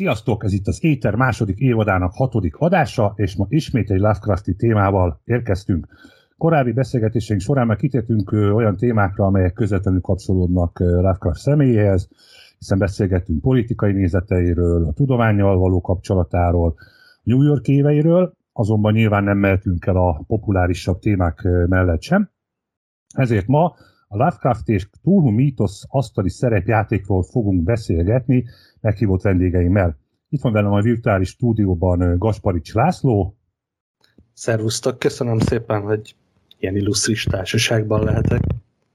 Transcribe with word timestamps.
Sziasztok, 0.00 0.44
ez 0.44 0.52
itt 0.52 0.66
az 0.66 0.84
Éter 0.84 1.14
második 1.14 1.58
évadának 1.58 2.12
hatodik 2.14 2.56
adása, 2.56 3.12
és 3.16 3.36
ma 3.36 3.46
ismét 3.48 3.90
egy 3.90 3.98
Lovecrafti 3.98 4.54
témával 4.54 5.20
érkeztünk. 5.24 5.86
Korábbi 6.38 6.72
beszélgetéseink 6.72 7.42
során 7.42 7.66
már 7.66 7.76
kitértünk 7.76 8.32
olyan 8.32 8.76
témákra, 8.76 9.24
amelyek 9.24 9.52
közvetlenül 9.52 10.00
kapcsolódnak 10.00 10.78
Lovecraft 10.78 11.40
személyéhez, 11.40 12.08
hiszen 12.58 12.78
beszélgettünk 12.78 13.40
politikai 13.40 13.92
nézeteiről, 13.92 14.86
a 14.86 14.92
tudományjal 14.92 15.58
való 15.58 15.80
kapcsolatáról, 15.80 16.74
New 17.22 17.42
York 17.42 17.68
éveiről, 17.68 18.34
azonban 18.52 18.92
nyilván 18.92 19.24
nem 19.24 19.38
mehetünk 19.38 19.86
el 19.86 19.96
a 19.96 20.22
populárisabb 20.26 20.98
témák 20.98 21.42
mellett 21.68 22.02
sem. 22.02 22.30
Ezért 23.14 23.46
ma 23.46 23.74
a 24.12 24.16
Lovecraft 24.16 24.68
és 24.68 24.88
Cthulhu 24.88 25.30
mítosz 25.30 25.84
asztali 25.88 26.30
szerepjátékról 26.30 27.22
fogunk 27.22 27.62
beszélgetni 27.62 28.44
meghívott 28.80 29.22
vendégeimmel. 29.22 29.96
Itt 30.28 30.40
van 30.40 30.52
velem 30.52 30.72
a 30.72 30.80
virtuális 30.80 31.28
stúdióban 31.28 32.18
Gasparics 32.18 32.74
László. 32.74 33.36
Szervusztok, 34.32 34.98
köszönöm 34.98 35.38
szépen, 35.38 35.80
hogy 35.80 36.14
ilyen 36.58 36.76
illusztris 36.76 37.24
társaságban 37.24 38.04
lehetek. 38.04 38.42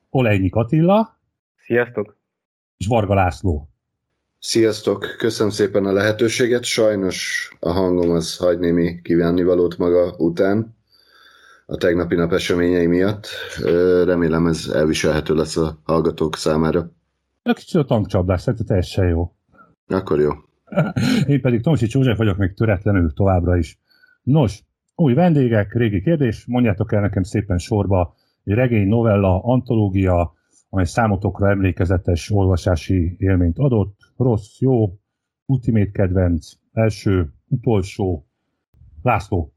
Olejnyik 0.09 0.55
Attila. 0.55 1.19
Sziasztok. 1.65 2.17
És 2.77 2.87
Varga 2.87 3.13
László. 3.13 3.69
Sziasztok, 4.39 5.15
köszönöm 5.17 5.51
szépen 5.51 5.85
a 5.85 5.91
lehetőséget. 5.91 6.63
Sajnos 6.63 7.49
a 7.59 7.71
hangom 7.71 8.09
az 8.09 8.37
hagy 8.37 8.59
némi 8.59 9.01
kívánnivalót 9.01 9.77
maga 9.77 10.15
után 10.17 10.75
a 11.65 11.75
tegnapi 11.75 12.15
nap 12.15 12.31
eseményei 12.31 12.85
miatt. 12.85 13.27
Remélem 14.05 14.47
ez 14.47 14.69
elviselhető 14.73 15.35
lesz 15.35 15.57
a 15.57 15.79
hallgatók 15.83 16.35
számára. 16.35 16.91
A 17.43 17.53
kicsit 17.53 17.75
a 17.75 17.85
tankcsapdás, 17.85 18.41
szerintem 18.41 18.65
teljesen 18.65 19.07
jó. 19.07 19.35
Akkor 19.87 20.19
jó. 20.19 20.31
Én 21.33 21.41
pedig 21.41 21.61
Tomsi 21.61 21.87
József 21.89 22.17
vagyok 22.17 22.37
még 22.37 22.53
töretlenül 22.53 23.13
továbbra 23.13 23.57
is. 23.57 23.79
Nos, 24.23 24.63
új 24.95 25.13
vendégek, 25.13 25.73
régi 25.73 26.01
kérdés, 26.01 26.45
mondjátok 26.47 26.93
el 26.93 27.01
nekem 27.01 27.23
szépen 27.23 27.57
sorba 27.57 28.15
egy 28.43 28.53
regény, 28.53 28.87
novella, 28.87 29.43
antológia, 29.43 30.33
amely 30.69 30.85
számotokra 30.85 31.49
emlékezetes 31.49 32.31
olvasási 32.31 33.15
élményt 33.19 33.57
adott. 33.57 33.97
Rossz, 34.17 34.59
jó, 34.59 34.99
ultimate 35.45 35.91
kedvenc, 35.91 36.51
első, 36.73 37.33
utolsó. 37.47 38.27
László. 39.01 39.54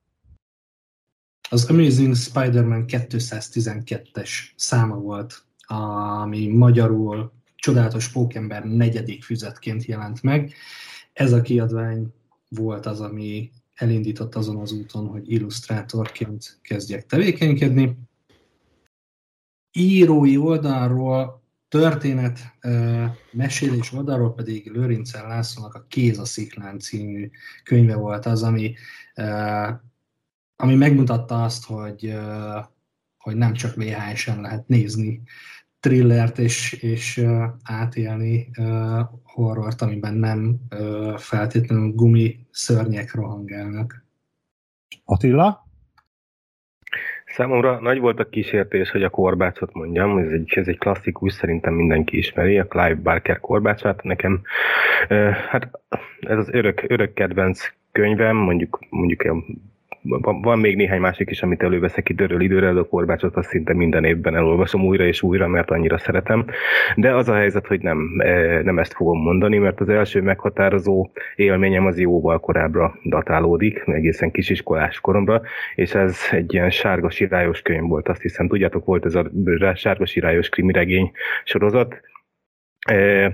Az 1.50 1.64
Amazing 1.64 2.16
Spider-Man 2.16 2.84
212-es 2.86 4.30
száma 4.56 4.96
volt, 4.96 5.44
ami 5.66 6.46
magyarul 6.46 7.32
Csodálatos 7.54 8.08
Pókember 8.08 8.64
negyedik 8.64 9.22
füzetként 9.22 9.84
jelent 9.84 10.22
meg. 10.22 10.54
Ez 11.12 11.32
a 11.32 11.40
kiadvány 11.40 12.06
volt 12.48 12.86
az, 12.86 13.00
ami 13.00 13.50
elindított 13.74 14.34
azon 14.34 14.56
az 14.56 14.72
úton, 14.72 15.06
hogy 15.06 15.32
illusztrátorként 15.32 16.58
kezdjek 16.62 17.06
tevékenykedni. 17.06 17.98
Írói 19.72 20.36
oldalról, 20.36 21.42
történet 21.68 22.38
mesélés 23.32 23.92
oldalról 23.92 24.34
pedig 24.34 24.70
Lőrincel 24.70 25.26
Lászlónak 25.26 25.74
a 25.74 25.86
Kéz 25.88 26.18
a 26.18 26.24
Sziklán 26.24 26.78
című 26.78 27.30
könyve 27.64 27.96
volt 27.96 28.26
az, 28.26 28.42
ami 28.42 28.74
ami 30.60 30.74
megmutatta 30.74 31.42
azt, 31.42 31.66
hogy, 31.66 32.14
hogy 33.18 33.36
nem 33.36 33.52
csak 33.52 33.74
VHS-en 33.74 34.40
lehet 34.40 34.68
nézni 34.68 35.22
thrillert 35.80 36.38
és, 36.38 36.72
és 36.72 37.26
átélni 37.62 38.50
horrort, 39.22 39.82
amiben 39.82 40.14
nem 40.14 40.56
feltétlenül 41.16 41.92
gumi 41.92 42.46
szörnyek 42.50 43.14
rohangálnak. 43.14 44.04
Attila? 45.04 45.66
Számomra 47.26 47.80
nagy 47.80 47.98
volt 47.98 48.20
a 48.20 48.28
kísértés, 48.28 48.90
hogy 48.90 49.02
a 49.02 49.10
korbácsot 49.10 49.72
mondjam, 49.72 50.18
ez 50.18 50.30
egy, 50.30 50.52
ez 50.56 50.66
egy 50.66 50.78
klasszikus, 50.78 51.32
szerintem 51.32 51.74
mindenki 51.74 52.16
ismeri, 52.16 52.58
a 52.58 52.66
Clive 52.66 52.94
Barker 52.94 53.40
korbácsát. 53.40 54.02
Nekem, 54.02 54.42
hát 55.48 55.70
ez 56.20 56.38
az 56.38 56.48
örök, 56.52 56.84
örök 56.86 57.14
kedvenc 57.14 57.72
könyvem, 57.92 58.36
mondjuk, 58.36 58.78
mondjuk 58.90 59.24
van 60.42 60.58
még 60.58 60.76
néhány 60.76 61.00
másik 61.00 61.30
is, 61.30 61.42
amit 61.42 61.62
előveszek 61.62 62.08
időről 62.08 62.40
időre, 62.40 62.72
de 62.72 62.80
a 62.80 62.84
korbácsot 62.84 63.36
azt 63.36 63.48
szinte 63.48 63.74
minden 63.74 64.04
évben 64.04 64.34
elolvasom 64.34 64.84
újra 64.84 65.04
és 65.04 65.22
újra, 65.22 65.48
mert 65.48 65.70
annyira 65.70 65.98
szeretem. 65.98 66.44
De 66.94 67.14
az 67.14 67.28
a 67.28 67.34
helyzet, 67.34 67.66
hogy 67.66 67.80
nem, 67.80 68.14
e, 68.18 68.62
nem 68.62 68.78
ezt 68.78 68.92
fogom 68.92 69.22
mondani, 69.22 69.58
mert 69.58 69.80
az 69.80 69.88
első 69.88 70.22
meghatározó 70.22 71.10
élményem 71.36 71.86
az 71.86 71.98
jóval 71.98 72.40
korábbra 72.40 72.98
datálódik, 73.04 73.82
egészen 73.86 74.30
kisiskolás 74.30 75.00
koromra, 75.00 75.42
és 75.74 75.94
ez 75.94 76.18
egy 76.30 76.54
ilyen 76.54 76.70
sárga 76.70 77.10
sirályos 77.10 77.62
könyv 77.62 77.88
volt, 77.88 78.08
azt 78.08 78.22
hiszem, 78.22 78.48
tudjátok, 78.48 78.84
volt 78.84 79.04
ez 79.04 79.14
a 79.14 79.30
sárga 79.74 80.06
sirályos 80.06 80.48
krimiregény 80.48 81.10
sorozat, 81.44 82.00
e, 82.86 83.32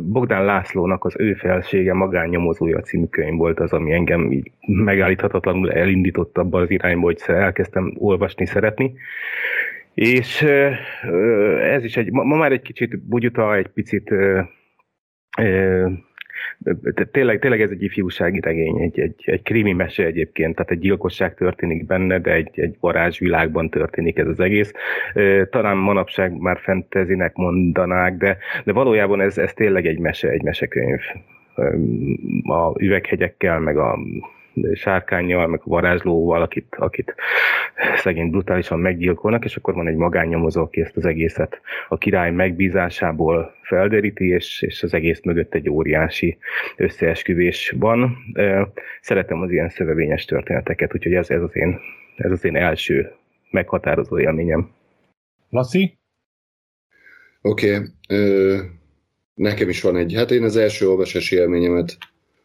Bogdán 0.00 0.44
Lászlónak 0.44 1.04
az 1.04 1.14
ő 1.18 1.34
felsége 1.34 1.92
magánnyomozója 1.92 2.80
című 2.80 3.06
könyv 3.06 3.36
volt 3.36 3.60
az, 3.60 3.72
ami 3.72 3.92
engem 3.92 4.32
így 4.32 4.50
megállíthatatlanul 4.66 5.72
elindított 5.72 6.38
abba 6.38 6.60
az 6.60 6.70
irányba, 6.70 7.04
hogy 7.04 7.22
elkezdtem 7.26 7.94
olvasni, 7.98 8.46
szeretni. 8.46 8.94
És 9.94 10.42
ez 11.60 11.84
is 11.84 11.96
egy, 11.96 12.10
ma 12.10 12.36
már 12.36 12.52
egy 12.52 12.62
kicsit 12.62 12.98
bugyuta, 12.98 13.56
egy 13.56 13.68
picit 13.68 14.14
tényleg, 17.10 17.38
tényleg 17.38 17.60
ez 17.60 17.70
egy 17.70 17.82
ifjúsági 17.82 18.40
regény, 18.40 18.80
egy, 18.80 19.00
egy, 19.00 19.14
egy 19.24 19.42
krimi 19.42 19.72
mese 19.72 20.04
egyébként, 20.04 20.54
tehát 20.54 20.70
egy 20.70 20.78
gyilkosság 20.78 21.34
történik 21.34 21.86
benne, 21.86 22.18
de 22.18 22.32
egy, 22.32 22.50
egy 22.54 22.76
varázsvilágban 22.80 23.70
történik 23.70 24.18
ez 24.18 24.26
az 24.26 24.40
egész. 24.40 24.72
Talán 25.50 25.76
manapság 25.76 26.38
már 26.38 26.58
fentezinek 26.60 27.34
mondanák, 27.34 28.16
de, 28.16 28.36
de 28.64 28.72
valójában 28.72 29.20
ez, 29.20 29.38
ez 29.38 29.52
tényleg 29.52 29.86
egy 29.86 29.98
mese, 29.98 30.28
egy 30.28 30.42
mesekönyv 30.42 31.00
a 32.42 32.82
üveghegyekkel, 32.82 33.58
meg 33.58 33.76
a 33.76 33.98
sárkányjal, 34.74 35.46
meg 35.46 35.60
a 35.64 35.68
varázslóval, 35.68 36.42
akit, 36.42 36.76
akit 36.78 37.14
szegény 37.96 38.30
brutálisan 38.30 38.78
meggyilkolnak, 38.78 39.44
és 39.44 39.56
akkor 39.56 39.74
van 39.74 39.86
egy 39.86 39.96
magánnyomozó, 39.96 40.62
aki 40.62 40.80
ezt 40.80 40.96
az 40.96 41.04
egészet 41.04 41.60
a 41.88 41.98
király 41.98 42.30
megbízásából 42.30 43.54
felderíti, 43.62 44.28
és, 44.28 44.62
és 44.62 44.82
az 44.82 44.94
egész 44.94 45.20
mögött 45.22 45.54
egy 45.54 45.68
óriási 45.68 46.38
összeesküvés 46.76 47.74
van. 47.76 48.16
Szeretem 49.00 49.40
az 49.40 49.50
ilyen 49.50 49.68
szövevényes 49.68 50.24
történeteket, 50.24 50.94
úgyhogy 50.94 51.14
ez, 51.14 51.30
ez, 51.30 51.42
az, 51.42 51.56
én, 51.56 51.78
ez 52.16 52.30
az 52.30 52.44
én 52.44 52.56
első 52.56 53.12
meghatározó 53.50 54.18
élményem. 54.18 54.70
Laci? 55.50 55.98
Oké, 57.42 57.74
okay. 57.74 57.86
nekem 59.34 59.68
is 59.68 59.80
van 59.82 59.96
egy. 59.96 60.14
Hát 60.14 60.30
én 60.30 60.42
az 60.42 60.56
első 60.56 60.88
olvasási 60.88 61.36
élményemet 61.36 61.96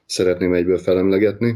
szeretném 0.06 0.54
egyből 0.54 0.78
felemlegetni. 0.78 1.56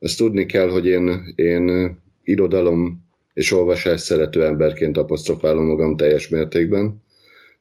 Ezt 0.00 0.18
tudni 0.18 0.46
kell, 0.46 0.68
hogy 0.68 0.86
én, 0.86 1.32
én 1.34 1.96
irodalom 2.24 3.08
és 3.34 3.52
olvasás 3.52 4.00
szerető 4.00 4.44
emberként 4.44 4.96
apostrofálom 4.96 5.66
magam 5.66 5.96
teljes 5.96 6.28
mértékben. 6.28 7.02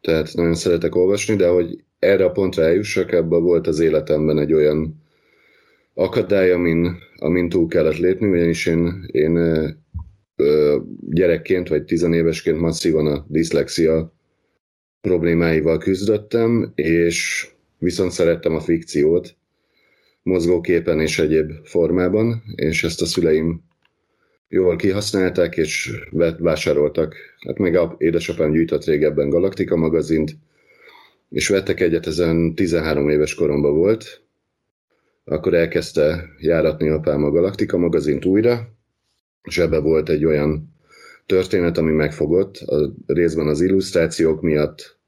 Tehát 0.01 0.33
nagyon 0.33 0.55
szeretek 0.55 0.95
olvasni, 0.95 1.35
de 1.35 1.47
hogy 1.47 1.83
erre 1.99 2.25
a 2.25 2.31
pontra 2.31 2.63
eljussak, 2.63 3.11
ebben 3.11 3.43
volt 3.43 3.67
az 3.67 3.79
életemben 3.79 4.37
egy 4.37 4.53
olyan 4.53 5.01
akadály, 5.93 6.51
amin, 6.51 6.97
amin 7.17 7.49
túl 7.49 7.67
kellett 7.67 7.97
lépni, 7.97 8.27
ugyanis 8.27 8.65
én, 8.65 9.05
én 9.11 9.35
ö, 10.35 10.77
gyerekként 11.09 11.67
vagy 11.67 11.83
tizenévesként 11.83 12.59
masszívan 12.59 13.07
a 13.07 13.25
diszlexia 13.27 14.13
problémáival 15.01 15.77
küzdöttem, 15.77 16.71
és 16.75 17.47
viszont 17.77 18.11
szerettem 18.11 18.55
a 18.55 18.59
fikciót, 18.59 19.35
mozgóképen 20.29 20.99
és 20.99 21.19
egyéb 21.19 21.51
formában, 21.63 22.43
és 22.55 22.83
ezt 22.83 23.01
a 23.01 23.05
szüleim 23.05 23.61
jól 24.49 24.75
kihasználták, 24.75 25.57
és 25.57 25.91
vásároltak. 26.37 27.15
Hát 27.47 27.57
meg 27.57 27.75
a 27.75 27.95
édesapám 27.97 28.51
gyűjtött 28.51 28.83
régebben 28.83 29.29
Galaktika 29.29 29.75
magazint, 29.75 30.37
és 31.29 31.47
vettek 31.47 31.79
egyet, 31.79 32.07
ezen 32.07 32.55
13 32.55 33.09
éves 33.09 33.33
koromban 33.35 33.75
volt, 33.75 34.21
akkor 35.23 35.53
elkezdte 35.53 36.29
járatni 36.39 36.89
apám 36.89 37.23
a 37.23 37.31
Galaktika 37.31 37.77
magazint 37.77 38.25
újra, 38.25 38.73
és 39.43 39.57
ebbe 39.57 39.79
volt 39.79 40.09
egy 40.09 40.25
olyan 40.25 40.73
történet, 41.25 41.77
ami 41.77 41.91
megfogott, 41.91 42.57
a 42.57 42.93
részben 43.05 43.47
az 43.47 43.61
illusztrációk 43.61 44.41
miatt, 44.41 44.98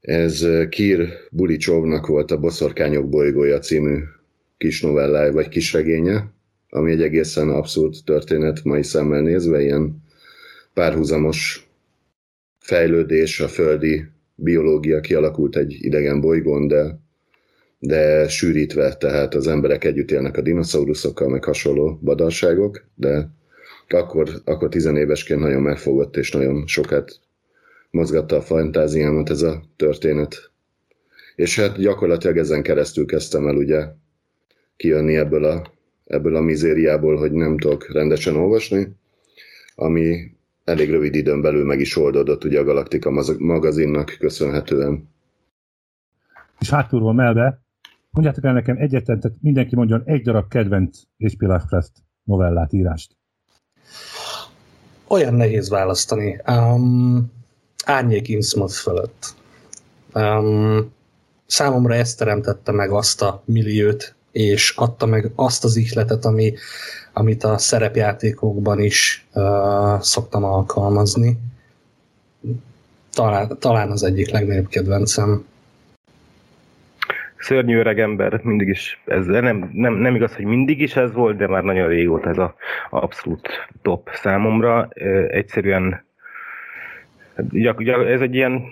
ez 0.00 0.46
Kir 0.68 1.08
Bulicsovnak 1.30 2.06
volt 2.06 2.30
a 2.30 2.38
Boszorkányok 2.38 3.08
bolygója 3.08 3.58
című 3.58 3.98
kis 4.56 4.82
novellája, 4.82 5.32
vagy 5.32 5.48
kisregénye, 5.48 6.32
ami 6.68 6.90
egy 6.90 7.02
egészen 7.02 7.48
abszurd 7.48 7.94
történet 8.04 8.64
mai 8.64 8.82
szemmel 8.82 9.20
nézve, 9.20 9.62
ilyen 9.62 10.02
párhuzamos 10.74 11.68
fejlődés, 12.58 13.40
a 13.40 13.48
földi 13.48 14.04
biológia 14.34 15.00
kialakult 15.00 15.56
egy 15.56 15.76
idegen 15.80 16.20
bolygón, 16.20 16.68
de 16.68 16.98
de 17.78 18.28
sűrítve, 18.28 18.96
tehát 18.96 19.34
az 19.34 19.46
emberek 19.46 19.84
együtt 19.84 20.10
élnek 20.10 20.36
a 20.36 20.40
dinoszauruszokkal, 20.40 21.28
meg 21.28 21.44
hasonló 21.44 21.98
badalságok, 22.02 22.84
de 22.94 23.30
akkor, 23.88 24.30
akkor 24.44 24.68
tizenévesként 24.68 25.40
nagyon 25.40 25.62
megfogott, 25.62 26.16
és 26.16 26.32
nagyon 26.32 26.66
sokat 26.66 27.20
mozgatta 27.90 28.36
a 28.36 28.42
fantáziámat 28.42 29.30
ez 29.30 29.42
a 29.42 29.62
történet. 29.76 30.50
És 31.36 31.58
hát 31.58 31.78
gyakorlatilag 31.78 32.36
ezen 32.36 32.62
keresztül 32.62 33.06
kezdtem 33.06 33.46
el 33.46 33.56
ugye 33.56 33.86
kijönni 34.76 35.16
ebből 35.16 35.44
a, 35.44 35.72
ebből 36.04 36.36
a 36.36 36.40
mizériából, 36.40 37.16
hogy 37.16 37.32
nem 37.32 37.58
tudok 37.58 37.92
rendesen 37.92 38.36
olvasni, 38.36 38.96
ami 39.74 40.36
elég 40.64 40.90
rövid 40.90 41.14
időn 41.14 41.40
belül 41.40 41.64
meg 41.64 41.80
is 41.80 41.96
oldódott 41.96 42.44
ugye 42.44 42.60
a 42.60 42.64
Galaktika 42.64 43.10
magazinnak 43.38 44.16
köszönhetően. 44.18 45.08
És 46.60 46.70
hátulról 46.70 47.14
melbe, 47.14 47.62
mondjátok 48.10 48.44
el 48.44 48.52
nekem 48.52 48.76
egyetlen, 48.76 49.20
tehát 49.20 49.36
mindenki 49.40 49.74
mondjon 49.74 50.02
egy 50.04 50.22
darab 50.22 50.48
kedvenc 50.48 50.98
H.P. 51.18 51.40
Lovecraft 51.40 51.92
novellát, 52.22 52.72
írást. 52.72 53.16
Olyan 55.08 55.34
nehéz 55.34 55.68
választani. 55.68 56.40
Um, 56.46 57.30
árnyék 57.88 58.28
Innsmouth 58.28 58.74
fölött. 58.74 59.34
Um, 60.14 60.92
számomra 61.46 61.94
ezt 61.94 62.18
teremtette 62.18 62.72
meg 62.72 62.90
azt 62.90 63.22
a 63.22 63.42
milliót, 63.44 64.14
és 64.32 64.72
adta 64.76 65.06
meg 65.06 65.30
azt 65.34 65.64
az 65.64 65.76
ihletet, 65.76 66.24
ami, 66.24 66.54
amit 67.12 67.44
a 67.44 67.58
szerepjátékokban 67.58 68.80
is 68.80 69.26
uh, 69.34 70.00
szoktam 70.00 70.44
alkalmazni. 70.44 71.38
Talán, 73.12 73.58
talán 73.58 73.90
az 73.90 74.02
egyik 74.02 74.30
legnagyobb 74.30 74.68
kedvencem. 74.68 75.46
Szörnyű 77.38 77.78
öreg 77.78 78.00
ember, 78.00 78.40
mindig 78.42 78.68
is, 78.68 79.02
ez 79.06 79.26
nem, 79.26 79.70
nem, 79.72 79.94
nem 79.94 80.14
igaz, 80.14 80.34
hogy 80.34 80.44
mindig 80.44 80.80
is 80.80 80.96
ez 80.96 81.12
volt, 81.12 81.36
de 81.36 81.46
már 81.46 81.62
nagyon 81.62 81.88
régóta 81.88 82.28
ez 82.28 82.38
a 82.38 82.54
abszolút 82.90 83.48
top 83.82 84.10
számomra. 84.22 84.88
Egyszerűen 85.28 86.06
ez 88.06 88.20
egy 88.20 88.34
ilyen 88.34 88.62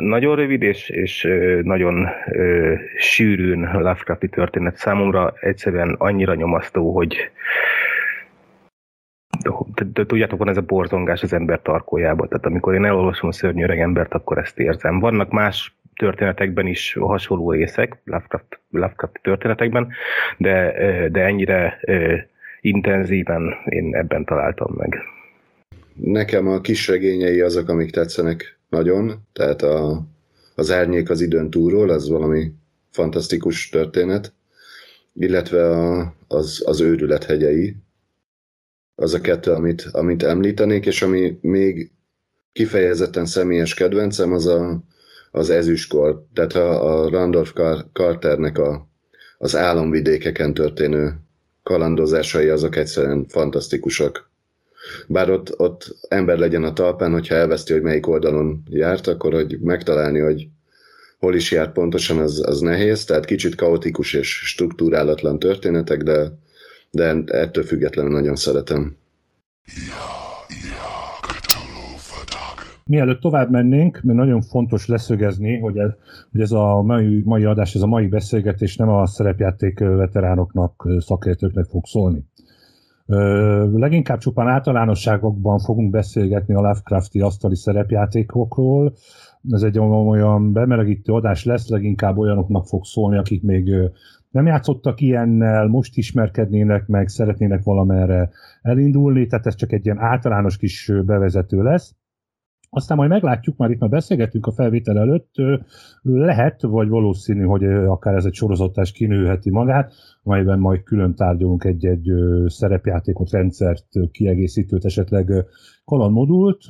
nagyon 0.00 0.36
rövid 0.36 0.62
és, 0.62 0.88
és 0.88 1.28
nagyon 1.62 2.08
ö, 2.30 2.74
sűrűn 2.98 3.70
Lovecrafti 3.72 4.28
történet 4.28 4.76
számomra 4.76 5.34
egyszerűen 5.40 5.94
annyira 5.98 6.34
nyomasztó, 6.34 6.94
hogy 6.94 7.30
tudjátok, 10.06 10.38
van 10.38 10.48
ez 10.48 10.56
a 10.56 10.60
borzongás 10.60 11.22
az 11.22 11.32
ember 11.32 11.60
tarkójába. 11.62 12.26
Tehát 12.28 12.46
amikor 12.46 12.74
én 12.74 12.84
elolvasom 12.84 13.28
a 13.28 13.32
szörnyű 13.32 13.62
öreg 13.62 13.80
embert, 13.80 14.14
akkor 14.14 14.38
ezt 14.38 14.58
érzem. 14.58 14.98
Vannak 14.98 15.30
más 15.30 15.74
történetekben 15.96 16.66
is 16.66 16.92
hasonló 17.00 17.50
részek, 17.50 17.96
Lovecraft, 18.04 18.60
Lovecraft 18.70 19.20
történetekben, 19.22 19.92
de, 20.36 20.74
de 21.08 21.24
ennyire 21.24 21.80
intenzíven 22.60 23.54
én 23.64 23.96
ebben 23.96 24.24
találtam 24.24 24.74
meg. 24.76 25.02
Nekem 25.94 26.48
a 26.48 26.60
kis 26.60 26.88
regényei 26.88 27.40
azok, 27.40 27.68
amik 27.68 27.90
tetszenek 27.90 28.58
nagyon, 28.68 29.26
tehát 29.32 29.62
a, 29.62 30.06
az 30.54 30.70
árnyék 30.70 31.10
az 31.10 31.20
időn 31.20 31.50
túlról, 31.50 31.90
az 31.90 32.08
valami 32.08 32.52
fantasztikus 32.90 33.68
történet, 33.68 34.32
illetve 35.14 35.70
a, 35.70 36.14
az, 36.28 36.62
az 36.66 36.80
őrület 36.80 37.24
hegyei, 37.24 37.76
az 38.94 39.14
a 39.14 39.20
kettő, 39.20 39.50
amit, 39.50 39.82
amit 39.82 40.22
említenék, 40.22 40.86
és 40.86 41.02
ami 41.02 41.38
még 41.40 41.90
kifejezetten 42.52 43.26
személyes 43.26 43.74
kedvencem, 43.74 44.32
az 44.32 44.46
a, 44.46 44.82
az 45.30 45.50
ezüstkor, 45.50 46.26
tehát 46.32 46.52
a, 46.52 47.02
a 47.02 47.08
Randolph 47.08 47.52
Carternek 47.92 48.58
a, 48.58 48.88
az 49.38 49.56
álomvidékeken 49.56 50.54
történő 50.54 51.14
kalandozásai 51.62 52.48
azok 52.48 52.76
egyszerűen 52.76 53.26
fantasztikusak. 53.28 54.30
Bár 55.08 55.30
ott, 55.30 55.60
ott 55.60 55.96
ember 56.08 56.38
legyen 56.38 56.64
a 56.64 56.72
talpán, 56.72 57.12
hogyha 57.12 57.34
elveszti, 57.34 57.72
hogy 57.72 57.82
melyik 57.82 58.06
oldalon 58.06 58.62
járt, 58.70 59.06
akkor 59.06 59.32
hogy 59.32 59.58
megtalálni, 59.60 60.18
hogy 60.18 60.48
hol 61.18 61.34
is 61.34 61.50
járt 61.50 61.72
pontosan, 61.72 62.18
az, 62.18 62.42
az 62.46 62.60
nehéz, 62.60 63.04
tehát 63.04 63.24
kicsit 63.24 63.54
kaotikus 63.54 64.12
és 64.12 64.28
struktúrálatlan 64.28 65.38
történetek, 65.38 66.02
de, 66.02 66.32
de 66.90 67.22
ettől 67.26 67.64
függetlenül 67.64 68.12
nagyon 68.12 68.36
szeretem. 68.36 68.96
Mielőtt 72.86 73.20
tovább 73.20 73.50
mennénk, 73.50 74.00
mert 74.02 74.18
nagyon 74.18 74.42
fontos 74.42 74.86
leszögezni, 74.86 75.58
hogy 75.58 75.78
ez, 75.78 75.90
hogy 76.32 76.40
ez 76.40 76.52
a 76.52 76.82
mai, 76.82 77.22
mai 77.24 77.44
adás, 77.44 77.74
ez 77.74 77.80
a 77.80 77.86
mai 77.86 78.06
beszélgetés 78.06 78.76
nem 78.76 78.88
a 78.88 79.06
szerepjáték 79.06 79.78
veteránoknak, 79.78 80.88
szakértőknek 80.98 81.64
fog 81.64 81.86
szólni. 81.86 82.24
Leginkább 83.72 84.18
csupán 84.18 84.48
általánosságokban 84.48 85.58
fogunk 85.58 85.90
beszélgetni 85.90 86.54
a 86.54 86.60
Lovecrafti 86.60 87.20
asztali 87.20 87.56
szerepjátékokról. 87.56 88.94
Ez 89.50 89.62
egy 89.62 89.78
olyan 89.78 90.52
bemelegítő 90.52 91.12
adás 91.12 91.44
lesz, 91.44 91.68
leginkább 91.68 92.18
olyanoknak 92.18 92.66
fog 92.66 92.84
szólni, 92.84 93.18
akik 93.18 93.42
még 93.42 93.74
nem 94.30 94.46
játszottak 94.46 95.00
ilyennel, 95.00 95.66
most 95.66 95.96
ismerkednének 95.96 96.86
meg, 96.86 97.08
szeretnének 97.08 97.62
valamerre 97.62 98.30
elindulni, 98.62 99.26
tehát 99.26 99.46
ez 99.46 99.54
csak 99.54 99.72
egy 99.72 99.84
ilyen 99.84 99.98
általános 99.98 100.56
kis 100.56 100.92
bevezető 101.06 101.62
lesz. 101.62 101.94
Aztán 102.74 102.96
majd 102.96 103.10
meglátjuk, 103.10 103.56
már 103.56 103.70
itt 103.70 103.78
már 103.78 103.90
beszélgettünk 103.90 104.46
a 104.46 104.52
felvétel 104.52 104.98
előtt, 104.98 105.34
lehet, 106.02 106.62
vagy 106.62 106.88
valószínű, 106.88 107.44
hogy 107.44 107.64
akár 107.64 108.14
ez 108.14 108.24
egy 108.24 108.34
sorozatás 108.34 108.92
kinőheti 108.92 109.50
magát, 109.50 109.92
amelyben 110.22 110.58
majd 110.58 110.82
külön 110.82 111.14
tárgyalunk 111.14 111.64
egy-egy 111.64 112.12
szerepjátékot, 112.46 113.30
rendszert, 113.30 113.86
kiegészítőt, 114.10 114.84
esetleg 114.84 115.32
kalandmodult. 115.84 116.64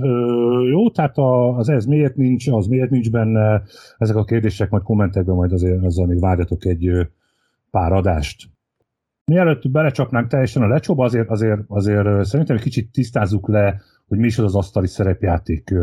Jó, 0.70 0.90
tehát 0.90 1.18
az 1.56 1.68
ez 1.68 1.84
miért 1.84 2.16
nincs, 2.16 2.48
az 2.48 2.66
miért 2.66 2.90
nincs 2.90 3.10
benne, 3.10 3.62
ezek 3.98 4.16
a 4.16 4.24
kérdések 4.24 4.70
majd 4.70 4.82
kommentekben 4.82 5.34
majd 5.34 5.52
azért 5.52 5.84
azzal 5.84 6.06
még 6.06 6.20
várjatok 6.20 6.64
egy 6.64 7.08
pár 7.70 7.92
adást. 7.92 8.52
Mielőtt 9.24 9.70
belecsapnánk 9.70 10.28
teljesen 10.28 10.62
a 10.62 10.68
lecsóba, 10.68 11.04
azért, 11.04 11.28
azért, 11.28 11.60
azért 11.68 12.24
szerintem 12.24 12.56
egy 12.56 12.62
kicsit 12.62 12.92
tisztázzuk 12.92 13.48
le 13.48 13.80
hogy 14.08 14.18
mi 14.18 14.26
is 14.26 14.38
az 14.38 14.44
az 14.44 14.54
asztali 14.54 14.86
szerepjáték. 14.86 15.74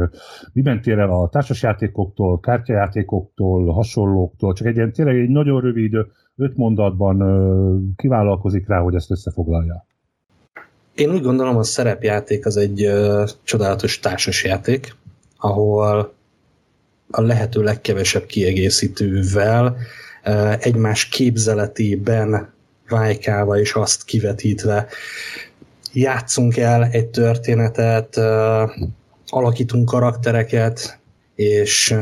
Miben 0.53 0.81
tér 0.81 0.99
el 0.99 1.11
a 1.11 1.29
társasjátékoktól, 1.29 2.39
kártyajátékoktól, 2.39 3.73
hasonlóktól, 3.73 4.53
csak 4.53 4.67
egy 4.67 4.75
ilyen 4.75 4.93
tényleg 4.93 5.17
egy 5.17 5.29
nagyon 5.29 5.61
rövid, 5.61 5.95
öt 6.37 6.57
mondatban 6.57 7.93
kivállalkozik 7.95 8.67
rá, 8.67 8.79
hogy 8.79 8.95
ezt 8.95 9.11
összefoglalja. 9.11 9.85
Én 10.95 11.11
úgy 11.11 11.21
gondolom, 11.21 11.57
a 11.57 11.63
szerepjáték 11.63 12.45
az 12.45 12.57
egy 12.57 12.85
uh, 12.85 13.29
csodálatos 13.43 13.99
társasjáték, 13.99 14.95
ahol 15.37 16.13
a 17.09 17.21
lehető 17.21 17.63
legkevesebb 17.63 18.25
kiegészítővel 18.25 19.75
uh, 20.25 20.65
egymás 20.65 21.07
képzeletében 21.07 22.53
vájkálva 22.89 23.59
és 23.59 23.73
azt 23.73 24.03
kivetítve 24.03 24.87
játszunk 25.93 26.57
el 26.57 26.83
egy 26.83 27.07
történetet, 27.07 28.17
alakítunk 29.27 29.85
karaktereket, 29.85 30.99
és, 31.35 31.95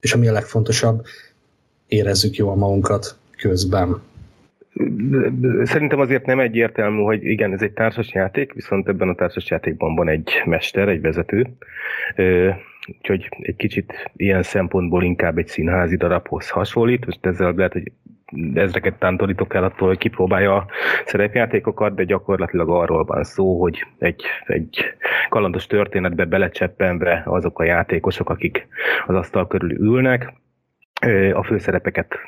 és 0.00 0.12
ami 0.12 0.28
a 0.28 0.32
legfontosabb, 0.32 1.04
érezzük 1.86 2.36
jól 2.36 2.56
magunkat 2.56 3.16
közben. 3.36 4.02
Szerintem 5.64 6.00
azért 6.00 6.26
nem 6.26 6.40
egyértelmű, 6.40 7.02
hogy 7.02 7.24
igen, 7.24 7.52
ez 7.52 7.62
egy 7.62 7.72
társasjáték, 7.72 8.52
viszont 8.52 8.88
ebben 8.88 9.08
a 9.08 9.14
társasjátékban 9.14 9.94
van 9.94 10.08
egy 10.08 10.30
mester, 10.44 10.88
egy 10.88 11.00
vezető, 11.00 11.46
úgyhogy 12.86 13.28
egy 13.38 13.56
kicsit 13.56 14.10
ilyen 14.16 14.42
szempontból 14.42 15.02
inkább 15.02 15.38
egy 15.38 15.48
színházi 15.48 15.96
darabhoz 15.96 16.48
hasonlít, 16.48 17.06
most 17.06 17.26
ezzel 17.26 17.52
lehet, 17.56 17.72
hogy 17.72 17.92
ezreket 18.54 18.98
tántorítok 18.98 19.54
el 19.54 19.64
attól, 19.64 19.88
hogy 19.88 19.98
kipróbálja 19.98 20.56
a 20.56 20.66
szerepjátékokat, 21.04 21.94
de 21.94 22.04
gyakorlatilag 22.04 22.70
arról 22.70 23.04
van 23.04 23.24
szó, 23.24 23.60
hogy 23.60 23.86
egy, 23.98 24.24
egy 24.46 24.94
kalandos 25.28 25.66
történetbe 25.66 26.24
belecseppenve 26.24 27.22
azok 27.26 27.58
a 27.58 27.64
játékosok, 27.64 28.30
akik 28.30 28.66
az 29.06 29.14
asztal 29.14 29.46
körül 29.46 29.70
ülnek, 29.70 30.32
a 31.32 31.42
főszerepeket 31.42 32.18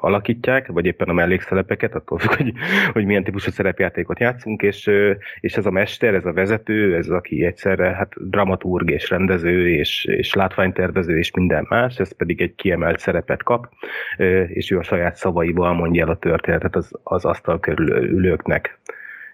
alakítják, 0.00 0.66
vagy 0.66 0.86
éppen 0.86 1.08
a 1.08 1.12
mellékszerepeket, 1.12 1.94
attól 1.94 2.18
függ, 2.18 2.36
hogy, 2.36 2.52
hogy 2.92 3.04
milyen 3.04 3.24
típusú 3.24 3.50
szerepjátékot 3.50 4.18
játszunk, 4.18 4.62
és, 4.62 4.90
és 5.40 5.56
ez 5.56 5.66
a 5.66 5.70
mester, 5.70 6.14
ez 6.14 6.24
a 6.24 6.32
vezető, 6.32 6.96
ez 6.96 7.08
aki 7.08 7.44
egyszerre 7.44 7.88
hát 7.88 8.30
dramaturg 8.30 8.90
és 8.90 9.10
rendező 9.10 9.68
és, 9.68 10.04
és 10.04 10.34
látványtervező 10.34 11.18
és 11.18 11.30
minden 11.30 11.66
más, 11.68 11.98
ez 11.98 12.16
pedig 12.16 12.40
egy 12.40 12.54
kiemelt 12.54 12.98
szerepet 12.98 13.42
kap, 13.42 13.68
és 14.46 14.70
ő 14.70 14.78
a 14.78 14.82
saját 14.82 15.16
szavaival 15.16 15.72
mondja 15.72 16.04
el 16.04 16.10
a 16.10 16.16
történetet 16.16 16.76
az, 16.76 16.90
az 17.02 17.24
asztal 17.24 17.60
körül 17.60 17.90
ülőknek. 17.90 18.78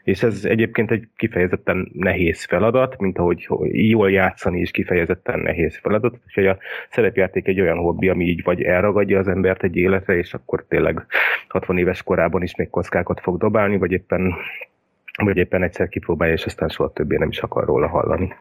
És 0.05 0.23
ez 0.23 0.45
egyébként 0.45 0.91
egy 0.91 1.09
kifejezetten 1.17 1.91
nehéz 1.93 2.45
feladat, 2.45 2.99
mint 2.99 3.19
ahogy 3.19 3.49
jól 3.73 4.11
játszani 4.11 4.61
is 4.61 4.71
kifejezetten 4.71 5.39
nehéz 5.39 5.79
feladat, 5.79 6.15
úgyhogy 6.27 6.47
a 6.47 6.59
szerepjáték 6.91 7.47
egy 7.47 7.61
olyan 7.61 7.79
hobbi, 7.79 8.09
ami 8.09 8.25
így 8.25 8.43
vagy 8.43 8.63
elragadja 8.63 9.19
az 9.19 9.29
embert 9.29 9.63
egy 9.63 9.77
életre, 9.77 10.17
és 10.17 10.35
akkor 10.35 10.65
tényleg 10.69 11.07
60 11.49 11.79
éves 11.79 12.03
korában 12.03 12.43
is 12.43 12.57
még 12.57 12.71
kockákat 12.71 13.21
fog 13.21 13.39
dobálni, 13.39 13.79
vagy 13.79 13.93
éppen, 13.93 14.35
vagy 15.23 15.37
éppen 15.37 15.63
egyszer 15.63 15.89
kipróbálja, 15.89 16.35
és 16.35 16.45
aztán 16.45 16.69
soha 16.69 16.93
többé 16.93 17.17
nem 17.17 17.29
is 17.29 17.39
akar 17.39 17.65
róla 17.65 17.89
hallani. 17.89 18.35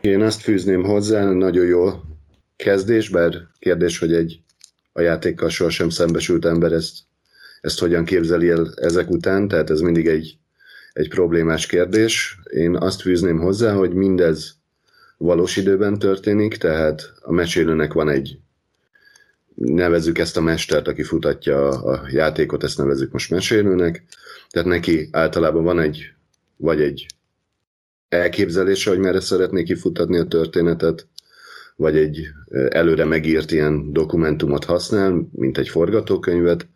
Én 0.00 0.22
ezt 0.22 0.42
fűzném 0.42 0.82
hozzá, 0.82 1.32
nagyon 1.32 1.66
jó 1.66 1.86
kezdés, 2.56 3.08
bár 3.08 3.32
kérdés, 3.58 3.98
hogy 3.98 4.12
egy 4.12 4.38
a 4.92 5.00
játékkal 5.00 5.48
sohasem 5.48 5.88
szembesült 5.88 6.44
ember 6.44 6.72
ezt, 6.72 6.98
ezt 7.60 7.80
hogyan 7.80 8.04
képzeli 8.04 8.48
el 8.48 8.66
ezek 8.76 9.10
után, 9.10 9.48
tehát 9.48 9.70
ez 9.70 9.80
mindig 9.80 10.06
egy 10.06 10.38
egy 10.94 11.08
problémás 11.08 11.66
kérdés. 11.66 12.38
Én 12.50 12.76
azt 12.76 13.00
fűzném 13.00 13.38
hozzá, 13.38 13.72
hogy 13.72 13.92
mindez 13.92 14.56
valós 15.16 15.56
időben 15.56 15.98
történik, 15.98 16.56
tehát 16.56 17.12
a 17.20 17.32
mesélőnek 17.32 17.92
van 17.92 18.08
egy 18.08 18.38
nevezzük 19.54 20.18
ezt 20.18 20.36
a 20.36 20.40
mestert, 20.40 20.88
aki 20.88 21.02
futatja 21.02 21.68
a 21.68 22.06
játékot, 22.10 22.64
ezt 22.64 22.78
nevezzük 22.78 23.12
most 23.12 23.30
mesélőnek, 23.30 24.04
tehát 24.50 24.68
neki 24.68 25.08
általában 25.12 25.64
van 25.64 25.78
egy, 25.78 26.12
vagy 26.56 26.80
egy 26.80 27.06
elképzelése, 28.08 28.90
hogy 28.90 28.98
merre 28.98 29.20
szeretné 29.20 29.62
kifutatni 29.62 30.18
a 30.18 30.26
történetet, 30.26 31.06
vagy 31.76 31.96
egy 31.96 32.28
előre 32.68 33.04
megírt 33.04 33.52
ilyen 33.52 33.92
dokumentumot 33.92 34.64
használ, 34.64 35.28
mint 35.32 35.58
egy 35.58 35.68
forgatókönyvet, 35.68 36.66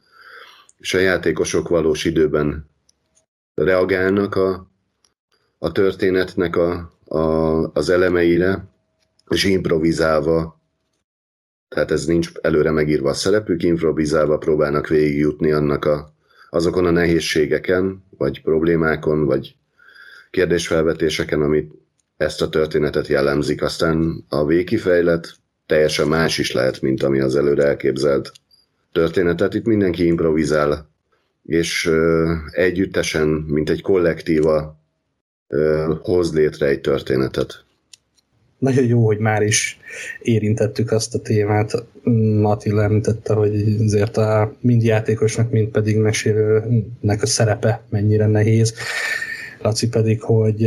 és 0.78 0.94
a 0.94 0.98
játékosok 0.98 1.68
valós 1.68 2.04
időben 2.04 2.68
reagálnak 3.64 4.34
a, 4.34 4.70
a 5.58 5.72
történetnek 5.72 6.56
a, 6.56 6.92
a, 7.04 7.18
az 7.72 7.90
elemeire, 7.90 8.64
és 9.28 9.44
improvizálva, 9.44 10.60
tehát 11.68 11.90
ez 11.90 12.04
nincs 12.04 12.32
előre 12.40 12.70
megírva 12.70 13.08
a 13.08 13.14
szerepük, 13.14 13.62
improvizálva 13.62 14.38
próbálnak 14.38 14.88
végigjutni 14.88 15.52
annak 15.52 15.84
a, 15.84 16.12
azokon 16.50 16.86
a 16.86 16.90
nehézségeken, 16.90 18.04
vagy 18.18 18.42
problémákon, 18.42 19.24
vagy 19.24 19.56
kérdésfelvetéseken, 20.30 21.42
amit 21.42 21.72
ezt 22.16 22.42
a 22.42 22.48
történetet 22.48 23.06
jellemzik. 23.06 23.62
Aztán 23.62 24.24
a 24.28 24.46
végkifejlet 24.46 25.34
teljesen 25.66 26.08
más 26.08 26.38
is 26.38 26.52
lehet, 26.52 26.80
mint 26.80 27.02
ami 27.02 27.20
az 27.20 27.36
előre 27.36 27.64
elképzelt 27.64 28.32
történetet. 28.92 29.54
Itt 29.54 29.64
mindenki 29.64 30.06
improvizál 30.06 30.87
és 31.48 31.90
együttesen, 32.50 33.28
mint 33.28 33.70
egy 33.70 33.82
kollektíva 33.82 34.78
hoz 36.02 36.32
létre 36.32 36.66
egy 36.66 36.80
történetet. 36.80 37.64
Nagyon 38.58 38.84
jó, 38.84 39.06
hogy 39.06 39.18
már 39.18 39.42
is 39.42 39.78
érintettük 40.20 40.90
azt 40.90 41.14
a 41.14 41.18
témát. 41.18 41.84
Attila 42.42 42.82
említette, 42.82 43.34
hogy 43.34 43.76
azért 43.80 44.16
a 44.16 44.54
mind 44.60 44.82
játékosnak, 44.82 45.50
mind 45.50 45.68
pedig 45.68 45.96
mesélőnek 45.96 47.22
a 47.22 47.26
szerepe 47.26 47.82
mennyire 47.88 48.26
nehéz. 48.26 48.74
Laci 49.62 49.88
pedig, 49.88 50.20
hogy 50.20 50.66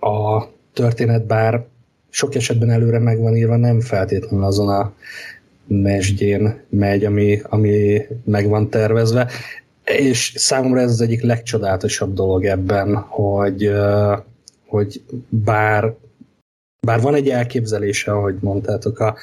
a 0.00 0.48
történet 0.72 1.26
bár 1.26 1.66
sok 2.10 2.34
esetben 2.34 2.70
előre 2.70 2.98
meg 2.98 3.36
írva, 3.36 3.56
nem 3.56 3.80
feltétlenül 3.80 4.44
azon 4.44 4.68
a 4.68 4.94
mesdjén 5.66 6.62
megy, 6.68 7.04
ami, 7.04 7.40
ami 7.42 8.00
meg 8.24 8.48
van 8.48 8.70
tervezve. 8.70 9.28
És 9.84 10.32
számomra 10.36 10.80
ez 10.80 10.90
az 10.90 11.00
egyik 11.00 11.22
legcsodálatosabb 11.22 12.14
dolog 12.14 12.44
ebben, 12.44 12.96
hogy, 12.96 13.72
hogy 14.66 15.02
bár 15.28 15.94
bár 16.84 17.00
van 17.00 17.14
egy 17.14 17.28
elképzelése, 17.28 18.12
ahogy 18.12 18.36
mondtátok 18.40 18.98
a, 18.98 19.16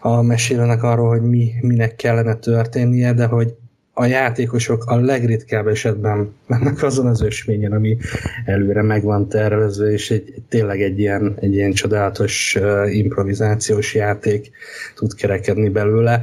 a 0.00 0.22
mesélőnek 0.22 0.82
arról, 0.82 1.08
hogy 1.08 1.22
mi, 1.22 1.52
minek 1.60 1.96
kellene 1.96 2.34
történnie, 2.34 3.12
de 3.12 3.26
hogy 3.26 3.54
a 3.98 4.04
játékosok 4.04 4.84
a 4.84 4.96
legritkább 4.96 5.66
esetben 5.66 6.34
mennek 6.46 6.82
azon 6.82 7.06
az 7.06 7.20
ösvényen, 7.20 7.72
ami 7.72 7.96
előre 8.44 8.82
meg 8.82 9.02
van 9.02 9.28
tervezve, 9.28 9.90
és 9.90 10.10
egy, 10.10 10.34
tényleg 10.48 10.82
egy 10.82 10.98
ilyen, 10.98 11.36
egy 11.40 11.54
ilyen 11.54 11.72
csodálatos 11.72 12.56
uh, 12.60 12.96
improvizációs 12.96 13.94
játék 13.94 14.50
tud 14.94 15.14
kerekedni 15.14 15.68
belőle. 15.68 16.22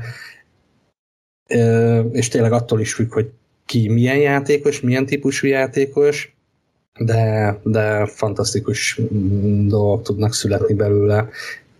Uh, 1.53 2.06
és 2.12 2.27
tényleg 2.27 2.51
attól 2.51 2.80
is 2.80 2.94
függ, 2.94 3.13
hogy 3.13 3.30
ki 3.65 3.89
milyen 3.89 4.18
játékos, 4.18 4.82
milyen 4.82 5.06
típusú 5.06 5.48
játékos, 5.48 6.36
de, 7.00 7.60
de 7.63 8.06
fantasztikus 8.06 9.00
dolgok 9.68 10.03
tudnak 10.03 10.34
születni 10.34 10.74
belőle, 10.74 11.30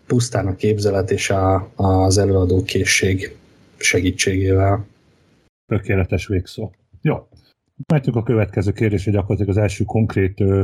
pusztán 0.08 0.48
a 0.48 0.56
képzelet 0.56 1.12
és 1.12 1.30
a, 1.30 1.70
az 1.76 2.18
előadó 2.18 2.64
készség 2.64 3.36
segítségével. 3.78 4.92
Tökéletes 5.66 6.28
végszó. 6.28 6.72
Jó. 7.02 7.28
Mehetünk 7.88 8.16
a 8.16 8.24
következő 8.24 8.72
kérdésre, 8.72 9.12
gyakorlatilag 9.12 9.50
az 9.50 9.58
első 9.58 9.84
konkrét 9.84 10.40
ö, 10.40 10.64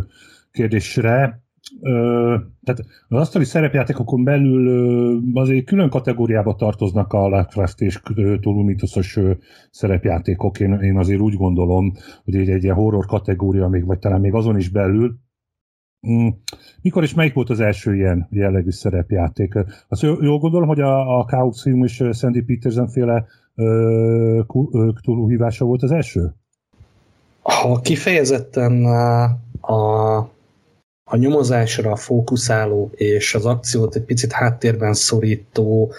kérdésre. 0.52 1.44
Ö, 1.82 2.36
tehát 2.64 2.82
az 3.08 3.20
asztali 3.20 3.46
szerepjátékokon 3.46 4.24
belül 4.24 4.68
ö, 4.68 5.18
azért 5.40 5.66
külön 5.66 5.90
kategóriába 5.90 6.56
tartoznak 6.56 7.14
a 7.14 7.28
Lovecraft 7.28 7.82
és 7.82 8.02
Tulumithosos 8.42 9.20
szerepjátékok. 9.72 10.60
Én, 10.60 10.74
én 10.74 10.98
azért 10.98 11.20
úgy 11.20 11.36
gondolom, 11.36 11.94
hogy 12.24 12.36
egy, 12.36 12.50
egy 12.50 12.64
ilyen 12.64 12.76
horror 12.76 13.06
kategória 13.06 13.68
még, 13.68 13.86
vagy 13.86 14.00
talán 14.00 14.20
még 14.20 14.34
azon 14.34 14.58
is 14.58 14.70
belül. 14.70 15.20
Mm. 16.08 16.28
Mikor 16.82 17.04
és 17.04 17.14
melyik 17.14 17.34
volt 17.34 17.50
az 17.50 17.60
első 17.60 17.96
ilyen 17.96 18.28
jellegű 18.30 18.70
szerepjáték? 18.70 19.54
Azt 19.88 20.02
jól 20.02 20.40
gondolom, 20.40 20.68
hogy 20.68 20.80
a, 20.80 21.20
a 21.20 21.26
Chaos 21.26 21.62
Film 21.62 21.84
és 21.84 22.04
Sandy 22.14 22.42
Peterson 22.42 22.88
féle 22.88 23.26
Cthulhu 24.94 25.28
hívása 25.28 25.66
volt 25.66 25.84
az 25.84 25.92
első? 25.92 26.34
Ha 27.42 27.80
kifejezetten 27.82 28.86
a, 29.62 30.14
a 31.04 31.16
nyomozásra 31.16 31.96
fókuszáló 31.96 32.90
és 32.94 33.36
az 33.36 33.46
akciót 33.46 33.96
egy 33.96 34.04
picit 34.04 34.32
háttérben 34.32 34.94
szorító, 34.94 35.92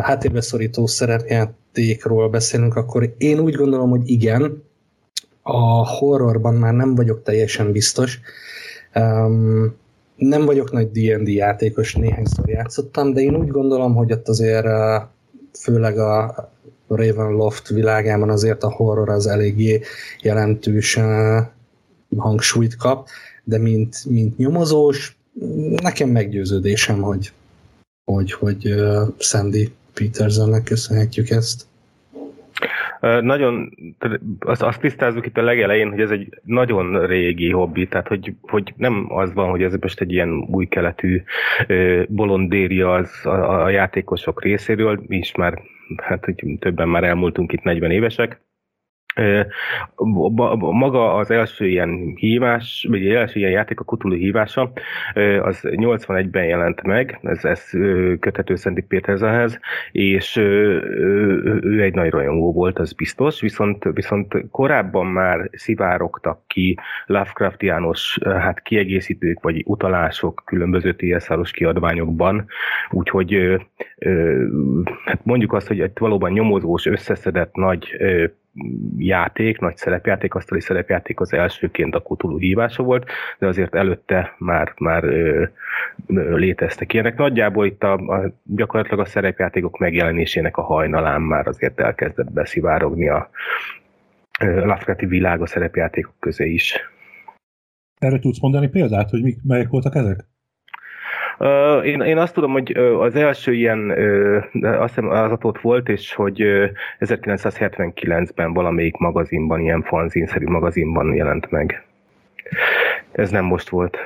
háttérbe 0.00 0.40
szorító 0.40 0.86
szerepjátékról 0.86 2.28
beszélünk, 2.28 2.76
akkor 2.76 3.14
én 3.18 3.38
úgy 3.38 3.54
gondolom, 3.54 3.90
hogy 3.90 4.10
igen, 4.10 4.62
a 5.42 5.88
horrorban 5.88 6.54
már 6.54 6.72
nem 6.74 6.94
vagyok 6.94 7.22
teljesen 7.22 7.72
biztos. 7.72 8.20
Um, 8.94 9.76
nem 10.16 10.44
vagyok 10.44 10.72
nagy 10.72 10.90
D&D 10.90 11.28
játékos, 11.28 11.94
néhányszor 11.94 12.48
játszottam, 12.48 13.12
de 13.12 13.20
én 13.20 13.36
úgy 13.36 13.48
gondolom, 13.48 13.94
hogy 13.94 14.12
ott 14.12 14.28
azért 14.28 14.66
főleg 15.58 15.98
a 15.98 16.34
Ravenloft 16.88 17.68
világában 17.68 18.30
azért 18.30 18.62
a 18.62 18.72
horror 18.72 19.08
az 19.08 19.26
eléggé 19.26 19.80
jelentős 20.20 20.98
hangsúlyt 22.16 22.76
kap, 22.76 23.08
de 23.44 23.58
mint, 23.58 24.04
mint 24.08 24.36
nyomozós, 24.36 25.16
nekem 25.82 26.08
meggyőződésem, 26.08 27.00
hogy, 27.00 27.32
hogy, 28.04 28.32
hogy 28.32 28.74
Sandy 29.18 29.72
Petersonnek 29.94 30.62
köszönhetjük 30.62 31.30
ezt. 31.30 31.66
Nagyon, 33.20 33.74
azt, 34.38 34.62
azt 34.62 34.80
tisztázzuk 34.80 35.26
itt 35.26 35.36
a 35.36 35.42
legelején, 35.42 35.90
hogy 35.90 36.00
ez 36.00 36.10
egy 36.10 36.40
nagyon 36.42 37.06
régi 37.06 37.50
hobbi, 37.50 37.88
tehát 37.88 38.08
hogy, 38.08 38.34
hogy 38.40 38.74
nem 38.76 39.06
az 39.08 39.32
van, 39.32 39.50
hogy 39.50 39.62
ez 39.62 39.72
most 39.80 40.00
egy 40.00 40.12
ilyen 40.12 40.30
új 40.50 40.66
keletű 40.66 41.22
bolondéria 42.08 42.94
az 42.94 43.10
a, 43.22 43.64
a 43.64 43.68
játékosok 43.68 44.42
részéről, 44.42 45.02
mi 45.06 45.16
is 45.16 45.34
már 45.34 45.62
hát 45.96 46.24
hogy 46.24 46.56
többen 46.58 46.88
már 46.88 47.04
elmúltunk 47.04 47.52
itt 47.52 47.62
40 47.62 47.90
évesek, 47.90 48.40
maga 50.58 51.14
az 51.14 51.30
első 51.30 51.66
ilyen 51.66 52.12
hívás, 52.16 52.86
vagy 52.88 53.08
az 53.08 53.14
első 53.14 53.38
ilyen 53.38 53.50
játék, 53.50 53.80
a 53.80 53.84
Kutulu 53.84 54.14
hívása, 54.14 54.72
az 55.42 55.60
81-ben 55.62 56.44
jelent 56.44 56.82
meg, 56.82 57.18
ez, 57.22 57.44
ez 57.44 57.70
köthető 58.20 58.54
Szendi 58.54 58.80
Péterzenhez, 58.80 59.58
és 59.92 60.36
ő 60.36 61.82
egy 61.82 61.94
nagy 61.94 62.10
rajongó 62.10 62.52
volt, 62.52 62.78
az 62.78 62.92
biztos, 62.92 63.40
viszont, 63.40 63.84
viszont 63.92 64.50
korábban 64.50 65.06
már 65.06 65.50
szivárogtak 65.52 66.40
ki 66.46 66.78
Lovecraftiános 67.06 68.18
hát 68.24 68.62
kiegészítők, 68.62 69.42
vagy 69.42 69.62
utalások 69.66 70.42
különböző 70.44 70.94
TSR-os 70.94 71.50
kiadványokban, 71.50 72.46
úgyhogy 72.90 73.58
hát 75.04 75.24
mondjuk 75.24 75.52
azt, 75.52 75.66
hogy 75.66 75.80
egy 75.80 75.90
valóban 75.98 76.32
nyomozós, 76.32 76.86
összeszedett 76.86 77.54
nagy 77.54 77.96
játék, 78.98 79.58
nagy 79.58 79.76
szerepjáték, 79.76 80.34
asztali 80.34 80.60
szerepjáték 80.60 81.20
az 81.20 81.32
elsőként 81.32 81.94
a 81.94 82.02
Cthulhu 82.02 82.38
hívása 82.38 82.82
volt, 82.82 83.10
de 83.38 83.46
azért 83.46 83.74
előtte 83.74 84.34
már, 84.38 84.72
már 84.78 85.04
ö, 85.04 85.44
ö, 86.06 86.36
léteztek 86.36 86.92
ilyenek. 86.92 87.16
Nagyjából 87.16 87.66
itt 87.66 87.82
a, 87.82 87.92
a, 87.92 88.32
gyakorlatilag 88.42 89.00
a 89.00 89.08
szerepjátékok 89.08 89.78
megjelenésének 89.78 90.56
a 90.56 90.62
hajnalán 90.62 91.22
már 91.22 91.46
azért 91.46 91.80
elkezdett 91.80 92.32
beszivárogni 92.32 93.08
a 93.08 93.30
Lovecrafti 94.38 95.06
világ 95.06 95.40
a 95.40 95.46
szerepjátékok 95.46 96.14
közé 96.18 96.50
is. 96.50 96.80
Erre 97.98 98.18
tudsz 98.18 98.40
mondani 98.40 98.68
példát, 98.68 99.10
hogy 99.10 99.22
mik, 99.22 99.38
melyek 99.42 99.68
voltak 99.68 99.94
ezek? 99.94 100.24
Uh, 101.38 101.86
én, 101.86 102.00
én 102.00 102.18
azt 102.18 102.34
tudom, 102.34 102.52
hogy 102.52 102.76
az 102.76 103.14
első 103.14 103.54
ilyen 103.54 103.90
uh, 103.90 104.82
azt 104.82 104.94
hiszem 104.94 105.08
az 105.08 105.38
ott 105.42 105.60
volt, 105.60 105.88
és 105.88 106.14
hogy 106.14 106.42
uh, 106.42 106.70
1979-ben 107.00 108.52
valamelyik 108.52 108.96
magazinban, 108.96 109.60
ilyen 109.60 109.82
fanzinszerű 109.82 110.46
magazinban 110.46 111.14
jelent 111.14 111.50
meg. 111.50 111.86
Ez 113.12 113.30
nem 113.30 113.44
most 113.44 113.68
volt. 113.68 113.96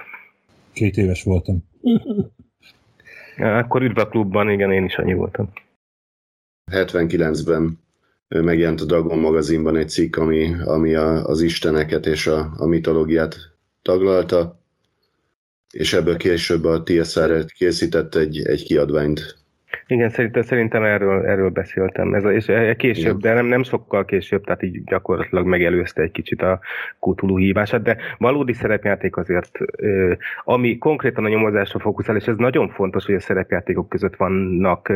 Két 0.73 0.97
éves 0.97 1.23
voltam. 1.23 1.57
Akkor 3.39 3.83
üdv 3.83 3.99
a 3.99 4.09
klubban, 4.09 4.51
igen, 4.51 4.73
én 4.73 4.85
is 4.85 4.97
annyi 4.97 5.15
voltam. 5.15 5.53
79-ben 6.71 7.79
megjelent 8.29 8.81
a 8.81 8.85
Dragon 8.85 9.19
magazinban 9.19 9.77
egy 9.77 9.89
cikk, 9.89 10.17
ami, 10.17 10.55
ami 10.65 10.95
a, 10.95 11.25
az 11.25 11.41
isteneket 11.41 12.07
és 12.07 12.27
a, 12.27 12.53
a 12.57 12.67
mitológiát 12.67 13.37
taglalta, 13.83 14.58
és 15.73 15.93
ebből 15.93 16.17
később 16.17 16.65
a 16.65 16.83
TSR 16.83 17.45
készített 17.45 18.15
egy, 18.15 18.47
egy 18.47 18.65
kiadványt. 18.65 19.39
Igen, 19.87 20.11
szerintem, 20.11 20.43
szerintem 20.43 20.83
erről, 20.83 21.27
erről 21.27 21.49
beszéltem. 21.49 22.15
Ez 22.15 22.25
a, 22.25 22.33
és 22.33 22.49
e, 22.49 22.77
később, 22.77 23.19
Igen. 23.19 23.19
de 23.19 23.33
nem, 23.33 23.47
nem 23.47 23.63
sokkal 23.63 24.05
később, 24.05 24.45
tehát 24.45 24.63
így 24.63 24.85
gyakorlatilag 24.85 25.47
megelőzte 25.47 26.03
egy 26.03 26.11
kicsit 26.11 26.43
a 26.43 26.61
Cthulhu 27.01 27.37
hívását, 27.37 27.83
de 27.83 27.97
valódi 28.19 28.53
szerepjáték 28.53 29.17
azért, 29.17 29.59
ami 30.45 30.79
konkrétan 30.79 31.25
a 31.25 31.29
nyomozásra 31.29 31.79
fókuszál, 31.79 32.17
és 32.17 32.27
ez 32.27 32.37
nagyon 32.37 32.69
fontos, 32.69 33.05
hogy 33.05 33.15
a 33.15 33.21
szerepjátékok 33.21 33.89
között 33.89 34.17
vannak, 34.17 34.93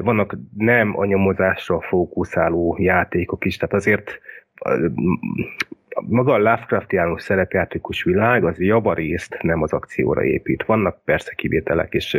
vannak 0.00 0.36
nem 0.56 0.98
a 0.98 1.04
nyomozásra 1.04 1.80
fókuszáló 1.80 2.76
játékok 2.78 3.44
is, 3.44 3.56
tehát 3.56 3.74
azért 3.74 4.20
maga 6.00 6.32
a 6.32 6.38
Lovecraftiánus 6.38 7.22
szerepjátékos 7.22 8.02
világ 8.02 8.44
az 8.44 8.60
javarészt 8.60 9.38
nem 9.42 9.62
az 9.62 9.72
akcióra 9.72 10.24
épít. 10.24 10.64
Vannak 10.64 11.04
persze 11.04 11.32
kivételek, 11.34 11.92
és, 11.92 12.18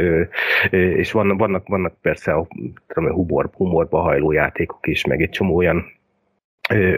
és 0.72 1.12
vannak, 1.12 1.40
vannak, 1.40 1.68
vannak 1.68 1.94
persze 2.02 2.34
a, 2.34 2.48
tudom, 2.88 3.12
humor, 3.12 3.50
humorba 3.54 4.00
hajló 4.00 4.32
játékok 4.32 4.88
is, 4.88 5.06
meg 5.06 5.22
egy 5.22 5.30
csomó 5.30 5.56
olyan 5.56 5.96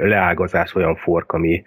leágazás, 0.01 0.75
olyan 0.75 0.95
fork, 0.95 1.31
ami 1.31 1.63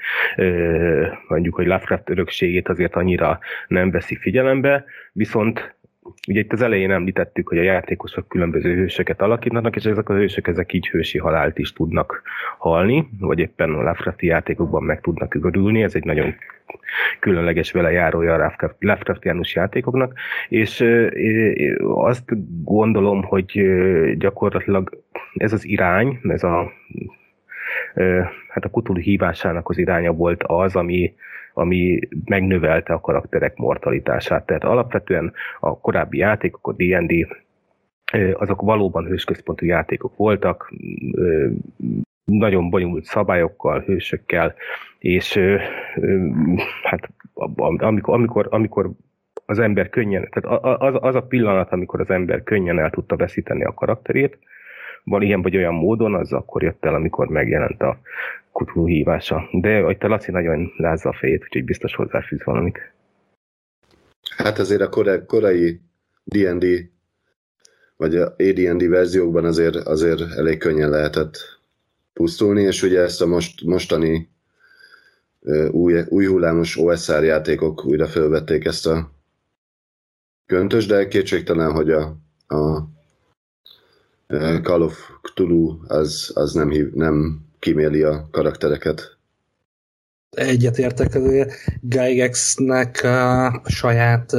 mondjuk, 1.28 1.54
hogy 1.54 1.66
Lovecraft 1.66 2.10
örökségét 2.10 2.68
azért 2.68 2.96
annyira 2.96 3.38
nem 3.68 3.90
veszi 3.90 4.16
figyelembe, 4.16 4.84
viszont 5.12 5.76
ugye 6.28 6.40
itt 6.40 6.52
az 6.52 6.62
elején 6.62 6.90
említettük, 6.90 7.48
hogy 7.48 7.58
a 7.58 7.62
játékosok 7.62 8.28
különböző 8.28 8.74
hősöket 8.74 9.22
alakítanak, 9.22 9.76
és 9.76 9.84
ezek 9.84 10.08
a 10.08 10.14
hősök 10.14 10.46
ezek 10.46 10.72
így 10.72 10.88
hősi 10.88 11.18
halált 11.18 11.58
is 11.58 11.72
tudnak 11.72 12.22
halni, 12.58 13.08
vagy 13.20 13.38
éppen 13.38 13.70
a 13.70 13.76
Lovecrafti 13.76 14.26
játékokban 14.26 14.82
meg 14.82 15.00
tudnak 15.00 15.34
ügörülni, 15.34 15.82
ez 15.82 15.94
egy 15.94 16.04
nagyon 16.04 16.34
különleges 17.20 17.72
vele 17.72 17.90
járója 17.90 18.34
a 18.34 18.74
Lovecraftiánus 18.78 19.54
játékoknak, 19.54 20.14
és 20.48 20.84
azt 21.80 22.24
gondolom, 22.64 23.22
hogy 23.22 23.62
gyakorlatilag 24.18 25.02
ez 25.34 25.52
az 25.52 25.66
irány, 25.66 26.20
ez 26.28 26.42
a 26.42 26.72
hát 28.48 28.64
a 28.64 28.68
Cthulhu 28.68 29.00
hívásának 29.00 29.68
az 29.68 29.78
iránya 29.78 30.12
volt 30.12 30.42
az, 30.42 30.76
ami, 30.76 31.14
ami 31.52 31.98
megnövelte 32.24 32.92
a 32.92 33.00
karakterek 33.00 33.56
mortalitását. 33.56 34.46
Tehát 34.46 34.64
alapvetően 34.64 35.32
a 35.60 35.78
korábbi 35.80 36.18
játékok, 36.18 36.68
a 36.68 36.72
D&D, 36.72 37.26
azok 38.32 38.60
valóban 38.60 39.04
hősközpontú 39.04 39.66
játékok 39.66 40.16
voltak, 40.16 40.72
nagyon 42.24 42.70
bonyolult 42.70 43.04
szabályokkal, 43.04 43.80
hősökkel, 43.80 44.54
és 44.98 45.38
hát 46.82 47.08
amikor, 47.56 48.14
amikor, 48.14 48.46
amikor 48.50 48.90
az 49.46 49.58
ember 49.58 49.88
könnyen, 49.88 50.28
tehát 50.30 50.60
az, 50.80 50.94
az 51.00 51.14
a 51.14 51.22
pillanat, 51.22 51.72
amikor 51.72 52.00
az 52.00 52.10
ember 52.10 52.42
könnyen 52.42 52.78
el 52.78 52.90
tudta 52.90 53.16
veszíteni 53.16 53.64
a 53.64 53.74
karakterét, 53.74 54.38
van 55.04 55.22
ilyen 55.22 55.42
vagy 55.42 55.56
olyan 55.56 55.74
módon, 55.74 56.14
az 56.14 56.32
akkor 56.32 56.62
jött 56.62 56.84
el, 56.84 56.94
amikor 56.94 57.28
megjelent 57.28 57.82
a 57.82 58.00
Cthulhu 58.52 58.86
hívása. 58.86 59.48
De 59.52 59.80
hogy 59.80 59.98
te 59.98 60.06
Laci 60.06 60.30
nagyon 60.30 60.72
lázza 60.76 61.08
a 61.08 61.16
fejét, 61.18 61.42
úgyhogy 61.42 61.64
biztos 61.64 61.94
hozzáfűz 61.94 62.44
valamit. 62.44 62.92
Hát 64.36 64.58
azért 64.58 64.80
a 64.80 64.88
korai, 64.88 65.24
korai 65.26 65.80
D&D 66.24 66.90
vagy 67.96 68.16
a 68.16 68.34
AD&D 68.38 68.88
verziókban 68.88 69.44
azért, 69.44 69.74
azért 69.74 70.20
elég 70.36 70.58
könnyen 70.58 70.90
lehetett 70.90 71.36
pusztulni, 72.12 72.62
és 72.62 72.82
ugye 72.82 73.00
ezt 73.00 73.22
a 73.22 73.26
most, 73.26 73.64
mostani 73.64 74.28
új, 75.70 76.00
új 76.08 76.26
hullámos 76.26 76.78
OSR 76.78 77.22
játékok 77.22 77.84
újra 77.84 78.06
felvették 78.06 78.64
ezt 78.64 78.86
a 78.86 79.10
köntös, 80.46 80.86
de 80.86 81.08
kétségtelen, 81.08 81.72
hogy 81.72 81.90
a, 81.90 82.16
a 82.46 82.88
Call 84.62 84.82
of 84.82 85.10
Cthulhu 85.22 85.78
az, 85.86 86.30
az 86.34 86.52
nem, 86.52 86.70
hív, 86.70 86.92
nem 86.92 87.40
kiméli 87.58 88.02
a 88.02 88.28
karaktereket. 88.30 89.16
Egyetértek, 90.30 91.18
Gygax-nek 91.80 93.04
a 93.04 93.62
saját 93.64 94.32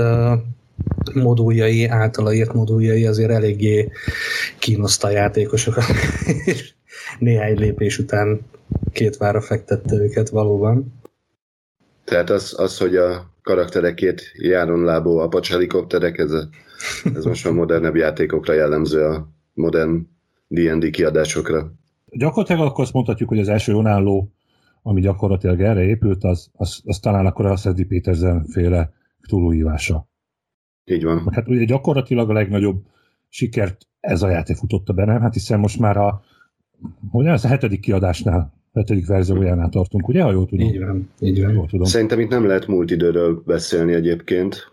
moduljai, 1.13 1.85
általa 1.87 2.33
írt 2.33 2.53
moduljai 2.53 3.05
azért 3.05 3.31
eléggé 3.31 3.91
kínoszta 4.59 5.07
a 5.07 5.11
játékosokat, 5.11 5.83
és 6.45 6.73
néhány 7.19 7.57
lépés 7.57 7.97
után 7.97 8.41
két 8.91 9.17
vára 9.17 9.41
fektette 9.41 9.95
őket 9.95 10.29
valóban. 10.29 11.01
Tehát 12.03 12.29
az, 12.29 12.53
az 12.57 12.77
hogy 12.77 12.95
a 12.95 13.31
karakterek 13.43 13.93
két 13.93 14.31
járonlábú 14.33 15.17
apacs 15.17 15.51
helikopterek, 15.51 16.17
ez, 16.17 16.31
ez 17.15 17.25
most 17.25 17.45
a 17.45 17.51
modernebb 17.51 17.95
játékokra 17.95 18.53
jellemző 18.53 19.01
a 19.03 19.32
modern 19.53 20.07
D&D 20.47 20.89
kiadásokra. 20.89 21.73
Gyakorlatilag 22.05 22.65
akkor 22.65 22.83
azt 22.83 22.93
mondhatjuk, 22.93 23.29
hogy 23.29 23.39
az 23.39 23.47
első 23.47 23.73
önálló, 23.73 24.31
ami 24.81 25.01
gyakorlatilag 25.01 25.61
erre 25.61 25.83
épült, 25.83 26.23
az, 26.23 26.49
az, 26.53 26.81
az 26.85 26.99
talán 26.99 27.25
akkor 27.25 27.45
a 27.45 27.55
Szedi 27.55 27.85
Péterzen 27.85 28.45
féle 28.45 28.93
túlújívása. 29.27 30.07
Így 30.85 31.03
van. 31.03 31.29
Hát 31.31 31.47
ugye 31.47 31.63
gyakorlatilag 31.63 32.29
a 32.29 32.33
legnagyobb 32.33 32.83
sikert 33.29 33.87
ez 33.99 34.21
a 34.21 34.29
játék 34.29 34.55
futotta 34.55 34.93
be, 34.93 35.05
nem? 35.05 35.21
Hát 35.21 35.33
hiszen 35.33 35.59
most 35.59 35.79
már 35.79 35.97
a, 35.97 36.23
hogy 37.09 37.25
ez 37.25 37.45
a 37.45 37.47
hetedik 37.47 37.79
kiadásnál, 37.79 38.53
hetedik 38.73 39.07
verziójánál 39.07 39.69
tartunk, 39.69 40.07
ugye, 40.07 40.21
ha 40.21 40.31
jól 40.31 40.45
tudom? 40.45 40.67
Így 40.67 40.79
van, 40.79 41.09
így 41.19 41.41
van. 41.41 41.53
Jól 41.53 41.67
tudom. 41.67 41.85
Szerintem 41.85 42.19
itt 42.19 42.29
nem 42.29 42.45
lehet 42.45 42.67
múlt 42.67 42.91
időről 42.91 43.43
beszélni 43.45 43.93
egyébként. 43.93 44.71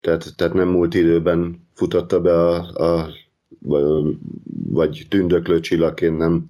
Tehát, 0.00 0.32
tehát 0.36 0.54
nem 0.54 0.68
múlt 0.68 0.94
időben 0.94 1.66
futotta 1.74 2.20
be 2.20 2.32
a, 2.32 2.54
a 2.74 3.08
vagy 4.70 5.06
tündöklő 5.08 5.60
csillagként 5.60 6.18
nem 6.18 6.48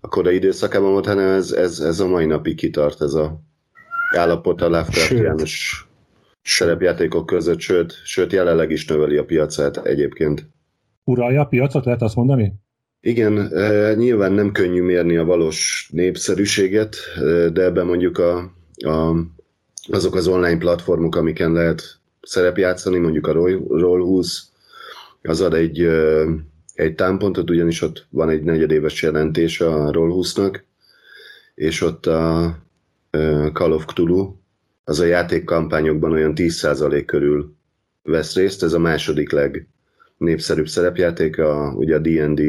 a 0.00 0.08
korai 0.08 0.34
időszakában 0.34 0.90
volt, 0.90 1.06
hanem 1.06 1.28
ez, 1.28 1.52
ez, 1.52 1.80
ez 1.80 2.00
a 2.00 2.08
mai 2.08 2.26
napig 2.26 2.56
kitart, 2.56 3.00
ez 3.00 3.14
a 3.14 3.40
állapot 4.16 4.60
a 4.60 4.68
Lovecraftiánus 4.68 5.86
szerepjátékok 6.42 7.26
között, 7.26 7.60
sőt, 7.60 7.94
sőt 8.04 8.32
jelenleg 8.32 8.70
is 8.70 8.86
növeli 8.86 9.16
a 9.16 9.24
piacát 9.24 9.86
egyébként. 9.86 10.50
Uralja 11.04 11.40
a 11.40 11.44
piacot, 11.44 11.84
lehet 11.84 12.02
azt 12.02 12.16
mondani? 12.16 12.54
Igen, 13.00 13.38
e, 13.38 13.94
nyilván 13.94 14.32
nem 14.32 14.52
könnyű 14.52 14.82
mérni 14.82 15.16
a 15.16 15.24
valós 15.24 15.90
népszerűséget, 15.92 16.96
e, 17.16 17.48
de 17.48 17.62
ebben 17.62 17.86
mondjuk 17.86 18.18
a, 18.18 18.38
a, 18.86 19.16
azok 19.90 20.14
az 20.14 20.26
online 20.26 20.58
platformok, 20.58 21.16
amiken 21.16 21.52
lehet 21.52 21.82
szerepjátszani, 22.22 22.98
mondjuk 22.98 23.26
a 23.26 23.32
Roll20, 23.32 24.38
az 25.22 25.40
ad 25.40 25.54
egy, 25.54 25.88
egy 26.74 26.94
támpontot, 26.94 27.50
ugyanis 27.50 27.82
ott 27.82 28.06
van 28.10 28.30
egy 28.30 28.42
negyedéves 28.42 29.02
jelentés 29.02 29.60
a 29.60 29.90
Roll20-nak, 29.90 30.60
és 31.54 31.80
ott 31.80 32.06
a 32.06 32.56
Call 33.52 33.72
of 33.72 33.84
Cthulhu, 33.84 34.34
az 34.84 35.00
a 35.00 35.04
játékkampányokban 35.04 36.12
olyan 36.12 36.32
10% 36.36 37.02
körül 37.06 37.54
vesz 38.02 38.34
részt, 38.34 38.62
ez 38.62 38.72
a 38.72 38.78
második 38.78 39.32
legnépszerűbb 39.32 40.68
szerepjáték, 40.68 41.38
a, 41.38 41.72
ugye 41.76 41.96
a 41.96 41.98
D&D, 41.98 42.40